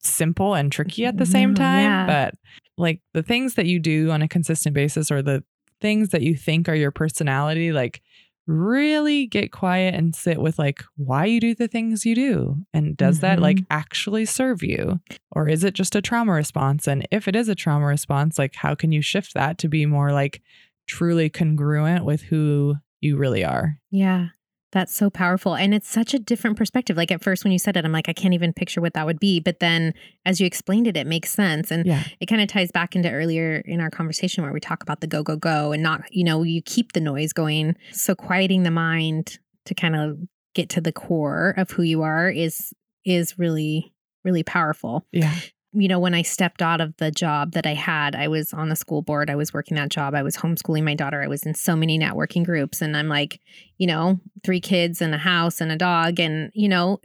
simple 0.00 0.54
and 0.54 0.70
tricky 0.70 1.04
at 1.04 1.16
the 1.16 1.26
same 1.26 1.50
mm-hmm, 1.50 1.62
time. 1.62 1.84
yeah. 1.84 2.06
But 2.06 2.34
like 2.76 3.00
the 3.12 3.22
things 3.22 3.54
that 3.54 3.66
you 3.66 3.80
do 3.80 4.10
on 4.10 4.22
a 4.22 4.28
consistent 4.28 4.74
basis 4.74 5.10
or 5.10 5.22
the 5.22 5.42
things 5.80 6.10
that 6.10 6.22
you 6.22 6.36
think 6.36 6.68
are 6.68 6.74
your 6.74 6.92
personality, 6.92 7.72
like 7.72 8.02
really 8.46 9.26
get 9.26 9.52
quiet 9.52 9.94
and 9.94 10.14
sit 10.14 10.38
with 10.40 10.58
like 10.58 10.82
why 10.96 11.24
you 11.26 11.40
do 11.40 11.54
the 11.54 11.68
things 11.68 12.04
you 12.04 12.14
do. 12.14 12.56
And 12.74 12.96
does 12.96 13.20
that 13.20 13.38
like 13.40 13.58
Mhm. 13.58 13.66
actually 13.70 14.24
serve 14.24 14.62
you? 14.62 15.00
Or 15.30 15.48
is 15.48 15.64
it 15.64 15.74
just 15.74 15.94
a 15.94 16.02
trauma 16.02 16.32
response? 16.32 16.86
And 16.88 17.06
if 17.10 17.28
it 17.28 17.36
is 17.36 17.48
a 17.48 17.54
trauma 17.54 17.86
response, 17.86 18.38
like 18.38 18.54
how 18.56 18.74
can 18.74 18.92
you 18.92 19.02
shift 19.02 19.34
that 19.34 19.58
to 19.58 19.68
be 19.68 19.86
more 19.86 20.12
like 20.12 20.42
truly 20.88 21.28
congruent 21.30 22.04
with 22.04 22.22
who 22.22 22.74
you 23.00 23.16
really 23.16 23.44
are? 23.44 23.78
Yeah. 23.90 24.28
That's 24.72 24.94
so 24.96 25.10
powerful. 25.10 25.54
And 25.54 25.74
it's 25.74 25.88
such 25.88 26.14
a 26.14 26.18
different 26.18 26.56
perspective. 26.56 26.96
Like 26.96 27.12
at 27.12 27.22
first, 27.22 27.44
when 27.44 27.52
you 27.52 27.58
said 27.58 27.76
it, 27.76 27.84
I'm 27.84 27.92
like, 27.92 28.08
I 28.08 28.14
can't 28.14 28.32
even 28.32 28.54
picture 28.54 28.80
what 28.80 28.94
that 28.94 29.04
would 29.04 29.20
be. 29.20 29.38
But 29.38 29.60
then 29.60 29.92
as 30.24 30.40
you 30.40 30.46
explained 30.46 30.86
it, 30.86 30.96
it 30.96 31.06
makes 31.06 31.30
sense. 31.30 31.70
And 31.70 31.84
Yeah. 31.84 32.02
it 32.20 32.26
kind 32.26 32.40
of 32.40 32.48
ties 32.48 32.72
back 32.72 32.96
into 32.96 33.10
earlier 33.10 33.56
in 33.66 33.80
our 33.80 33.90
conversation 33.90 34.42
where 34.42 34.52
we 34.52 34.60
talk 34.60 34.82
about 34.82 35.00
the 35.02 35.06
go, 35.06 35.22
go, 35.22 35.36
go 35.36 35.72
and 35.72 35.82
not, 35.82 36.02
you 36.10 36.24
know, 36.24 36.42
you 36.42 36.62
keep 36.62 36.92
the 36.92 37.00
noise 37.00 37.34
going. 37.34 37.76
So 37.92 38.14
quieting 38.14 38.62
the 38.62 38.70
mind 38.70 39.38
to 39.66 39.74
kind 39.74 39.94
of 39.94 40.18
get 40.54 40.70
to 40.70 40.80
the 40.80 40.92
core 40.92 41.54
of 41.58 41.70
who 41.70 41.82
you 41.82 42.00
are 42.02 42.30
is, 42.30 42.72
is 43.04 43.38
really, 43.38 43.92
really 44.24 44.42
powerful. 44.42 45.06
Yeah. 45.12 45.34
You 45.74 45.88
know, 45.88 45.98
when 45.98 46.14
I 46.14 46.22
stepped 46.22 46.60
out 46.60 46.80
of 46.80 46.94
the 46.98 47.10
job 47.10 47.52
that 47.52 47.66
I 47.66 47.74
had, 47.74 48.14
I 48.14 48.28
was 48.28 48.52
on 48.52 48.68
the 48.68 48.76
school 48.76 49.00
board, 49.02 49.30
I 49.30 49.36
was 49.36 49.54
working 49.54 49.76
that 49.76 49.88
job, 49.88 50.14
I 50.14 50.22
was 50.22 50.36
homeschooling 50.36 50.84
my 50.84 50.94
daughter, 50.94 51.22
I 51.22 51.28
was 51.28 51.44
in 51.44 51.54
so 51.54 51.74
many 51.74 51.98
networking 51.98 52.44
groups. 52.44 52.82
And 52.82 52.96
I'm 52.96 53.08
like, 53.08 53.40
you 53.78 53.86
know, 53.86 54.20
three 54.44 54.60
kids 54.60 55.00
and 55.00 55.14
a 55.14 55.18
house 55.18 55.60
and 55.60 55.72
a 55.72 55.76
dog. 55.76 56.20
And, 56.20 56.50
you 56.54 56.68
know, 56.68 57.00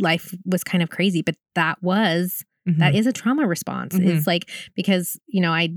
life 0.00 0.34
was 0.44 0.64
kind 0.64 0.82
of 0.82 0.90
crazy, 0.90 1.22
but 1.22 1.36
that 1.54 1.82
was, 1.82 2.44
that 2.66 2.94
Mhm. 2.94 2.96
is 2.96 3.06
a 3.06 3.12
trauma 3.12 3.46
response. 3.46 3.94
Mhm. 3.94 4.06
It's 4.16 4.26
like, 4.26 4.48
because, 4.74 5.18
you 5.26 5.40
know, 5.42 5.52
I, 5.52 5.70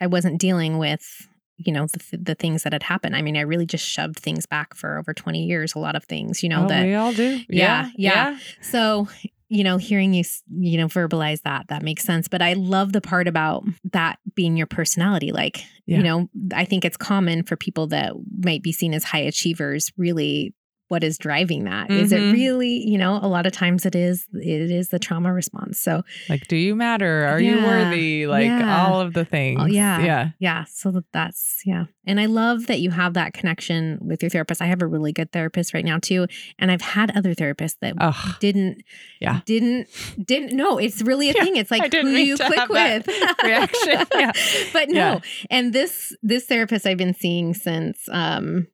I 0.00 0.06
wasn't 0.06 0.40
dealing 0.40 0.78
with, 0.78 1.28
you 1.56 1.72
know, 1.72 1.86
the, 1.86 2.16
the 2.16 2.34
things 2.34 2.62
that 2.62 2.72
had 2.72 2.82
happened. 2.82 3.14
I 3.16 3.22
mean, 3.22 3.36
I 3.36 3.40
really 3.42 3.66
just 3.66 3.84
shoved 3.86 4.18
things 4.18 4.46
back 4.46 4.74
for 4.74 4.98
over 4.98 5.12
20 5.14 5.44
years, 5.44 5.74
a 5.74 5.78
lot 5.78 5.96
of 5.96 6.04
things, 6.04 6.42
you 6.42 6.48
know, 6.48 6.64
Oh, 6.64 6.68
that 6.68 6.84
we 6.86 6.94
all 6.94 7.12
do. 7.12 7.44
Yeah, 7.48 7.90
yeah. 7.96 8.38
so, 8.60 9.08
you 9.48 9.64
know, 9.64 9.78
hearing 9.78 10.12
you, 10.12 10.24
you 10.58 10.76
know, 10.78 10.88
verbalize 10.88 11.42
that, 11.42 11.68
that 11.68 11.82
makes 11.82 12.04
sense. 12.04 12.28
But 12.28 12.42
I 12.42 12.52
love 12.52 12.92
the 12.92 13.00
part 13.00 13.26
about 13.26 13.64
that 13.92 14.18
being 14.34 14.56
your 14.56 14.66
personality. 14.66 15.32
Like, 15.32 15.64
Yeah. 15.86 15.98
you 15.98 16.02
know, 16.02 16.28
I 16.54 16.64
think 16.66 16.84
it's 16.84 16.96
common 16.98 17.44
for 17.44 17.56
people 17.56 17.86
that 17.88 18.12
might 18.44 18.62
be 18.62 18.72
seen 18.72 18.92
as 18.92 19.04
high 19.04 19.20
achievers 19.20 19.90
really 19.96 20.54
what 20.88 21.04
is 21.04 21.18
driving 21.18 21.64
that? 21.64 21.90
Is 21.90 22.12
Mhm. 22.12 22.30
it 22.30 22.32
really, 22.32 22.88
you 22.88 22.98
know, 22.98 23.18
a 23.22 23.28
lot 23.28 23.46
of 23.46 23.52
times 23.52 23.84
it 23.86 23.94
is 23.94 24.26
it 24.34 24.70
is 24.70 24.88
the 24.88 24.98
trauma 24.98 25.32
response. 25.32 25.78
So 25.78 26.02
Like, 26.28 26.48
do 26.48 26.56
you 26.56 26.74
matter? 26.74 27.26
Are 27.26 27.40
you 27.40 27.56
worthy? 27.62 28.26
Like 28.26 28.46
Yeah. 28.46 28.86
all 28.86 29.00
of 29.00 29.12
the 29.14 29.24
things. 29.24 29.60
Oh, 29.62 29.66
yeah. 29.66 30.02
Yeah. 30.04 30.28
yeah, 30.38 30.64
so 30.64 31.02
that's 31.12 31.60
yeah. 31.64 31.84
And 32.06 32.18
I 32.18 32.24
love 32.26 32.66
that 32.68 32.80
you 32.80 32.90
have 32.90 33.14
that 33.14 33.34
connection 33.34 33.98
with 34.00 34.22
your 34.22 34.30
therapist. 34.30 34.62
I 34.62 34.66
have 34.66 34.80
a 34.80 34.86
really 34.86 35.12
good 35.12 35.30
therapist 35.30 35.74
right 35.74 35.84
now 35.84 35.98
too. 35.98 36.26
And 36.58 36.70
I've 36.70 36.80
had 36.80 37.14
other 37.16 37.34
therapists 37.34 37.76
that 37.82 37.94
Oh, 38.00 38.36
didn't 38.40 38.82
Yeah. 39.20 39.40
didn't 39.44 39.88
didn't 40.24 40.52
no 40.54 40.78
it's 40.78 41.02
really 41.02 41.28
a 41.30 41.34
Yeah, 41.36 41.44
thing 41.44 41.56
it's 41.56 41.70
like 41.70 41.92
who 41.92 42.08
you 42.08 42.36
click 42.36 42.68
with 42.68 43.06
reaction. 43.44 44.06
Yeah. 44.14 44.32
but 44.72 44.88
no 44.88 44.94
Yeah. 44.94 45.18
and 45.50 45.72
this 45.72 46.16
this 46.22 46.46
therapist 46.46 46.86
i've 46.86 46.96
been 46.96 47.14
seeing 47.14 47.52
since 47.54 48.08
um 48.10 48.66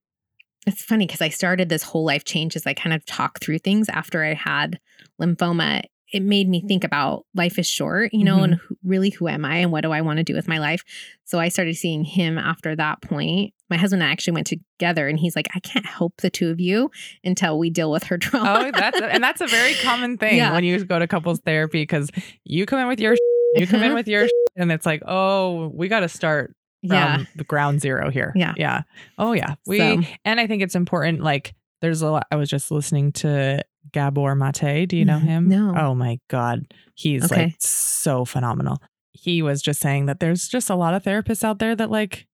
it's 0.66 0.82
funny 0.82 1.06
because 1.06 1.20
i 1.20 1.28
started 1.28 1.68
this 1.68 1.82
whole 1.82 2.04
life 2.04 2.24
change 2.24 2.56
as 2.56 2.66
i 2.66 2.74
kind 2.74 2.94
of 2.94 3.04
talk 3.06 3.40
through 3.40 3.58
things 3.58 3.88
after 3.88 4.22
i 4.24 4.34
had 4.34 4.78
lymphoma 5.20 5.82
it 6.12 6.22
made 6.22 6.48
me 6.48 6.62
think 6.68 6.84
about 6.84 7.24
life 7.34 7.58
is 7.58 7.66
short 7.68 8.12
you 8.12 8.24
know 8.24 8.36
Mm-hmm. 8.36 8.44
and 8.44 8.54
who, 8.54 8.76
really 8.84 9.10
who 9.10 9.28
am 9.28 9.44
i 9.44 9.56
and 9.56 9.72
what 9.72 9.82
do 9.82 9.90
i 9.92 10.00
want 10.00 10.18
to 10.18 10.22
do 10.24 10.34
with 10.34 10.48
my 10.48 10.58
life 10.58 10.82
so 11.24 11.38
i 11.38 11.48
started 11.48 11.74
seeing 11.76 12.04
him 12.04 12.38
after 12.38 12.76
that 12.76 13.00
point 13.02 13.52
my 13.70 13.76
husband 13.76 14.02
and 14.02 14.08
i 14.08 14.12
actually 14.12 14.34
went 14.34 14.46
together 14.46 15.08
and 15.08 15.18
he's 15.18 15.34
like 15.36 15.48
i 15.54 15.60
can't 15.60 15.86
help 15.86 16.14
the 16.20 16.30
two 16.30 16.50
of 16.50 16.60
you 16.60 16.90
until 17.24 17.58
we 17.58 17.70
deal 17.70 17.90
with 17.90 18.04
her 18.04 18.18
trauma 18.24 18.66
Oh, 18.66 18.70
that's 18.70 19.00
and 19.00 19.22
that's 19.24 19.40
a 19.40 19.46
very 19.46 19.74
common 19.74 20.18
thing 20.18 20.36
Yeah. 20.36 20.52
when 20.52 20.64
you 20.64 20.84
go 20.84 20.98
to 20.98 21.06
couples 21.06 21.40
therapy 21.44 21.82
because 21.82 22.10
you 22.44 22.66
come 22.66 22.78
in 22.80 22.86
with 22.88 23.00
your 23.00 23.16
you 23.54 23.66
come 23.66 23.80
in 23.80 23.86
Uh-huh. 23.86 23.94
with 23.94 24.08
your 24.08 24.26
and 24.56 24.70
it's 24.70 24.86
like, 24.86 25.02
oh, 25.06 25.68
we 25.74 25.88
got 25.88 26.00
to 26.00 26.08
start 26.08 26.54
yeah 26.92 27.24
the 27.36 27.44
ground 27.44 27.80
zero 27.80 28.10
here. 28.10 28.32
Yeah. 28.36 28.54
Yeah. 28.56 28.82
Oh 29.18 29.32
yeah. 29.32 29.54
We 29.66 29.78
So- 29.78 30.02
and 30.24 30.38
I 30.40 30.46
think 30.46 30.62
it's 30.62 30.74
important 30.74 31.22
like 31.22 31.54
there's 31.80 32.02
a 32.02 32.10
lot 32.10 32.26
I 32.30 32.36
was 32.36 32.48
just 32.48 32.70
listening 32.70 33.12
to 33.12 33.62
Gabor 33.92 34.34
Mate. 34.34 34.86
Do 34.88 34.96
you 34.96 35.04
know 35.04 35.18
Mhm. 35.18 35.22
him? 35.22 35.48
No. 35.48 35.74
Oh 35.76 35.94
my 35.94 36.18
god. 36.28 36.72
He's 36.94 37.24
Okay. 37.30 37.44
like 37.46 37.54
so 37.58 38.24
phenomenal. 38.24 38.78
He 39.12 39.42
was 39.42 39.60
just 39.62 39.80
saying 39.80 40.06
that 40.06 40.20
there's 40.20 40.48
just 40.48 40.70
a 40.70 40.74
lot 40.74 40.94
of 40.94 41.02
therapists 41.02 41.44
out 41.44 41.58
there 41.58 41.74
that 41.76 41.90
like 41.90 42.26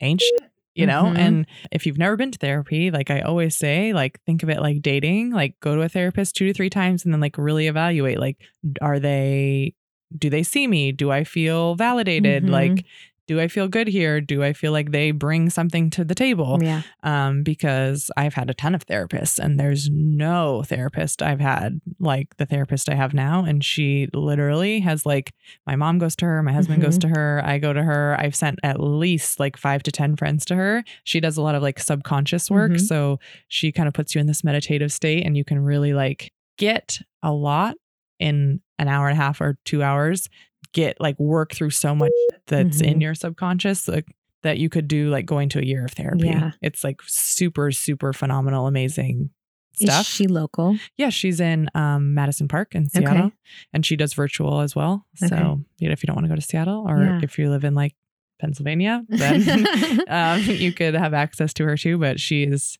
ain't 0.00 0.20
shit, 0.20 0.50
you 0.74 0.86
know? 0.86 1.04
Mhm. 1.04 1.18
And 1.18 1.46
if 1.72 1.84
you've 1.86 1.98
never 1.98 2.16
been 2.16 2.30
to 2.30 2.38
therapy, 2.38 2.90
like 2.90 3.10
I 3.10 3.20
always 3.20 3.56
say, 3.56 3.92
like 3.92 4.20
think 4.24 4.42
of 4.42 4.48
it 4.48 4.60
like 4.60 4.80
dating, 4.82 5.30
like 5.30 5.58
go 5.60 5.74
to 5.76 5.82
a 5.82 5.88
therapist 5.88 6.36
2 6.36 6.46
to 6.46 6.52
3 6.54 6.70
times 6.70 7.04
and 7.04 7.12
then 7.12 7.20
like 7.20 7.36
really 7.38 7.66
evaluate 7.66 8.18
like 8.18 8.38
are 8.80 8.98
they 8.98 9.74
do 10.16 10.28
they 10.30 10.42
see 10.42 10.66
me? 10.66 10.90
Do 10.90 11.10
I 11.12 11.22
feel 11.24 11.74
validated? 11.76 12.44
Mhm. 12.44 12.50
Like 12.50 12.84
do 13.26 13.40
I 13.40 13.48
feel 13.48 13.68
good 13.68 13.86
here? 13.86 14.20
Do 14.20 14.42
I 14.42 14.52
feel 14.52 14.72
like 14.72 14.90
they 14.90 15.12
bring 15.12 15.50
something 15.50 15.90
to 15.90 16.04
the 16.04 16.14
table? 16.14 16.58
yeah 16.60 16.82
um, 17.02 17.42
because 17.42 18.10
I've 18.16 18.34
had 18.34 18.50
a 18.50 18.54
ton 18.54 18.74
of 18.74 18.86
therapists, 18.86 19.38
and 19.38 19.58
there's 19.58 19.88
no 19.90 20.62
therapist 20.64 21.22
I've 21.22 21.40
had 21.40 21.80
like 21.98 22.36
the 22.36 22.46
therapist 22.46 22.88
I 22.88 22.94
have 22.94 23.14
now. 23.14 23.44
And 23.44 23.64
she 23.64 24.08
literally 24.12 24.80
has 24.80 25.06
like 25.06 25.32
my 25.66 25.76
mom 25.76 25.98
goes 25.98 26.16
to 26.16 26.24
her, 26.26 26.42
my 26.42 26.52
husband 26.52 26.82
goes 26.82 26.98
to 26.98 27.08
her, 27.08 27.40
I 27.44 27.58
go 27.58 27.72
to 27.72 27.82
her. 27.82 28.16
I've 28.18 28.34
sent 28.34 28.58
at 28.62 28.80
least 28.80 29.38
like 29.40 29.56
five 29.56 29.82
to 29.84 29.92
10 29.92 30.16
friends 30.16 30.44
to 30.46 30.56
her. 30.56 30.82
She 31.04 31.20
does 31.20 31.36
a 31.36 31.42
lot 31.42 31.54
of 31.54 31.62
like 31.62 31.78
subconscious 31.78 32.50
work. 32.50 32.72
Mhm. 32.72 32.80
So 32.80 33.18
she 33.48 33.72
kind 33.72 33.86
of 33.88 33.94
puts 33.94 34.14
you 34.14 34.20
in 34.20 34.26
this 34.26 34.42
meditative 34.44 34.92
state, 34.92 35.24
and 35.24 35.36
you 35.36 35.44
can 35.44 35.60
really 35.60 35.92
like 35.94 36.32
get 36.58 36.98
a 37.22 37.32
lot 37.32 37.76
in 38.18 38.60
an 38.78 38.88
hour 38.88 39.08
and 39.08 39.18
a 39.18 39.22
half 39.22 39.40
or 39.40 39.58
two 39.64 39.82
hours 39.82 40.28
get 40.72 41.00
like 41.00 41.18
work 41.18 41.52
through 41.54 41.70
so 41.70 41.94
much 41.94 42.12
that's 42.46 42.80
in 42.80 42.98
Mhm. 42.98 43.02
your 43.02 43.14
subconscious 43.14 43.88
like 43.88 44.06
that 44.42 44.58
you 44.58 44.68
could 44.68 44.88
do 44.88 45.10
like 45.10 45.26
going 45.26 45.48
to 45.50 45.58
a 45.58 45.64
year 45.64 45.84
of 45.84 45.92
therapy. 45.92 46.26
Yeah. 46.28 46.52
It's 46.62 46.82
like 46.84 47.00
super, 47.06 47.70
super 47.72 48.12
phenomenal, 48.12 48.66
amazing 48.66 49.30
stuff. 49.74 50.02
Is 50.02 50.06
she 50.08 50.26
local? 50.26 50.76
yeah, 50.96 51.10
she's 51.10 51.40
in 51.40 51.68
um, 51.74 52.14
Madison 52.14 52.48
Park 52.48 52.74
in 52.74 52.88
Seattle, 52.88 53.26
Okay. 53.26 53.34
and 53.72 53.84
she 53.84 53.96
does 53.96 54.14
virtual 54.14 54.60
as 54.60 54.74
well. 54.76 55.06
So 55.16 55.26
Okay. 55.26 55.62
you 55.78 55.88
know, 55.88 55.92
if 55.92 56.02
you 56.02 56.06
don't 56.06 56.16
want 56.16 56.24
to 56.24 56.28
go 56.30 56.34
to 56.36 56.40
Seattle, 56.42 56.84
or 56.88 57.02
Yeah. 57.02 57.20
if 57.22 57.38
you 57.38 57.50
live 57.50 57.64
in 57.64 57.74
like 57.74 57.94
Pennsylvania, 58.40 59.04
then 59.08 59.42
um, 60.08 60.40
you 60.42 60.72
could 60.72 60.94
have 60.94 61.12
access 61.14 61.52
to 61.54 61.64
her 61.64 61.76
too. 61.76 61.98
But 61.98 62.18
she 62.20 62.44
is, 62.44 62.78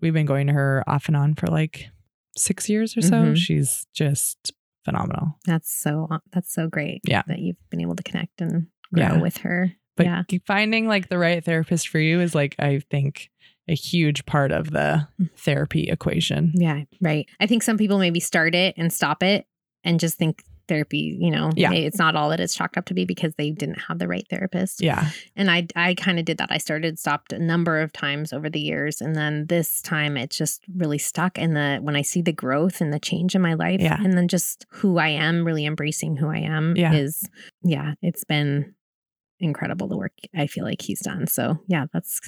we've 0.00 0.14
been 0.14 0.26
going 0.26 0.46
to 0.48 0.52
her 0.52 0.84
off 0.86 1.08
and 1.08 1.16
on 1.16 1.34
for 1.34 1.46
like 1.48 1.88
six 2.36 2.68
years 2.68 2.96
or 2.96 3.02
so. 3.02 3.12
Mhm. 3.22 3.36
She's 3.36 3.86
just 3.92 4.52
phenomenal. 4.84 5.38
That's 5.46 5.72
so 5.72 6.08
that's 6.32 6.52
so 6.52 6.68
great. 6.68 7.00
Yeah. 7.04 7.22
that 7.26 7.38
you've 7.38 7.56
been 7.70 7.80
able 7.80 7.96
to 7.96 8.02
connect 8.02 8.40
and 8.40 8.66
grow 8.92 9.02
Yeah. 9.04 9.20
with 9.20 9.38
her. 9.38 9.72
But 9.96 10.06
yeah, 10.06 10.22
finding 10.46 10.86
like 10.88 11.08
the 11.08 11.18
right 11.18 11.44
therapist 11.44 11.88
for 11.88 11.98
you 11.98 12.20
is 12.20 12.34
like, 12.34 12.56
I 12.58 12.80
think, 12.90 13.30
a 13.68 13.74
huge 13.74 14.24
part 14.26 14.50
of 14.50 14.70
the 14.70 15.06
Mm. 15.20 15.30
therapy 15.36 15.84
equation. 15.88 16.52
yeah, 16.54 16.84
right. 17.00 17.28
I 17.40 17.46
think 17.46 17.62
some 17.62 17.76
people 17.78 17.98
maybe 17.98 18.18
start 18.20 18.54
it 18.54 18.74
and 18.78 18.92
stop 18.92 19.22
it 19.22 19.46
and 19.84 20.00
just 20.00 20.16
think 20.18 20.42
therapy. 20.68 21.16
You 21.20 21.30
know, 21.30 21.50
Yeah. 21.56 21.72
it's 21.72 21.98
not 21.98 22.16
all 22.16 22.30
that 22.30 22.40
it's 22.40 22.54
chalked 22.54 22.76
up 22.76 22.84
to 22.86 22.94
be 22.94 23.04
because 23.04 23.34
they 23.36 23.50
didn't 23.50 23.80
have 23.88 23.98
the 23.98 24.08
right 24.08 24.26
therapist. 24.30 24.80
Yeah. 24.82 25.10
And 25.36 25.50
I 25.50 25.66
I 25.76 25.94
kind 25.94 26.18
of 26.18 26.24
did 26.24 26.38
that. 26.38 26.50
I 26.50 26.58
started 26.58 26.98
stopped 26.98 27.32
a 27.32 27.38
number 27.38 27.80
of 27.80 27.92
times 27.92 28.32
over 28.32 28.48
the 28.50 28.60
years 28.60 29.00
and 29.00 29.14
then 29.16 29.46
this 29.46 29.80
time 29.82 30.16
it 30.16 30.30
just 30.30 30.62
really 30.74 30.98
stuck 30.98 31.38
and 31.38 31.56
the 31.56 31.78
when 31.82 31.96
I 31.96 32.02
see 32.02 32.22
the 32.22 32.32
growth 32.32 32.80
and 32.80 32.92
the 32.92 33.00
change 33.00 33.34
in 33.34 33.42
my 33.42 33.54
life 33.54 33.80
Yeah. 33.80 33.98
and 34.02 34.12
then 34.16 34.28
just 34.28 34.66
who 34.70 34.98
I 34.98 35.08
am, 35.08 35.44
really 35.44 35.66
embracing 35.66 36.16
who 36.16 36.28
I 36.28 36.38
am 36.38 36.76
Yeah. 36.76 36.92
is 36.92 37.28
yeah, 37.62 37.94
it's 38.02 38.24
been 38.24 38.74
incredible 39.42 39.88
the 39.88 39.96
work 39.96 40.12
I 40.36 40.46
feel 40.46 40.64
like 40.64 40.80
he's 40.80 41.00
done. 41.00 41.26
So, 41.26 41.58
yeah, 41.66 41.86
that's 41.92 42.20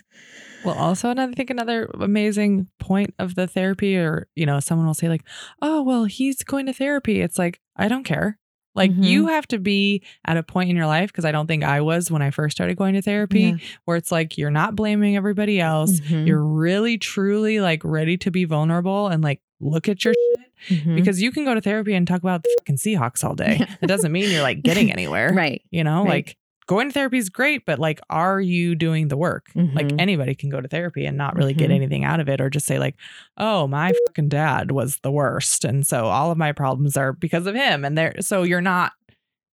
Well, 0.65 0.75
also, 0.75 1.11
and 1.11 1.21
I 1.21 1.27
think 1.33 1.51
another 1.51 1.91
amazing 2.01 2.69
point 2.79 3.15
of 3.19 3.35
the 3.35 3.47
therapy, 3.47 3.97
or, 3.97 4.29
you 4.35 4.47
know, 4.47 4.61
someone 4.61 4.87
will 4.87 4.95
say, 4.95 5.09
like, 5.09 5.25
oh, 5.63 5.83
well, 5.83 6.05
he's 6.05 6.43
going 6.43 6.67
to 6.67 6.73
therapy. 6.73 7.21
It's 7.21 7.39
like, 7.39 7.61
I 7.77 7.89
don't 7.89 8.05
care. 8.05 8.39
Like, 8.77 8.91
Mhm. 8.91 9.05
you 9.05 9.27
have 9.29 9.47
to 9.49 9.59
be 9.61 10.03
at 10.27 10.37
a 10.37 10.43
point 10.43 10.69
in 10.71 10.77
your 10.77 10.87
life, 10.87 11.13
because 11.13 11.25
I 11.25 11.31
don't 11.33 11.47
think 11.47 11.63
I 11.63 11.81
was 11.81 12.11
when 12.11 12.23
I 12.23 12.31
first 12.31 12.57
started 12.57 12.77
going 12.77 12.95
to 12.95 13.03
therapy, 13.03 13.41
Yeah. 13.43 13.57
where 13.85 13.97
it's 13.97 14.11
like, 14.11 14.37
you're 14.37 14.51
not 14.51 14.75
blaming 14.75 15.17
everybody 15.17 15.61
else. 15.61 16.01
Mhm. 16.01 16.27
You're 16.27 16.45
really, 16.45 16.99
truly 16.99 17.61
like 17.61 17.83
ready 17.85 18.17
to 18.19 18.31
be 18.33 18.45
vulnerable 18.45 19.07
and 19.09 19.23
like 19.23 19.41
look 19.61 19.89
at 19.89 20.05
your 20.05 20.13
shit. 20.15 20.81
Mhm. 20.83 20.97
Because 20.97 21.23
you 21.23 21.31
can 21.31 21.45
go 21.45 21.55
to 21.55 21.61
therapy 21.61 21.95
and 21.95 22.07
talk 22.09 22.21
about 22.21 22.43
the 22.43 22.57
fucking 22.61 22.77
Seahawks 22.79 23.23
all 23.23 23.35
day. 23.37 23.57
Yeah. 23.61 23.75
It 23.83 23.87
doesn't 23.87 24.11
mean 24.11 24.31
you're 24.31 24.43
like 24.43 24.63
getting 24.63 24.91
anywhere. 24.99 25.33
right. 25.33 25.63
You 25.71 25.85
know, 25.85 26.01
Right. 26.03 26.09
like 26.27 26.37
going 26.67 26.89
to 26.89 26.93
therapy 26.95 27.19
is 27.19 27.29
great, 27.29 27.67
but 27.67 27.79
like, 27.79 28.01
are 28.11 28.41
you 28.41 28.75
doing 28.75 29.09
the 29.09 29.17
work? 29.17 29.47
Like 29.55 29.89
Mhm. 29.89 30.01
anybody 30.01 30.35
can 30.35 30.49
go 30.51 30.61
to 30.61 30.69
therapy 30.69 31.05
and 31.07 31.17
not 31.17 31.37
really 31.37 31.55
get 31.55 31.71
Mhm. 31.71 31.75
anything 31.75 32.05
out 32.05 32.21
of 32.21 32.29
it, 32.29 32.41
or 32.41 32.49
just 32.51 32.67
say 32.67 32.79
like, 32.79 32.97
"Oh, 33.37 33.67
my 33.67 33.93
fucking 34.07 34.29
dad 34.29 34.71
was 34.71 34.99
the 34.99 35.11
worst," 35.11 35.65
and 35.65 35.87
so 35.87 36.07
all 36.07 36.31
of 36.31 36.39
my 36.39 36.53
problems 36.53 36.97
are 36.97 37.13
because 37.13 37.47
of 37.47 37.55
him. 37.55 37.85
And 37.85 37.97
there, 37.99 38.15
so 38.21 38.43
you're 38.45 38.61
not 38.61 38.93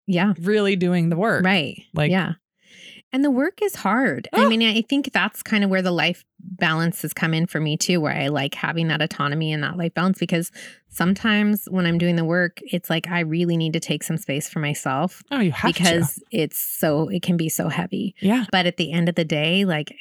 Yeah. 0.07 0.33
really 0.41 0.75
doing 0.75 1.09
the 1.09 1.17
work, 1.17 1.43
Right. 1.45 1.81
Like- 1.93 2.11
yeah. 2.11 2.33
And 3.11 3.23
the 3.25 3.31
work 3.31 3.61
is 3.63 3.75
hard. 3.75 4.27
I 4.33 4.45
Oh. 4.45 4.49
mean, 4.49 4.61
I 4.61 4.81
think 4.81 5.11
that's 5.11 5.41
kind 5.41 5.63
of 5.63 5.69
where 5.69 5.81
the 5.81 5.91
life 5.91 6.23
balance 6.39 7.01
has 7.01 7.13
come 7.13 7.33
in 7.33 7.47
for 7.47 7.59
me 7.59 7.75
too, 7.75 7.99
where 7.99 8.13
I 8.15 8.27
like 8.27 8.53
having 8.53 8.87
that 8.89 9.01
autonomy 9.01 9.51
and 9.51 9.63
that 9.63 9.77
life 9.77 9.93
balance 9.95 10.19
because 10.19 10.51
sometimes 10.89 11.65
when 11.71 11.85
I'm 11.85 11.97
doing 11.97 12.15
the 12.17 12.25
work, 12.25 12.59
it's 12.61 12.89
like 12.89 13.07
I 13.07 13.21
really 13.21 13.57
need 13.57 13.73
to 13.73 13.79
take 13.79 14.03
some 14.03 14.17
space 14.17 14.47
for 14.49 14.59
myself 14.59 15.23
Oh, 15.31 15.39
you 15.39 15.51
have 15.51 15.73
to. 15.73 15.79
because 15.79 16.21
it's 16.31 16.57
so, 16.57 17.07
it 17.09 17.21
can 17.23 17.35
be 17.37 17.49
so 17.49 17.69
heavy. 17.69 18.15
Yeah. 18.21 18.45
But 18.51 18.65
at 18.65 18.77
the 18.77 18.91
end 18.91 19.09
of 19.09 19.15
the 19.15 19.25
day, 19.25 19.65
like 19.65 19.93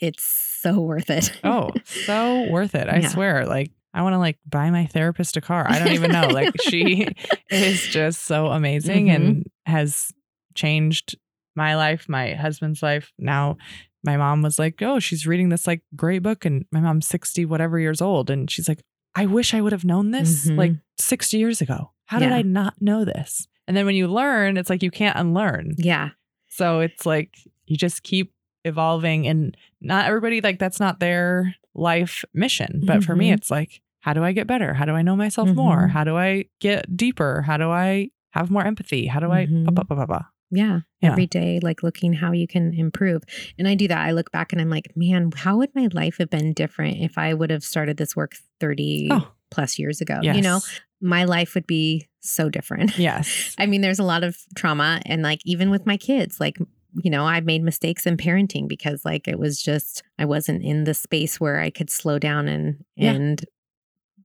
it's 0.00 0.22
so 0.22 0.80
worth 0.80 1.10
it. 1.10 1.32
Oh, 1.44 1.72
so 1.84 2.48
worth 2.50 2.74
it. 2.74 2.88
I 2.88 2.98
Yeah. 3.00 3.08
swear. 3.08 3.46
Like, 3.46 3.70
I 3.92 4.02
want 4.02 4.12
to 4.14 4.18
like 4.18 4.38
buy 4.46 4.70
my 4.70 4.86
therapist 4.86 5.36
a 5.36 5.40
car. 5.40 5.66
I 5.68 5.78
don't 5.78 5.92
even 5.92 6.10
know. 6.12 6.28
Like, 6.28 6.54
she 6.62 7.06
is 7.50 7.86
just 7.88 8.24
so 8.24 8.46
amazing 8.48 9.06
Mhm. 9.06 9.14
and 9.14 9.46
has 9.66 10.12
changed 10.54 11.16
my 11.56 11.74
life, 11.76 12.08
my 12.08 12.34
husband's 12.34 12.82
life. 12.82 13.12
Now, 13.18 13.56
my 14.04 14.16
mom 14.16 14.42
was 14.42 14.58
like, 14.58 14.80
"Oh, 14.82 14.98
she's 15.00 15.26
reading 15.26 15.48
this 15.48 15.66
like 15.66 15.82
great 15.96 16.22
book," 16.22 16.44
and 16.44 16.64
my 16.70 16.80
mom's 16.80 17.06
sixty 17.08 17.44
whatever 17.44 17.78
years 17.80 18.00
old, 18.00 18.30
and 18.30 18.50
she's 18.50 18.68
like, 18.68 18.82
"I 19.14 19.26
wish 19.26 19.54
I 19.54 19.60
would 19.60 19.72
have 19.72 19.84
known 19.84 20.10
this 20.12 20.48
Mhm. 20.48 20.56
like 20.56 20.72
sixty 20.98 21.38
years 21.38 21.60
ago. 21.60 21.90
How 22.06 22.18
did 22.20 22.30
I 22.32 22.42
not 22.42 22.80
know 22.80 23.04
this?" 23.04 23.48
And 23.66 23.76
then 23.76 23.84
when 23.86 23.96
you 23.96 24.06
learn, 24.06 24.56
it's 24.56 24.70
like 24.70 24.82
you 24.84 24.90
can't 24.92 25.16
unlearn. 25.18 25.74
yeah. 25.78 26.10
So 26.48 26.80
it's 26.80 27.04
like 27.04 27.36
you 27.66 27.76
just 27.76 28.02
keep 28.04 28.32
evolving 28.64 29.26
and 29.26 29.56
not 29.80 30.06
everybody 30.06 30.40
like 30.40 30.58
that's 30.58 30.80
not 30.80 31.00
their 31.00 31.54
life 31.74 32.24
mission. 32.32 32.82
But 32.84 33.04
for 33.04 33.14
me 33.16 33.30
Mhm. 33.30 33.34
it's 33.34 33.50
like 33.50 33.80
how 34.00 34.12
do 34.12 34.22
I 34.22 34.30
get 34.32 34.46
better? 34.46 34.72
How 34.74 34.84
do 34.84 34.92
I 34.92 35.02
know 35.02 35.16
myself 35.16 35.48
more? 35.50 35.88
Mhm. 35.88 35.90
How 35.90 36.04
do 36.04 36.16
I 36.16 36.44
get 36.60 36.96
deeper? 36.96 37.42
How 37.42 37.56
do 37.56 37.70
I 37.70 38.10
have 38.30 38.50
more 38.52 38.64
empathy? 38.64 39.06
How 39.06 39.18
do 39.20 39.30
I 39.32 39.46
ba, 39.46 39.72
ba, 39.72 39.84
ba, 39.96 40.06
ba. 40.06 40.28
Yeah. 40.50 40.80
Yeah. 41.02 41.12
Every 41.12 41.26
day, 41.26 41.58
like 41.62 41.82
looking 41.82 42.12
how 42.12 42.32
you 42.32 42.46
can 42.46 42.72
improve. 42.72 43.22
And 43.58 43.66
I 43.68 43.74
do 43.74 43.88
that. 43.88 43.98
I 43.98 44.12
look 44.12 44.30
back 44.32 44.52
and 44.52 44.60
I'm 44.62 44.70
like, 44.70 44.92
man, 44.96 45.30
how 45.34 45.56
would 45.58 45.70
my 45.74 45.88
life 45.92 46.16
have 46.18 46.30
been 46.30 46.52
different 46.52 46.98
if 46.98 47.18
I 47.18 47.34
would 47.34 47.50
have 47.50 47.64
started 47.64 47.96
this 47.96 48.14
work 48.16 48.34
30 48.60 49.08
Oh. 49.10 49.28
plus 49.50 49.78
years 49.78 50.00
ago? 50.00 50.20
Yes. 50.22 50.36
You 50.36 50.42
know, 50.42 50.60
my 51.00 51.24
life 51.24 51.54
would 51.54 51.66
be 51.66 52.08
so 52.20 52.48
different. 52.48 52.96
Yes. 52.98 53.54
I 53.58 53.66
mean, 53.66 53.80
there's 53.80 53.98
a 53.98 54.04
lot 54.04 54.24
of 54.24 54.36
trauma. 54.54 55.00
And 55.06 55.22
like, 55.22 55.40
even 55.44 55.70
with 55.70 55.84
my 55.86 55.96
kids, 55.96 56.38
like, 56.40 56.56
you 57.02 57.10
know, 57.10 57.24
I've 57.26 57.44
made 57.44 57.62
mistakes 57.62 58.06
in 58.06 58.16
parenting 58.16 58.68
because 58.68 59.04
like 59.04 59.28
it 59.28 59.38
was 59.38 59.60
just, 59.60 60.02
I 60.18 60.24
wasn't 60.24 60.64
in 60.64 60.84
the 60.84 60.94
space 60.94 61.38
where 61.38 61.60
I 61.60 61.68
could 61.70 61.90
slow 61.90 62.18
down 62.18 62.48
and, 62.48 62.84
Yeah. 62.96 63.12
and, 63.12 63.44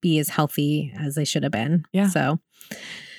be 0.02 0.20
as 0.20 0.30
healthy 0.30 0.94
as 1.00 1.18
I 1.18 1.24
should 1.24 1.44
have 1.44 1.52
been. 1.52 1.86
Yeah. 1.94 2.08
So, 2.10 2.40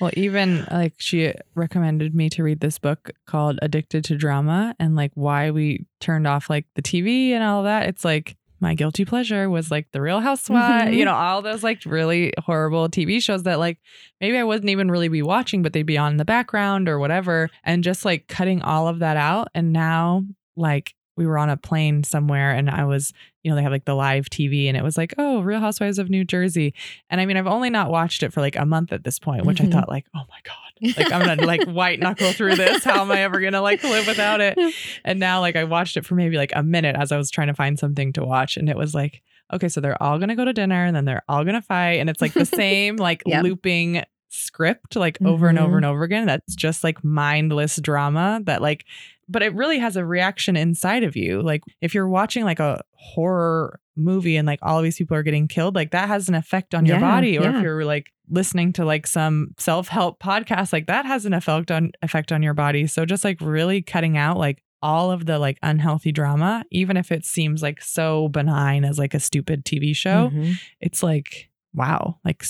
Well, 0.01 0.11
even 0.15 0.65
like 0.71 0.93
she 0.97 1.33
recommended 1.55 2.13
me 2.15 2.29
to 2.31 2.43
read 2.43 2.59
this 2.59 2.77
book 2.79 3.11
called 3.27 3.59
Addicted 3.61 4.03
to 4.05 4.15
Drama 4.17 4.75
and 4.79 4.95
like 4.95 5.11
why 5.15 5.51
we 5.51 5.85
turned 5.99 6.27
off 6.27 6.49
like 6.49 6.65
the 6.75 6.81
TV 6.81 7.29
and 7.31 7.43
all 7.43 7.63
that. 7.63 7.87
It's 7.87 8.03
like 8.03 8.35
my 8.59 8.73
guilty 8.75 9.03
pleasure 9.03 9.49
was 9.49 9.69
like 9.69 9.87
The 9.91 10.01
Real 10.01 10.21
Housewives, 10.21 10.91
Mhm. 10.91 10.97
you 10.97 11.03
know, 11.05 11.13
all 11.13 11.41
those 11.41 11.63
like 11.63 11.83
really 11.85 12.31
horrible 12.37 12.87
TV 12.89 13.21
shows 13.21 13.43
that 13.43 13.59
like 13.59 13.77
maybe 14.21 14.37
I 14.37 14.43
wouldn't 14.43 14.69
even 14.69 14.89
really 14.89 15.09
be 15.09 15.21
watching, 15.21 15.61
but 15.61 15.73
they'd 15.73 15.83
be 15.83 15.97
on 15.97 16.13
in 16.13 16.17
the 16.17 16.23
background 16.25 16.87
or 16.87 16.97
whatever. 16.97 17.49
And 17.65 17.83
just 17.83 18.05
like 18.05 18.27
cutting 18.29 18.61
all 18.61 18.87
of 18.87 18.99
that 18.99 19.17
out. 19.17 19.49
And 19.53 19.73
now, 19.73 20.23
like, 20.55 20.93
we 21.15 21.25
were 21.27 21.37
on 21.37 21.49
a 21.49 21.57
plane 21.57 22.03
somewhere 22.03 22.51
and 22.51 22.69
I 22.69 22.85
was, 22.85 23.13
you 23.43 23.49
know, 23.51 23.55
they 23.55 23.61
have 23.63 23.71
like 23.71 23.85
the 23.85 23.93
live 23.95 24.29
TV 24.29 24.67
and 24.67 24.75
it 24.75 24.83
was 24.83 24.97
like, 24.97 25.13
oh, 25.17 25.41
Real 25.41 25.59
Housewives 25.59 25.99
of 25.99 26.09
New 26.09 26.23
Jersey. 26.25 26.73
And 27.09 27.21
I 27.21 27.25
mean, 27.25 27.37
I've 27.37 27.47
only 27.47 27.69
not 27.69 27.91
watched 27.91 28.23
it 28.23 28.33
for 28.33 28.41
like 28.41 28.55
a 28.55 28.65
month 28.65 28.91
at 28.91 29.03
this 29.03 29.19
point, 29.19 29.45
which 29.45 29.59
Mhm. 29.59 29.67
I 29.67 29.71
thought 29.71 29.89
like, 29.89 30.05
oh 30.15 30.21
my 30.29 30.39
God, 30.43 30.97
like 30.97 31.11
I'm 31.11 31.25
gonna 31.25 31.45
like 31.45 31.63
white 31.65 31.99
knuckle 31.99 32.31
through 32.31 32.55
this. 32.55 32.83
How 32.83 33.01
am 33.01 33.11
I 33.11 33.21
ever 33.21 33.39
gonna 33.41 33.61
like 33.61 33.83
live 33.83 34.07
without 34.07 34.41
it? 34.41 34.57
And 35.05 35.19
now 35.19 35.39
like 35.39 35.55
I 35.55 35.65
watched 35.65 35.97
it 35.97 36.05
for 36.05 36.15
maybe 36.15 36.37
like 36.37 36.51
a 36.55 36.63
minute 36.63 36.95
as 36.97 37.11
I 37.11 37.17
was 37.17 37.29
trying 37.29 37.47
to 37.47 37.53
find 37.53 37.77
something 37.77 38.11
to 38.13 38.25
watch. 38.25 38.57
And 38.57 38.69
it 38.69 38.75
was 38.77 38.93
like, 38.95 39.21
okay, 39.53 39.69
so 39.69 39.81
they're 39.81 40.01
all 40.01 40.17
gonna 40.17 40.35
go 40.35 40.45
to 40.45 40.53
dinner 40.53 40.83
and 40.85 40.95
then 40.95 41.05
they're 41.05 41.23
all 41.29 41.45
gonna 41.45 41.61
fight. 41.61 41.99
And 41.99 42.09
it's 42.09 42.21
like 42.21 42.33
the 42.33 42.45
same 42.45 42.95
like 42.95 43.21
Yep. 43.27 43.43
looping 43.43 44.03
script 44.29 44.95
like 44.95 45.19
over 45.23 45.47
and 45.47 45.59
over 45.59 45.73
Mhm. 45.73 45.77
and 45.77 45.85
over 45.85 46.03
again. 46.03 46.25
That's 46.25 46.55
just 46.55 46.83
like 46.83 47.03
mindless 47.03 47.75
drama 47.79 48.41
that 48.45 48.63
like 48.63 48.85
but 49.29 49.41
it 49.41 49.53
really 49.55 49.79
has 49.79 49.95
a 49.95 50.05
reaction 50.05 50.55
inside 50.55 51.03
of 51.03 51.15
you. 51.15 51.41
Like 51.41 51.61
if 51.81 51.93
you're 51.93 52.07
watching 52.07 52.43
like 52.43 52.59
a 52.59 52.81
horror 52.93 53.79
movie 53.95 54.35
and 54.37 54.45
like 54.47 54.59
all 54.61 54.77
of 54.77 54.83
these 54.83 54.97
people 54.97 55.15
are 55.15 55.23
getting 55.23 55.47
killed, 55.47 55.75
like 55.75 55.91
that 55.91 56.07
has 56.07 56.27
an 56.29 56.35
effect 56.35 56.73
on 56.75 56.85
your 56.85 56.97
Yeah, 56.97 57.01
body. 57.11 57.37
Or 57.37 57.43
yeah. 57.43 57.57
if 57.57 57.63
you're 57.63 57.85
like 57.85 58.11
listening 58.29 58.73
to 58.73 58.85
like 58.85 59.05
some 59.07 59.53
self-help 59.57 60.19
podcast, 60.19 60.73
like 60.73 60.87
that 60.87 61.05
has 61.05 61.25
an 61.25 61.33
effect 61.33 61.71
on 61.71 61.91
effect 62.01 62.31
on 62.31 62.41
your 62.43 62.53
body. 62.53 62.87
So 62.87 63.05
just 63.05 63.23
like 63.23 63.37
really 63.41 63.81
cutting 63.81 64.17
out 64.17 64.37
like 64.37 64.63
all 64.81 65.11
of 65.11 65.25
the 65.25 65.39
like 65.39 65.57
unhealthy 65.63 66.11
drama, 66.11 66.65
even 66.71 66.97
if 66.97 67.11
it 67.11 67.23
seems 67.23 67.61
like 67.61 67.81
so 67.81 68.27
benign 68.29 68.83
as 68.83 68.97
like 68.99 69.13
a 69.13 69.19
stupid 69.19 69.63
TV 69.63 69.95
show, 69.95 70.29
Mhm. 70.33 70.55
it's 70.81 71.01
like 71.03 71.49
wow, 71.75 72.19
like 72.25 72.43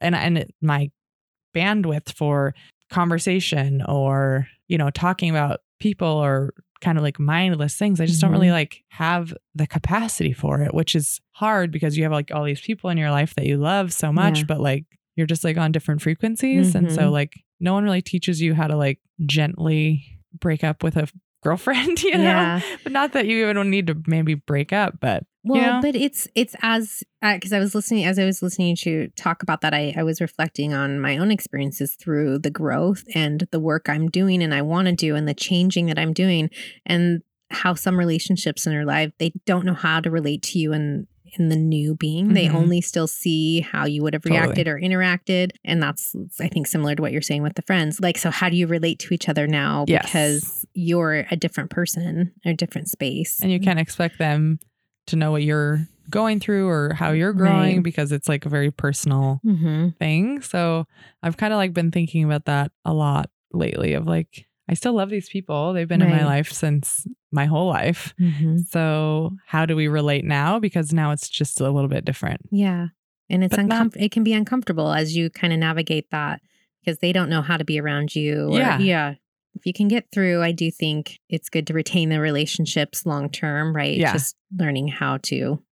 and 0.00 0.14
and 0.14 0.38
it, 0.38 0.54
my 0.60 0.90
bandwidth 1.54 2.12
for 2.14 2.54
conversation 2.90 3.82
or 3.88 4.46
you 4.68 4.78
know 4.78 4.90
talking 4.90 5.30
about 5.30 5.60
people 5.78 6.08
or 6.08 6.52
kind 6.80 6.98
of 6.98 7.02
like 7.04 7.18
mindless 7.18 7.74
things 7.76 8.00
i 8.00 8.06
just 8.06 8.20
don't 8.20 8.32
really 8.32 8.48
Mhm. 8.48 8.52
like 8.52 8.84
have 8.90 9.32
the 9.54 9.66
capacity 9.66 10.32
for 10.34 10.60
it 10.62 10.74
which 10.74 10.94
is 10.94 11.20
hard 11.32 11.70
because 11.70 11.96
you 11.96 12.02
have 12.02 12.12
like 12.12 12.30
all 12.34 12.44
these 12.44 12.60
people 12.60 12.90
in 12.90 12.98
your 12.98 13.10
life 13.10 13.34
that 13.36 13.46
you 13.46 13.56
love 13.56 13.92
so 13.94 14.12
much 14.12 14.38
Yeah. 14.40 14.44
but 14.48 14.60
like 14.60 14.84
you're 15.16 15.26
just 15.26 15.42
like 15.44 15.56
on 15.56 15.72
different 15.72 16.02
frequencies 16.02 16.74
and 16.74 16.92
so 16.92 17.02
Mhm. 17.08 17.12
like 17.12 17.32
no 17.60 17.72
one 17.72 17.84
really 17.84 18.02
teaches 18.02 18.42
you 18.42 18.52
how 18.54 18.66
to 18.66 18.76
like 18.76 19.00
gently 19.24 20.04
break 20.38 20.62
up 20.62 20.82
with 20.82 20.96
a 20.96 21.08
girlfriend 21.46 22.02
you 22.10 22.16
know 22.18 22.22
Yeah. 22.24 22.60
but 22.82 22.92
not 22.92 23.12
that 23.12 23.26
you 23.26 23.48
even 23.48 23.70
need 23.70 23.86
to 23.86 23.96
maybe 24.06 24.34
break 24.34 24.72
up 24.72 24.98
but 25.00 25.24
Well, 25.44 25.74
know? 25.74 25.80
but 25.82 25.94
it's 25.94 26.26
it's 26.34 26.56
as 26.62 27.04
uh, 27.22 27.34
because 27.34 27.52
I 27.52 27.60
was 27.60 27.72
listening 27.74 28.04
as 28.04 28.18
I 28.18 28.24
was 28.24 28.42
listening 28.42 28.74
to 28.82 28.90
you 28.90 29.08
talk 29.16 29.42
about 29.42 29.60
that, 29.60 29.72
I, 29.74 29.94
I 29.96 30.02
was 30.02 30.20
reflecting 30.20 30.74
on 30.74 31.00
my 31.00 31.18
own 31.18 31.30
experiences 31.30 31.94
through 32.00 32.38
the 32.40 32.50
growth 32.50 33.04
and 33.14 33.46
the 33.52 33.60
work 33.60 33.88
I'm 33.88 34.08
doing 34.10 34.42
and 34.42 34.52
I 34.52 34.62
want 34.62 34.86
to 34.88 34.92
do 35.06 35.14
and 35.14 35.26
the 35.28 35.34
changing 35.34 35.86
that 35.86 35.98
I'm 35.98 36.12
doing 36.12 36.50
and 36.84 37.22
how 37.50 37.74
some 37.74 37.96
relationships 37.96 38.66
in 38.66 38.72
your 38.72 38.84
life 38.84 39.12
they 39.20 39.32
don't 39.50 39.64
know 39.64 39.74
how 39.86 40.00
to 40.00 40.10
relate 40.10 40.42
to 40.50 40.58
you 40.58 40.72
in 40.72 41.06
in 41.38 41.48
the 41.48 41.56
new 41.56 41.94
being. 41.94 42.34
They 42.34 42.46
Mhm. 42.46 42.54
only 42.54 42.80
still 42.80 43.06
see 43.06 43.60
how 43.60 43.86
you 43.86 44.02
would 44.02 44.14
have 44.14 44.22
Totally. 44.22 44.40
reacted 44.40 44.68
or 44.68 44.78
interacted. 44.80 45.50
And 45.64 45.82
that's, 45.82 46.14
I 46.40 46.48
think, 46.48 46.66
similar 46.66 46.94
to 46.94 47.02
what 47.02 47.12
you're 47.12 47.22
saying 47.22 47.42
with 47.42 47.54
the 47.54 47.62
friends. 47.62 48.00
Like, 48.00 48.18
so 48.18 48.30
how 48.30 48.48
do 48.48 48.56
you 48.56 48.66
relate 48.66 48.98
to 49.00 49.14
each 49.14 49.28
other 49.28 49.46
now? 49.46 49.84
Yes. 49.88 50.04
Because 50.06 50.66
you're 50.74 51.26
a 51.30 51.36
different 51.36 51.70
person, 51.70 52.32
a 52.44 52.54
different 52.54 52.88
space. 52.88 53.40
And 53.42 53.50
you 53.52 53.60
can't 53.60 53.78
expect 53.80 54.18
them 54.18 54.58
to 55.06 55.16
know 55.16 55.30
what 55.30 55.42
you're 55.42 55.86
going 56.10 56.38
through 56.40 56.68
or 56.68 56.94
how 56.94 57.10
you're 57.10 57.32
growing 57.32 57.76
Right. 57.76 57.82
because 57.82 58.12
it's 58.12 58.28
like 58.28 58.46
a 58.46 58.48
very 58.48 58.70
personal 58.70 59.40
Mm-hmm. 59.44 59.88
thing. 59.98 60.40
So 60.40 60.86
I've 61.22 61.36
kind 61.36 61.52
of 61.52 61.56
like 61.58 61.72
been 61.72 61.90
thinking 61.90 62.24
about 62.24 62.44
that 62.46 62.70
a 62.84 62.92
lot 62.94 63.30
lately 63.52 63.92
of 63.94 64.06
like, 64.06 64.46
I 64.68 64.74
still 64.74 64.94
love 64.94 65.10
these 65.10 65.28
people. 65.28 65.72
They've 65.72 65.86
been 65.88 66.02
in 66.02 66.10
my 66.10 66.24
life 66.24 66.50
since 66.52 67.06
my 67.30 67.46
whole 67.46 67.68
life. 67.68 68.14
Mm-hmm. 68.20 68.58
So 68.68 69.32
how 69.46 69.64
do 69.66 69.76
we 69.76 69.86
relate 69.88 70.24
now? 70.24 70.58
Because 70.58 70.92
now 70.92 71.12
it's 71.12 71.28
just 71.28 71.60
a 71.60 71.70
little 71.70 71.88
bit 71.88 72.04
different. 72.04 72.40
Yeah. 72.50 72.88
And 73.30 73.44
it's 73.44 73.56
uncomfortable. 73.56 74.04
It 74.04 74.10
can 74.12 74.24
be 74.24 74.32
uncomfortable 74.32 74.92
as 74.92 75.16
you 75.16 75.30
kind 75.30 75.52
of 75.52 75.58
navigate 75.58 76.10
that 76.10 76.40
because 76.84 76.98
they 76.98 77.12
don't 77.12 77.30
know 77.30 77.42
how 77.42 77.56
to 77.56 77.64
be 77.64 77.80
around 77.80 78.14
you. 78.14 78.48
or- 78.50 78.58
Yeah. 78.58 78.78
Yeah. 78.78 79.14
If 79.54 79.64
you 79.64 79.72
can 79.72 79.88
get 79.88 80.08
through, 80.12 80.42
I 80.42 80.52
do 80.52 80.70
think 80.70 81.18
it's 81.30 81.48
good 81.48 81.66
to 81.68 81.72
retain 81.72 82.10
the 82.10 82.20
relationships 82.20 83.06
long 83.06 83.30
term, 83.30 83.74
right? 83.74 83.96
Yeah. 83.96 84.12
Just 84.12 84.36
learning 84.54 84.88
how 84.88 85.16
to. 85.24 85.62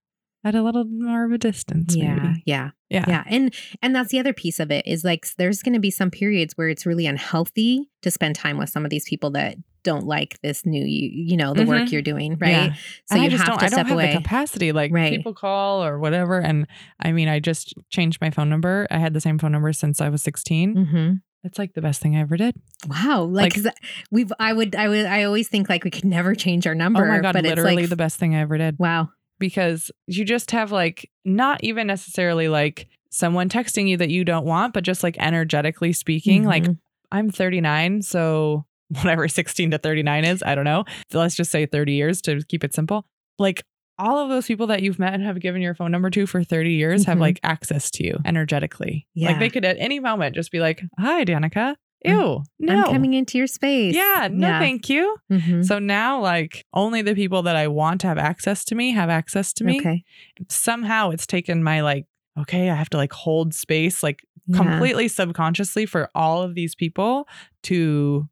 At 0.45 0.55
a 0.55 0.63
little 0.63 0.85
more 0.85 1.25
of 1.25 1.33
a 1.33 1.39
distance, 1.39 1.97
Yeah. 1.97 2.15
maybe. 2.17 2.43
Yeah. 2.47 2.71
Yeah. 2.91 3.05
Yeah. 3.09 3.25
And 3.27 3.55
and 3.83 3.97
that's 3.97 4.11
the 4.11 4.19
other 4.19 4.33
piece 4.35 4.61
of 4.61 4.71
it 4.71 4.87
is 4.87 5.03
like 5.05 5.27
there's 5.39 5.63
going 5.63 5.73
to 5.75 5.81
be 5.81 5.91
some 5.91 6.11
periods 6.11 6.53
where 6.57 6.69
it's 6.69 6.85
really 6.85 7.07
unhealthy 7.07 7.89
to 8.03 8.11
spend 8.11 8.35
time 8.37 8.59
with 8.59 8.69
some 8.69 8.85
of 8.85 8.91
these 8.91 9.09
people 9.09 9.31
that 9.31 9.57
don't 9.85 10.07
like 10.07 10.39
this 10.43 10.65
new 10.65 10.85
you, 10.85 11.11
you 11.13 11.37
know, 11.37 11.53
the 11.55 11.65
work 11.65 11.83
Mhm. 11.89 11.93
you're 11.93 12.03
doing, 12.03 12.37
right? 12.39 12.51
Yeah. 12.51 12.75
So 13.07 13.17
And 13.17 13.25
you 13.25 13.31
just 13.31 13.43
have 13.43 13.49
don't, 13.53 13.59
to 13.59 13.65
I 13.65 13.69
step 13.69 13.91
away. 13.91 14.13
the 14.13 14.19
capacity. 14.19 14.73
Like 14.73 14.93
Right. 14.93 15.17
people 15.17 15.35
call 15.35 15.85
or 15.85 15.99
whatever. 15.99 16.39
And 16.41 16.67
I 17.01 17.13
mean, 17.13 17.29
I 17.29 17.41
just 17.41 17.75
changed 17.91 18.19
my 18.21 18.31
phone 18.31 18.49
number. 18.51 18.87
I 18.91 18.99
had 18.99 19.13
the 19.15 19.21
same 19.21 19.39
phone 19.39 19.53
number 19.53 19.73
since 19.73 20.01
I 20.01 20.09
was 20.11 20.23
16. 20.23 20.75
Mhm. 20.75 21.21
It's 21.43 21.59
like 21.59 21.75
the 21.75 21.83
best 21.83 22.01
thing 22.01 22.17
I 22.17 22.21
ever 22.21 22.39
did. 22.39 22.55
Wow, 22.89 23.25
like, 23.25 23.55
Like- 23.59 23.75
we've, 24.11 24.33
I 24.39 24.55
would, 24.55 24.75
I 24.75 24.89
would, 24.89 25.05
I 25.05 25.25
always 25.25 25.49
think 25.49 25.69
like 25.69 25.85
we 25.85 25.91
could 25.91 26.07
never 26.07 26.35
change 26.35 26.67
our 26.67 26.75
number. 26.75 27.05
oh 27.05 27.09
my 27.09 27.21
God, 27.21 27.35
but 27.35 27.45
literally 27.45 27.75
it's 27.75 27.81
like, 27.83 27.89
the 27.91 27.97
best 27.97 28.19
thing 28.19 28.35
I 28.35 28.41
ever 28.41 28.57
did. 28.57 28.79
wow, 28.79 29.11
Because 29.39 29.91
you 30.07 30.25
just 30.25 30.51
have 30.53 30.73
like, 30.73 31.11
not 31.25 31.63
even 31.65 31.87
necessarily 31.87 32.49
like 32.49 32.89
someone 33.11 33.49
texting 33.49 33.89
you 33.89 33.97
that 33.99 34.11
you 34.11 34.25
don't 34.25 34.45
want, 34.47 34.75
but 34.75 34.85
just 34.85 35.03
like 35.03 35.17
energetically 35.19 35.93
speaking. 35.93 36.45
Like, 36.45 36.65
Mhm. 36.65 36.79
I'm 37.13 37.31
39. 37.31 38.03
So 38.03 38.65
whatever 38.89 39.27
16 39.29 39.71
to 39.73 39.79
39 39.79 40.25
is, 40.25 40.43
I 40.45 40.55
don't 40.55 40.65
know. 40.65 40.85
Let's 41.13 41.35
just 41.37 41.51
say 41.51 41.67
30 41.67 41.93
years 41.95 42.21
to 42.23 42.43
keep 42.49 42.65
it 42.65 42.75
simple. 42.75 43.07
Like, 43.39 43.63
all 43.97 44.19
of 44.19 44.29
those 44.29 44.47
people 44.49 44.67
that 44.67 44.83
you've 44.83 44.99
met 44.99 45.15
and 45.15 45.23
have 45.23 45.39
given 45.39 45.63
your 45.63 45.73
phone 45.75 45.93
number 45.93 46.11
to 46.11 46.27
for 46.27 46.43
30 46.43 46.73
years 46.73 47.05
have 47.05 47.19
Mhm. 47.19 47.21
like 47.21 47.41
access 47.45 47.93
to 47.93 48.05
you 48.05 48.19
energetically. 48.25 49.07
Yeah. 49.15 49.29
Like 49.31 49.39
they 49.39 49.51
could 49.51 49.65
at 49.65 49.77
any 49.79 50.01
moment 50.01 50.35
just 50.35 50.51
be 50.51 50.59
like, 50.59 50.83
Hi, 50.99 51.25
Danica. 51.25 51.77
Ew. 52.05 52.43
No. 52.59 52.83
I'm 52.85 52.93
coming 52.93 53.15
into 53.15 53.39
your 53.39 53.47
space. 53.47 53.95
yeah, 53.95 54.29
no, 54.31 54.49
thank 54.59 54.89
you. 54.89 55.17
Mhm. 55.31 55.65
So 55.65 55.79
now, 55.79 56.21
like, 56.21 56.65
only 56.73 57.03
the 57.03 57.15
people 57.15 57.43
that 57.43 57.57
I 57.57 57.69
want 57.69 58.01
to 58.03 58.07
have 58.09 58.19
access 58.19 58.65
to 58.67 58.75
me 58.75 58.91
have 58.93 59.09
access 59.11 59.53
to 59.55 59.65
me. 59.65 59.81
Okay. 59.81 60.05
Somehow 60.49 61.11
it's 61.11 61.27
taken 61.27 61.63
my, 61.63 61.81
like, 61.81 62.07
okay, 62.39 62.69
I 62.71 62.75
have 62.75 62.91
to 62.91 62.97
like 62.97 63.13
hold 63.13 63.55
space, 63.55 64.03
like, 64.03 64.23
Yeah. 64.47 64.59
completely 64.59 65.09
subconsciously 65.09 65.87
for 65.87 66.11
all 66.15 66.43
of 66.43 66.55
these 66.55 66.75
people 66.75 67.27
to, 67.65 68.29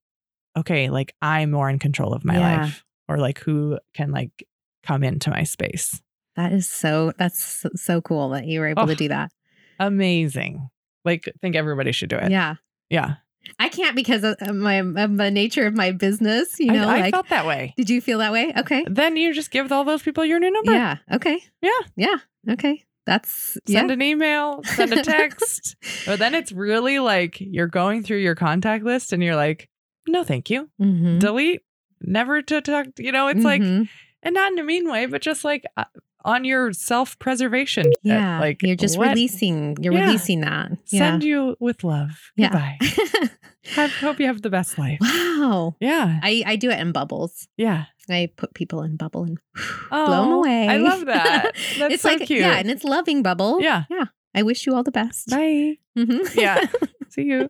okay, 0.56 0.90
like, 0.90 1.14
I'm 1.22 1.50
more 1.52 1.70
in 1.70 1.78
control 1.78 2.12
of 2.12 2.24
my 2.24 2.34
Yeah. 2.38 2.60
life 2.62 2.84
or 3.08 3.16
like 3.18 3.38
who 3.40 3.78
can 3.94 4.10
like 4.10 4.44
come 4.82 5.02
into 5.04 5.30
my 5.30 5.44
space. 5.44 6.02
That 6.36 6.52
is 6.52 6.68
so. 6.68 7.12
That's 7.18 7.42
so, 7.42 7.68
so 7.74 8.00
cool 8.00 8.30
that 8.30 8.46
you 8.46 8.60
were 8.60 8.66
able 8.68 8.82
Oh. 8.82 8.86
to 8.86 8.94
do 8.94 9.08
that. 9.08 9.30
Amazing. 9.78 10.68
Like, 11.04 11.28
I 11.28 11.32
think 11.40 11.56
everybody 11.56 11.92
should 11.92 12.08
do 12.10 12.16
it. 12.16 12.30
Yeah. 12.30 12.54
Yeah. 12.90 13.16
I 13.58 13.68
can't 13.68 13.94
because 13.96 14.24
of 14.24 14.36
my 14.54 14.76
of 14.76 15.16
the 15.16 15.30
nature 15.30 15.66
of 15.66 15.74
my 15.74 15.92
business. 15.92 16.58
You 16.60 16.72
know, 16.72 16.88
I, 16.88 16.96
I 16.96 17.00
like, 17.02 17.14
felt 17.14 17.28
that 17.30 17.46
way. 17.46 17.74
did 17.76 17.90
you 17.90 18.00
feel 18.00 18.18
that 18.18 18.32
way? 18.32 18.52
Okay. 18.56 18.84
Then 18.88 19.16
you 19.16 19.32
just 19.34 19.50
give 19.50 19.70
all 19.72 19.84
those 19.84 20.02
people 20.02 20.24
your 20.24 20.38
new 20.40 20.50
number. 20.50 20.72
Yeah. 20.72 20.96
Okay. 21.12 21.42
Yeah. 21.60 21.70
Yeah. 21.96 22.16
Okay. 22.50 22.84
That's 23.04 23.58
Send 23.66 23.88
yeah. 23.88 23.92
an 23.94 24.00
email, 24.02 24.62
send 24.62 24.92
a 24.92 25.02
text. 25.04 25.74
but 26.06 26.18
then 26.20 26.34
it's 26.36 26.52
really 26.52 27.00
like 27.00 27.38
you're 27.40 27.66
going 27.66 28.04
through 28.04 28.18
your 28.18 28.36
contact 28.36 28.84
list 28.84 29.12
and 29.12 29.22
you're 29.22 29.34
like, 29.36 29.68
no, 30.06 30.22
thank 30.22 30.50
you. 30.50 30.68
Mhm. 30.80 31.18
Delete. 31.18 31.62
Never 32.00 32.42
to 32.42 32.60
talk. 32.60 32.86
You 32.98 33.10
know, 33.12 33.26
it's 33.28 33.44
like, 33.44 33.60
Mhm. 33.62 33.88
and 34.22 34.34
not 34.34 34.52
in 34.52 34.58
a 34.58 34.62
mean 34.64 34.88
way, 34.90 35.06
but 35.06 35.20
just 35.22 35.44
like 35.44 35.64
uh, 35.76 35.84
on 36.24 36.44
your 36.44 36.72
self 36.72 37.18
preservation. 37.18 37.90
yeah. 38.02 38.40
Like, 38.40 38.62
you're 38.62 38.76
just 38.76 38.98
what? 38.98 39.08
releasing. 39.08 39.76
You're 39.80 39.92
Yeah. 39.94 40.06
releasing 40.06 40.40
that. 40.40 40.72
Send 40.84 41.24
you 41.24 41.56
with 41.60 41.84
love. 41.84 42.10
Yeah. 42.36 42.48
Goodbye. 42.50 43.28
Have, 43.76 43.92
hope 43.92 44.18
you 44.18 44.26
have 44.26 44.42
the 44.42 44.50
best 44.50 44.76
life. 44.76 44.98
wow. 45.00 45.76
Yeah. 45.80 46.18
I 46.22 46.42
I 46.44 46.56
do 46.56 46.70
it 46.70 46.80
in 46.80 46.90
bubbles. 46.90 47.46
Yeah. 47.56 47.84
I 48.10 48.28
put 48.36 48.54
people 48.54 48.82
in 48.82 48.96
bubble 48.96 49.22
and 49.22 49.38
Oh, 49.92 50.06
blow 50.06 50.22
them 50.22 50.32
away. 50.32 50.66
I 50.68 50.78
love 50.78 51.04
that. 51.06 51.52
That's 51.78 51.94
it's 51.94 52.02
so 52.02 52.08
like 52.10 52.26
cute. 52.26 52.40
yeah, 52.40 52.54
and 52.58 52.68
it's 52.68 52.82
loving 52.82 53.22
bubble. 53.22 53.60
Yeah. 53.60 53.84
yeah. 53.88 54.06
I 54.34 54.42
wish 54.42 54.66
you 54.66 54.74
all 54.74 54.82
the 54.82 54.90
best. 54.90 55.28
Bye. 55.30 55.76
Mhm. 55.96 56.34
Yeah. 56.34 56.64
See 57.10 57.22
you. 57.22 57.48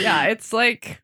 Yeah. 0.00 0.24
It's 0.24 0.52
like, 0.52 1.00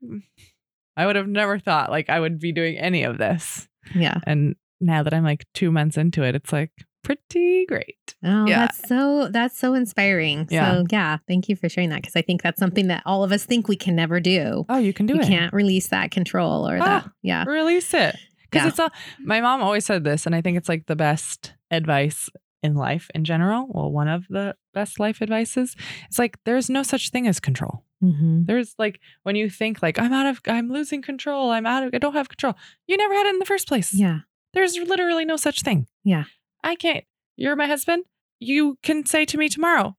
I 0.97 1.07
would 1.07 1.15
have 1.17 1.29
never 1.29 1.61
thought 1.61 1.91
like 1.93 2.11
I 2.11 2.19
would 2.19 2.41
be 2.41 2.51
doing 2.51 2.77
any 2.79 3.05
of 3.05 3.17
this. 3.19 3.69
yeah. 3.95 4.19
And 4.27 4.57
now 4.81 5.05
that 5.05 5.15
I'm 5.15 5.23
like 5.25 5.45
two 5.55 5.71
months 5.71 5.97
into 5.97 6.25
it, 6.25 6.35
it's 6.35 6.53
like 6.53 6.73
pretty 7.03 7.65
great. 7.67 8.15
Oh, 8.25 8.47
Yeah. 8.47 8.61
that's 8.67 8.89
so 8.89 9.29
that's 9.29 9.59
so 9.59 9.75
inspiring. 9.75 10.47
Yeah. 10.51 10.73
So 10.75 10.85
yeah, 10.91 11.19
thank 11.27 11.49
you 11.49 11.57
for 11.57 11.69
sharing 11.69 11.91
that 11.91 12.03
because 12.03 12.17
I 12.17 12.23
think 12.23 12.43
that's 12.43 12.59
something 12.59 12.89
that 12.89 13.03
all 13.07 13.25
of 13.25 13.33
us 13.33 13.45
think 13.45 13.69
we 13.69 13.77
can 13.77 13.95
never 13.97 14.21
do. 14.21 14.65
Oh, 14.69 14.79
you 14.79 14.93
can 14.93 15.07
do 15.07 15.15
you 15.15 15.21
it. 15.21 15.29
You 15.29 15.37
can't 15.37 15.53
release 15.53 15.89
that 15.89 16.11
control 16.11 16.69
or 16.69 16.79
that. 16.79 17.05
Ah. 17.07 17.13
Yeah. 17.23 17.45
Release 17.45 17.93
it. 17.95 18.17
Because 18.51 18.65
Yeah. 18.65 18.69
it's 18.69 18.79
all, 18.81 18.91
my 19.21 19.41
mom 19.41 19.63
always 19.63 19.85
said 19.85 20.05
this, 20.05 20.25
and 20.25 20.35
I 20.35 20.41
think 20.41 20.57
it's 20.57 20.69
like 20.69 20.87
the 20.87 20.97
best 20.97 21.55
advice 21.71 22.31
in 22.63 22.75
life 22.75 23.09
in 23.15 23.25
general. 23.25 23.67
Well, 23.69 23.91
one 23.93 24.09
of 24.09 24.27
the 24.29 24.57
best 24.75 24.99
life 24.99 25.21
advices. 25.23 25.77
It's 26.09 26.19
like 26.19 26.39
there's 26.45 26.69
no 26.71 26.83
such 26.83 27.11
thing 27.11 27.29
as 27.29 27.41
control. 27.41 27.85
Mm-hmm. 28.03 28.45
There's 28.45 28.75
like 28.79 29.01
when 29.25 29.37
you 29.37 29.51
think 29.51 29.83
like 29.83 29.99
I'm 29.99 30.13
out 30.13 30.27
of, 30.27 30.41
I'm 30.49 30.71
losing 30.71 31.03
control. 31.03 31.51
I'm 31.51 31.67
out 31.67 31.85
of, 31.85 31.95
I 31.95 31.99
don't 31.99 32.15
have 32.15 32.29
control. 32.29 32.55
You 32.87 32.97
never 32.97 33.15
had 33.15 33.27
it 33.27 33.31
in 33.35 33.39
the 33.39 33.45
first 33.45 33.69
place. 33.69 33.93
Yeah. 33.95 34.21
There's 34.55 34.77
literally 34.77 35.25
no 35.27 35.37
such 35.37 35.61
thing. 35.61 35.87
Yeah. 36.05 36.25
I 36.63 36.75
can't. 36.75 37.05
You're 37.37 37.57
my 37.57 37.67
husband. 37.67 38.05
You 38.41 38.79
can 38.83 39.07
say 39.07 39.25
to 39.27 39.39
me 39.39 39.49
tomorrow, 39.49 39.97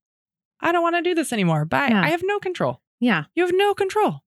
I 0.61 0.71
don't 0.71 0.83
want 0.83 0.95
to 0.95 1.01
do 1.01 1.15
this 1.15 1.33
anymore. 1.33 1.65
Bye. 1.65 1.87
Yeah. 1.89 2.01
I 2.01 2.09
have 2.09 2.23
no 2.23 2.39
control. 2.39 2.81
Yeah. 2.99 3.25
You 3.35 3.43
have 3.43 3.55
no 3.55 3.73
control. 3.73 4.21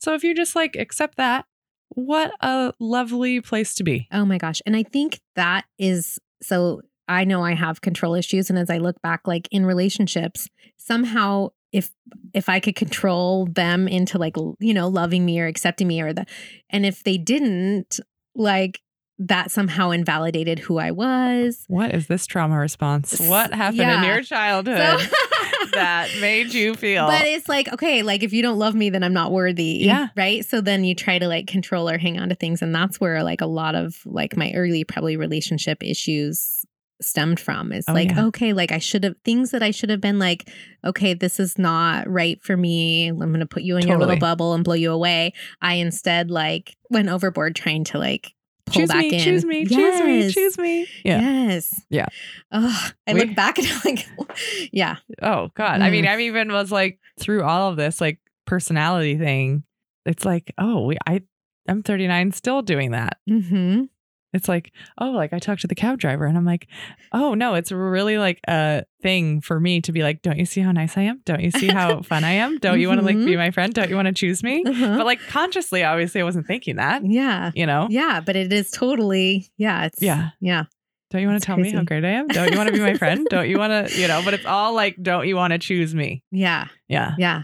So 0.00 0.14
if 0.14 0.24
you 0.24 0.34
just 0.34 0.56
like 0.56 0.76
accept 0.76 1.16
that, 1.16 1.44
what 1.90 2.32
a 2.40 2.72
lovely 2.78 3.40
place 3.40 3.74
to 3.76 3.84
be. 3.84 4.08
Oh 4.12 4.24
my 4.24 4.38
gosh. 4.38 4.60
And 4.66 4.76
I 4.76 4.82
think 4.82 5.20
that 5.36 5.64
is 5.78 6.18
so 6.42 6.82
I 7.08 7.24
know 7.24 7.42
I 7.42 7.54
have 7.54 7.80
control 7.80 8.14
issues 8.14 8.50
and 8.50 8.58
as 8.58 8.70
I 8.70 8.78
look 8.78 9.00
back 9.02 9.26
like 9.26 9.48
in 9.50 9.64
relationships, 9.64 10.48
somehow 10.76 11.48
if 11.72 11.90
if 12.34 12.48
I 12.48 12.60
could 12.60 12.76
control 12.76 13.46
them 13.46 13.88
into 13.88 14.18
like 14.18 14.36
you 14.58 14.74
know 14.74 14.88
loving 14.88 15.24
me 15.24 15.40
or 15.40 15.46
accepting 15.46 15.88
me 15.88 16.00
or 16.00 16.12
the 16.12 16.26
and 16.70 16.86
if 16.86 17.02
they 17.04 17.18
didn't 17.18 18.00
like 18.34 18.80
that 19.20 19.50
somehow 19.50 19.90
invalidated 19.90 20.58
who 20.60 20.78
I 20.78 20.92
was. 20.92 21.64
What 21.66 21.92
is 21.94 22.06
this 22.06 22.24
trauma 22.26 22.56
response? 22.58 23.18
What 23.18 23.52
happened 23.52 23.78
Yeah. 23.78 23.98
in 23.98 24.04
your 24.04 24.22
So 24.22 24.36
childhood 24.36 24.76
that 25.72 26.08
made 26.20 26.54
you 26.54 26.74
feel? 26.74 27.06
But 27.08 27.26
it's 27.26 27.48
like, 27.48 27.72
okay, 27.72 28.02
like 28.02 28.22
if 28.22 28.32
you 28.32 28.42
don't 28.42 28.58
love 28.58 28.74
me, 28.74 28.90
then 28.90 29.02
I'm 29.02 29.12
not 29.12 29.32
worthy. 29.32 29.78
Yeah. 29.82 30.08
Right. 30.16 30.44
So 30.44 30.60
then 30.60 30.84
you 30.84 30.94
try 30.94 31.18
to 31.18 31.26
like 31.26 31.46
control 31.48 31.88
or 31.90 31.98
hang 31.98 32.18
on 32.18 32.28
to 32.28 32.34
things. 32.36 32.62
And 32.62 32.72
that's 32.74 33.00
where 33.00 33.22
like 33.24 33.40
a 33.40 33.46
lot 33.46 33.74
of 33.74 33.96
like 34.06 34.36
my 34.36 34.52
early 34.54 34.84
probably 34.84 35.16
relationship 35.16 35.82
issues 35.82 36.64
stemmed 37.00 37.38
from. 37.40 37.72
It's 37.72 37.88
Oh, 37.88 37.92
like, 37.92 38.10
yeah. 38.10 38.26
okay, 38.26 38.52
like 38.52 38.72
I 38.72 38.78
should 38.78 39.04
have 39.04 39.14
things 39.24 39.50
that 39.52 39.62
I 39.62 39.70
should 39.72 39.90
have 39.90 40.00
been 40.00 40.18
like, 40.18 40.48
okay, 40.84 41.14
this 41.14 41.38
is 41.40 41.58
not 41.58 42.08
right 42.08 42.40
for 42.42 42.56
me. 42.56 43.08
I'm 43.08 43.18
going 43.18 43.38
to 43.40 43.46
put 43.46 43.62
you 43.62 43.76
in 43.76 43.86
your 43.86 43.98
little 43.98 44.16
bubble 44.18 44.54
and 44.54 44.64
blow 44.64 44.74
you 44.74 44.90
away. 44.92 45.32
I 45.60 45.74
instead 45.74 46.30
like 46.30 46.76
went 46.90 47.08
overboard 47.08 47.54
trying 47.56 47.84
to 47.84 47.98
like 47.98 48.32
pull 48.72 48.80
choose 48.82 48.88
back 48.88 48.98
me, 49.00 49.14
in. 49.14 49.20
choose 49.20 49.44
me, 49.44 49.64
choose 49.66 50.00
me, 50.02 50.20
Yes. 50.20 50.34
choose 50.34 50.58
me. 50.58 50.86
Yeah. 51.04 51.20
Yes. 51.20 51.82
Yeah. 51.90 52.06
Oh, 52.52 52.90
I 53.06 53.14
We- 53.14 53.20
look 53.24 53.34
back 53.34 53.58
and 53.58 53.66
I'm 53.68 53.80
like, 53.84 54.06
yeah. 54.72 54.96
Oh 55.22 55.48
God. 55.54 55.80
I 55.80 55.90
mean, 55.90 56.04
Mm. 56.04 56.08
I 56.08 56.20
even 56.22 56.52
was 56.52 56.70
like 56.72 56.98
through 57.18 57.42
all 57.42 57.70
of 57.70 57.76
this 57.76 58.00
like 58.00 58.18
personality 58.46 59.16
thing. 59.16 59.64
It's 60.06 60.24
like, 60.24 60.52
oh, 60.58 60.86
we 60.86 60.96
I 61.06 61.22
I'm 61.68 61.82
39 61.82 62.32
still 62.32 62.62
doing 62.62 62.92
that. 62.92 63.18
Mm-hmm. 63.28 63.84
It's 64.32 64.48
like, 64.48 64.72
oh, 64.98 65.10
like 65.10 65.32
I 65.32 65.38
talked 65.38 65.62
to 65.62 65.66
the 65.66 65.74
cab 65.74 65.98
driver 65.98 66.26
and 66.26 66.36
I'm 66.36 66.44
like, 66.44 66.68
oh 67.12 67.34
no, 67.34 67.54
it's 67.54 67.72
really 67.72 68.18
like 68.18 68.40
a 68.46 68.84
thing 69.02 69.40
for 69.40 69.58
me 69.58 69.80
to 69.80 69.92
be 69.92 70.02
like, 70.02 70.20
don't 70.20 70.38
you 70.38 70.44
see 70.44 70.60
how 70.60 70.70
nice 70.72 70.96
I 70.98 71.02
am? 71.02 71.22
Don't 71.24 71.40
you 71.40 71.50
see 71.50 71.68
how 71.68 72.02
fun 72.02 72.24
I 72.24 72.32
am? 72.32 72.58
Don't 72.58 72.78
you 72.78 72.88
want 72.88 73.00
to 73.00 73.06
like 73.06 73.16
be 73.16 73.36
my 73.36 73.50
friend? 73.50 73.72
Don't 73.72 73.88
you 73.88 73.96
want 73.96 74.06
to 74.06 74.12
choose 74.12 74.42
me? 74.42 74.64
Uh-huh. 74.66 74.96
But 74.98 75.06
like 75.06 75.20
consciously, 75.28 75.82
obviously 75.82 76.20
I 76.20 76.24
wasn't 76.24 76.46
thinking 76.46 76.76
that, 76.76 77.02
Yeah. 77.04 77.52
you 77.54 77.64
know? 77.64 77.86
Yeah, 77.90 78.20
but 78.20 78.36
it 78.36 78.52
is 78.52 78.70
totally 78.70 79.50
yeah, 79.56 79.86
it's 79.86 80.02
Yeah. 80.02 80.30
Yeah. 80.40 80.64
Don't 81.10 81.22
you 81.22 81.28
want 81.28 81.40
to 81.40 81.46
tell 81.46 81.56
me 81.56 81.70
how 81.70 81.82
great 81.84 82.04
I 82.04 82.10
am? 82.10 82.28
Don't 82.28 82.50
you 82.52 82.58
want 82.58 82.66
to 82.68 82.72
be 82.74 82.80
my 82.80 82.92
friend? 82.94 83.26
Don't 83.30 83.48
you 83.48 83.56
want 83.58 83.88
to, 83.88 83.98
you 83.98 84.08
know, 84.08 84.20
but 84.22 84.34
it's 84.34 84.44
all 84.44 84.74
like, 84.74 84.94
don't 85.02 85.26
you 85.26 85.36
want 85.36 85.52
to 85.54 85.58
choose 85.58 85.94
me? 85.94 86.22
Yeah. 86.30 86.66
Yeah. 86.86 87.14
Yeah. 87.16 87.42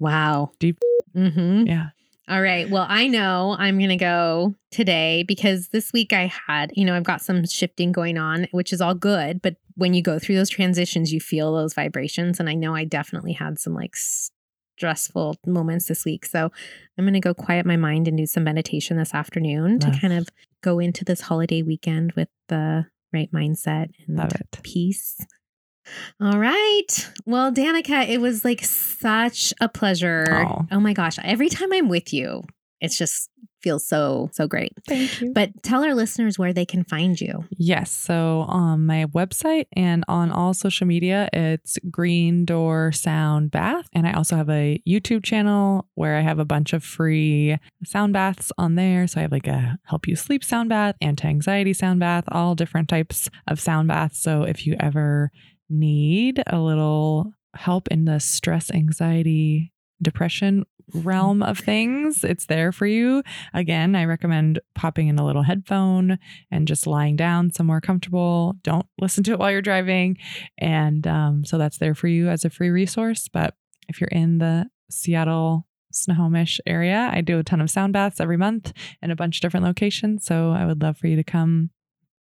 Wow. 0.00 0.50
Deep. 0.58 0.78
Mm-hmm. 1.14 1.66
Yeah. 1.68 1.86
All 2.28 2.40
right. 2.40 2.70
Well, 2.70 2.86
I 2.88 3.08
know 3.08 3.56
I'm 3.58 3.78
going 3.78 3.90
to 3.90 3.96
go 3.96 4.54
today 4.70 5.24
because 5.26 5.68
this 5.68 5.92
week 5.92 6.12
I 6.12 6.32
had, 6.46 6.70
you 6.74 6.84
know, 6.84 6.94
I've 6.94 7.02
got 7.02 7.20
some 7.20 7.44
shifting 7.46 7.90
going 7.90 8.16
on, 8.16 8.46
which 8.52 8.72
is 8.72 8.80
all 8.80 8.94
good. 8.94 9.42
But 9.42 9.56
when 9.74 9.92
you 9.92 10.02
go 10.02 10.18
through 10.18 10.36
those 10.36 10.48
transitions, 10.48 11.12
you 11.12 11.20
feel 11.20 11.52
those 11.54 11.74
vibrations. 11.74 12.38
And 12.38 12.48
I 12.48 12.54
know 12.54 12.74
I 12.74 12.84
definitely 12.84 13.32
had 13.32 13.58
some 13.58 13.74
like 13.74 13.96
stressful 13.96 15.36
moments 15.46 15.86
this 15.86 16.04
week. 16.04 16.24
So 16.24 16.50
I'm 16.96 17.04
going 17.04 17.14
to 17.14 17.20
go 17.20 17.34
quiet 17.34 17.66
my 17.66 17.76
mind 17.76 18.06
and 18.06 18.16
do 18.16 18.26
some 18.26 18.44
meditation 18.44 18.96
this 18.96 19.14
afternoon 19.14 19.80
to 19.80 19.90
kind 20.00 20.12
of 20.12 20.28
go 20.62 20.78
into 20.78 21.04
this 21.04 21.22
holiday 21.22 21.62
weekend 21.62 22.12
with 22.12 22.28
the 22.48 22.86
right 23.12 23.30
mindset 23.32 23.90
and 24.06 24.32
peace. 24.62 25.26
All 26.20 26.38
right. 26.38 27.10
Well, 27.26 27.52
Danica, 27.52 28.08
it 28.08 28.20
was 28.20 28.44
like 28.44 28.64
such 28.64 29.52
a 29.60 29.68
pleasure. 29.68 30.26
Aw. 30.30 30.66
Oh 30.70 30.80
my 30.80 30.92
gosh. 30.92 31.18
Every 31.22 31.48
time 31.48 31.72
I'm 31.72 31.88
with 31.88 32.12
you, 32.12 32.42
it's 32.80 32.96
just 32.96 33.28
feels 33.62 33.86
so, 33.86 34.28
so 34.32 34.46
great. 34.46 34.72
Thank 34.88 35.20
you. 35.20 35.32
But 35.32 35.62
tell 35.62 35.84
our 35.84 35.94
listeners 35.94 36.38
where 36.38 36.52
they 36.52 36.64
can 36.64 36.84
find 36.84 37.20
you. 37.20 37.44
Yes. 37.50 37.90
So 37.90 38.44
on 38.48 38.86
my 38.86 39.06
website 39.06 39.66
and 39.74 40.04
on 40.08 40.30
all 40.32 40.52
social 40.52 40.86
media, 40.86 41.28
it's 41.32 41.78
Green 41.90 42.44
Door 42.44 42.92
Sound 42.92 43.50
Bath. 43.50 43.88
And 43.92 44.06
I 44.06 44.12
also 44.12 44.36
have 44.36 44.50
a 44.50 44.82
YouTube 44.86 45.22
channel 45.22 45.86
where 45.94 46.16
I 46.16 46.20
have 46.20 46.38
a 46.38 46.44
bunch 46.44 46.72
of 46.72 46.82
free 46.82 47.56
sound 47.84 48.12
baths 48.12 48.52
on 48.58 48.74
there. 48.74 49.06
So 49.06 49.20
I 49.20 49.22
have 49.22 49.32
like 49.32 49.46
a 49.46 49.78
help 49.84 50.08
you 50.08 50.16
sleep 50.16 50.42
sound 50.42 50.68
bath, 50.68 50.96
anti 51.00 51.28
anxiety 51.28 51.72
sound 51.72 52.00
bath, 52.00 52.24
all 52.28 52.54
different 52.54 52.88
types 52.88 53.30
of 53.46 53.60
sound 53.60 53.88
baths. 53.88 54.20
So 54.20 54.42
if 54.42 54.66
you 54.66 54.76
ever 54.80 55.30
need 55.72 56.42
a 56.46 56.60
little 56.60 57.32
help 57.54 57.88
in 57.88 58.04
the 58.04 58.20
stress, 58.20 58.70
anxiety, 58.70 59.72
depression 60.00 60.64
realm 60.94 61.42
of 61.42 61.58
things, 61.58 62.24
it's 62.24 62.46
there 62.46 62.72
for 62.72 62.86
you. 62.86 63.22
Again, 63.54 63.94
I 63.94 64.04
recommend 64.04 64.60
popping 64.74 65.08
in 65.08 65.18
a 65.18 65.24
little 65.24 65.42
headphone 65.42 66.18
and 66.50 66.68
just 66.68 66.86
lying 66.86 67.16
down 67.16 67.52
somewhere 67.52 67.80
comfortable. 67.80 68.56
Don't 68.62 68.86
listen 69.00 69.24
to 69.24 69.32
it 69.32 69.38
while 69.38 69.50
you're 69.50 69.62
driving. 69.62 70.18
And 70.58 71.06
um, 71.06 71.44
so 71.44 71.58
that's 71.58 71.78
there 71.78 71.94
for 71.94 72.08
you 72.08 72.28
as 72.28 72.44
a 72.44 72.50
free 72.50 72.70
resource. 72.70 73.28
But 73.28 73.54
if 73.88 74.00
you're 74.00 74.08
in 74.08 74.38
the 74.38 74.66
Seattle, 74.90 75.66
Snohomish 75.92 76.60
area, 76.66 77.10
I 77.12 77.20
do 77.20 77.38
a 77.38 77.44
ton 77.44 77.60
of 77.60 77.70
sound 77.70 77.92
baths 77.92 78.20
every 78.20 78.36
month 78.36 78.72
in 79.02 79.10
a 79.10 79.16
bunch 79.16 79.36
of 79.36 79.42
different 79.42 79.66
locations. 79.66 80.24
So 80.24 80.50
I 80.50 80.64
would 80.64 80.82
love 80.82 80.96
for 80.98 81.06
you 81.06 81.16
to 81.16 81.24
come 81.24 81.70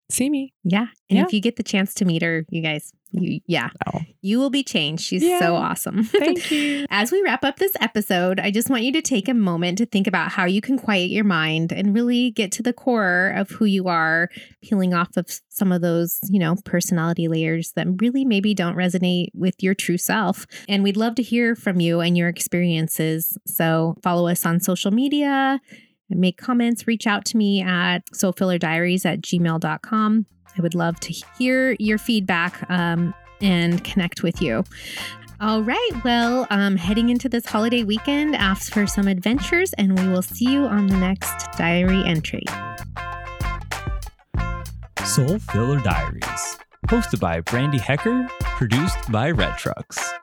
see 0.10 0.30
me. 0.30 0.54
Yeah. 0.64 0.88
And 1.10 1.18
Yeah. 1.18 1.26
if 1.26 1.34
you 1.34 1.42
get 1.42 1.56
the 1.58 1.64
chance 1.64 1.94
to 1.96 2.06
meet 2.06 2.22
her, 2.22 2.46
you 2.50 2.62
guys, 2.62 2.92
you, 3.12 3.40
yeah, 3.48 3.70
Oh, 3.94 4.02
you 4.22 4.38
will 4.38 4.50
be 4.50 4.64
changed. 4.64 5.04
She's 5.04 5.24
Yeah. 5.24 5.40
so 5.40 5.56
awesome. 5.56 6.04
thank 6.06 6.52
you. 6.52 6.86
As 6.90 7.12
we 7.12 7.22
wrap 7.22 7.44
up 7.46 7.58
this 7.58 7.72
episode, 7.80 8.40
I 8.40 8.52
just 8.52 8.70
want 8.70 8.84
you 8.84 8.92
to 8.94 9.02
take 9.02 9.30
a 9.30 9.34
moment 9.34 9.78
to 9.78 9.86
think 9.86 10.08
about 10.08 10.30
how 10.32 10.44
you 10.46 10.60
can 10.60 10.78
quiet 10.78 11.10
your 11.10 11.24
mind 11.24 11.72
and 11.72 11.94
really 11.96 12.32
get 12.32 12.52
to 12.54 12.64
the 12.64 12.74
core 12.74 13.34
of 13.36 13.50
who 13.52 13.64
you 13.66 13.88
are, 13.88 14.30
peeling 14.62 14.94
off 14.94 15.16
of 15.16 15.26
some 15.50 15.72
of 15.72 15.82
those, 15.82 16.20
you 16.30 16.40
know, 16.40 16.56
personality 16.66 17.30
layers 17.30 17.72
that 17.78 17.88
really 18.02 18.26
maybe 18.26 18.54
don't 18.54 18.76
resonate 18.76 19.28
with 19.34 19.56
your 19.64 19.74
true 19.74 19.98
self. 19.98 20.46
And 20.68 20.84
we'd 20.84 20.98
love 20.98 21.16
to 21.16 21.24
hear 21.24 21.56
from 21.56 21.80
you 21.80 22.02
and 22.02 22.18
your 22.18 22.28
experiences. 22.28 23.38
So 23.46 23.96
follow 24.04 24.28
us 24.28 24.46
on 24.46 24.60
social 24.60 24.92
media, 24.92 25.62
make 26.16 26.38
comments, 26.38 26.88
reach 26.88 27.08
out 27.08 27.26
to 27.26 27.38
me 27.38 27.62
at 27.62 28.06
soulfillerdiaries 28.14 29.06
at 29.06 29.22
gmail.com. 29.22 30.26
I 30.58 30.62
would 30.62 30.76
love 30.76 31.00
to 31.02 31.14
hear 31.38 31.76
your 31.80 31.98
feedback 31.98 32.70
um, 32.70 33.14
and 33.42 33.84
connect 33.84 34.24
with 34.24 34.42
you. 34.42 34.64
All 35.40 35.62
right. 35.62 35.92
Well, 36.04 36.48
um, 36.50 36.78
heading 36.78 37.10
into 37.10 37.30
this 37.30 37.46
holiday 37.46 37.84
weekend, 37.84 38.36
ask 38.36 38.74
for 38.74 38.88
some 38.88 39.08
adventures, 39.08 39.72
and 39.74 39.98
we 40.00 40.08
will 40.08 40.24
see 40.24 40.52
you 40.52 40.66
on 40.66 40.88
the 40.88 40.98
next 40.98 41.52
diary 41.58 42.02
entry. 42.06 42.44
Soul 45.06 45.38
Filler 45.40 45.80
Diaries. 45.80 46.58
Hosted 46.88 47.20
by 47.20 47.42
Brandy 47.42 47.78
Hecker, 47.78 48.28
produced 48.40 49.12
by 49.12 49.30
Red 49.30 49.58
Trucks. 49.58 50.14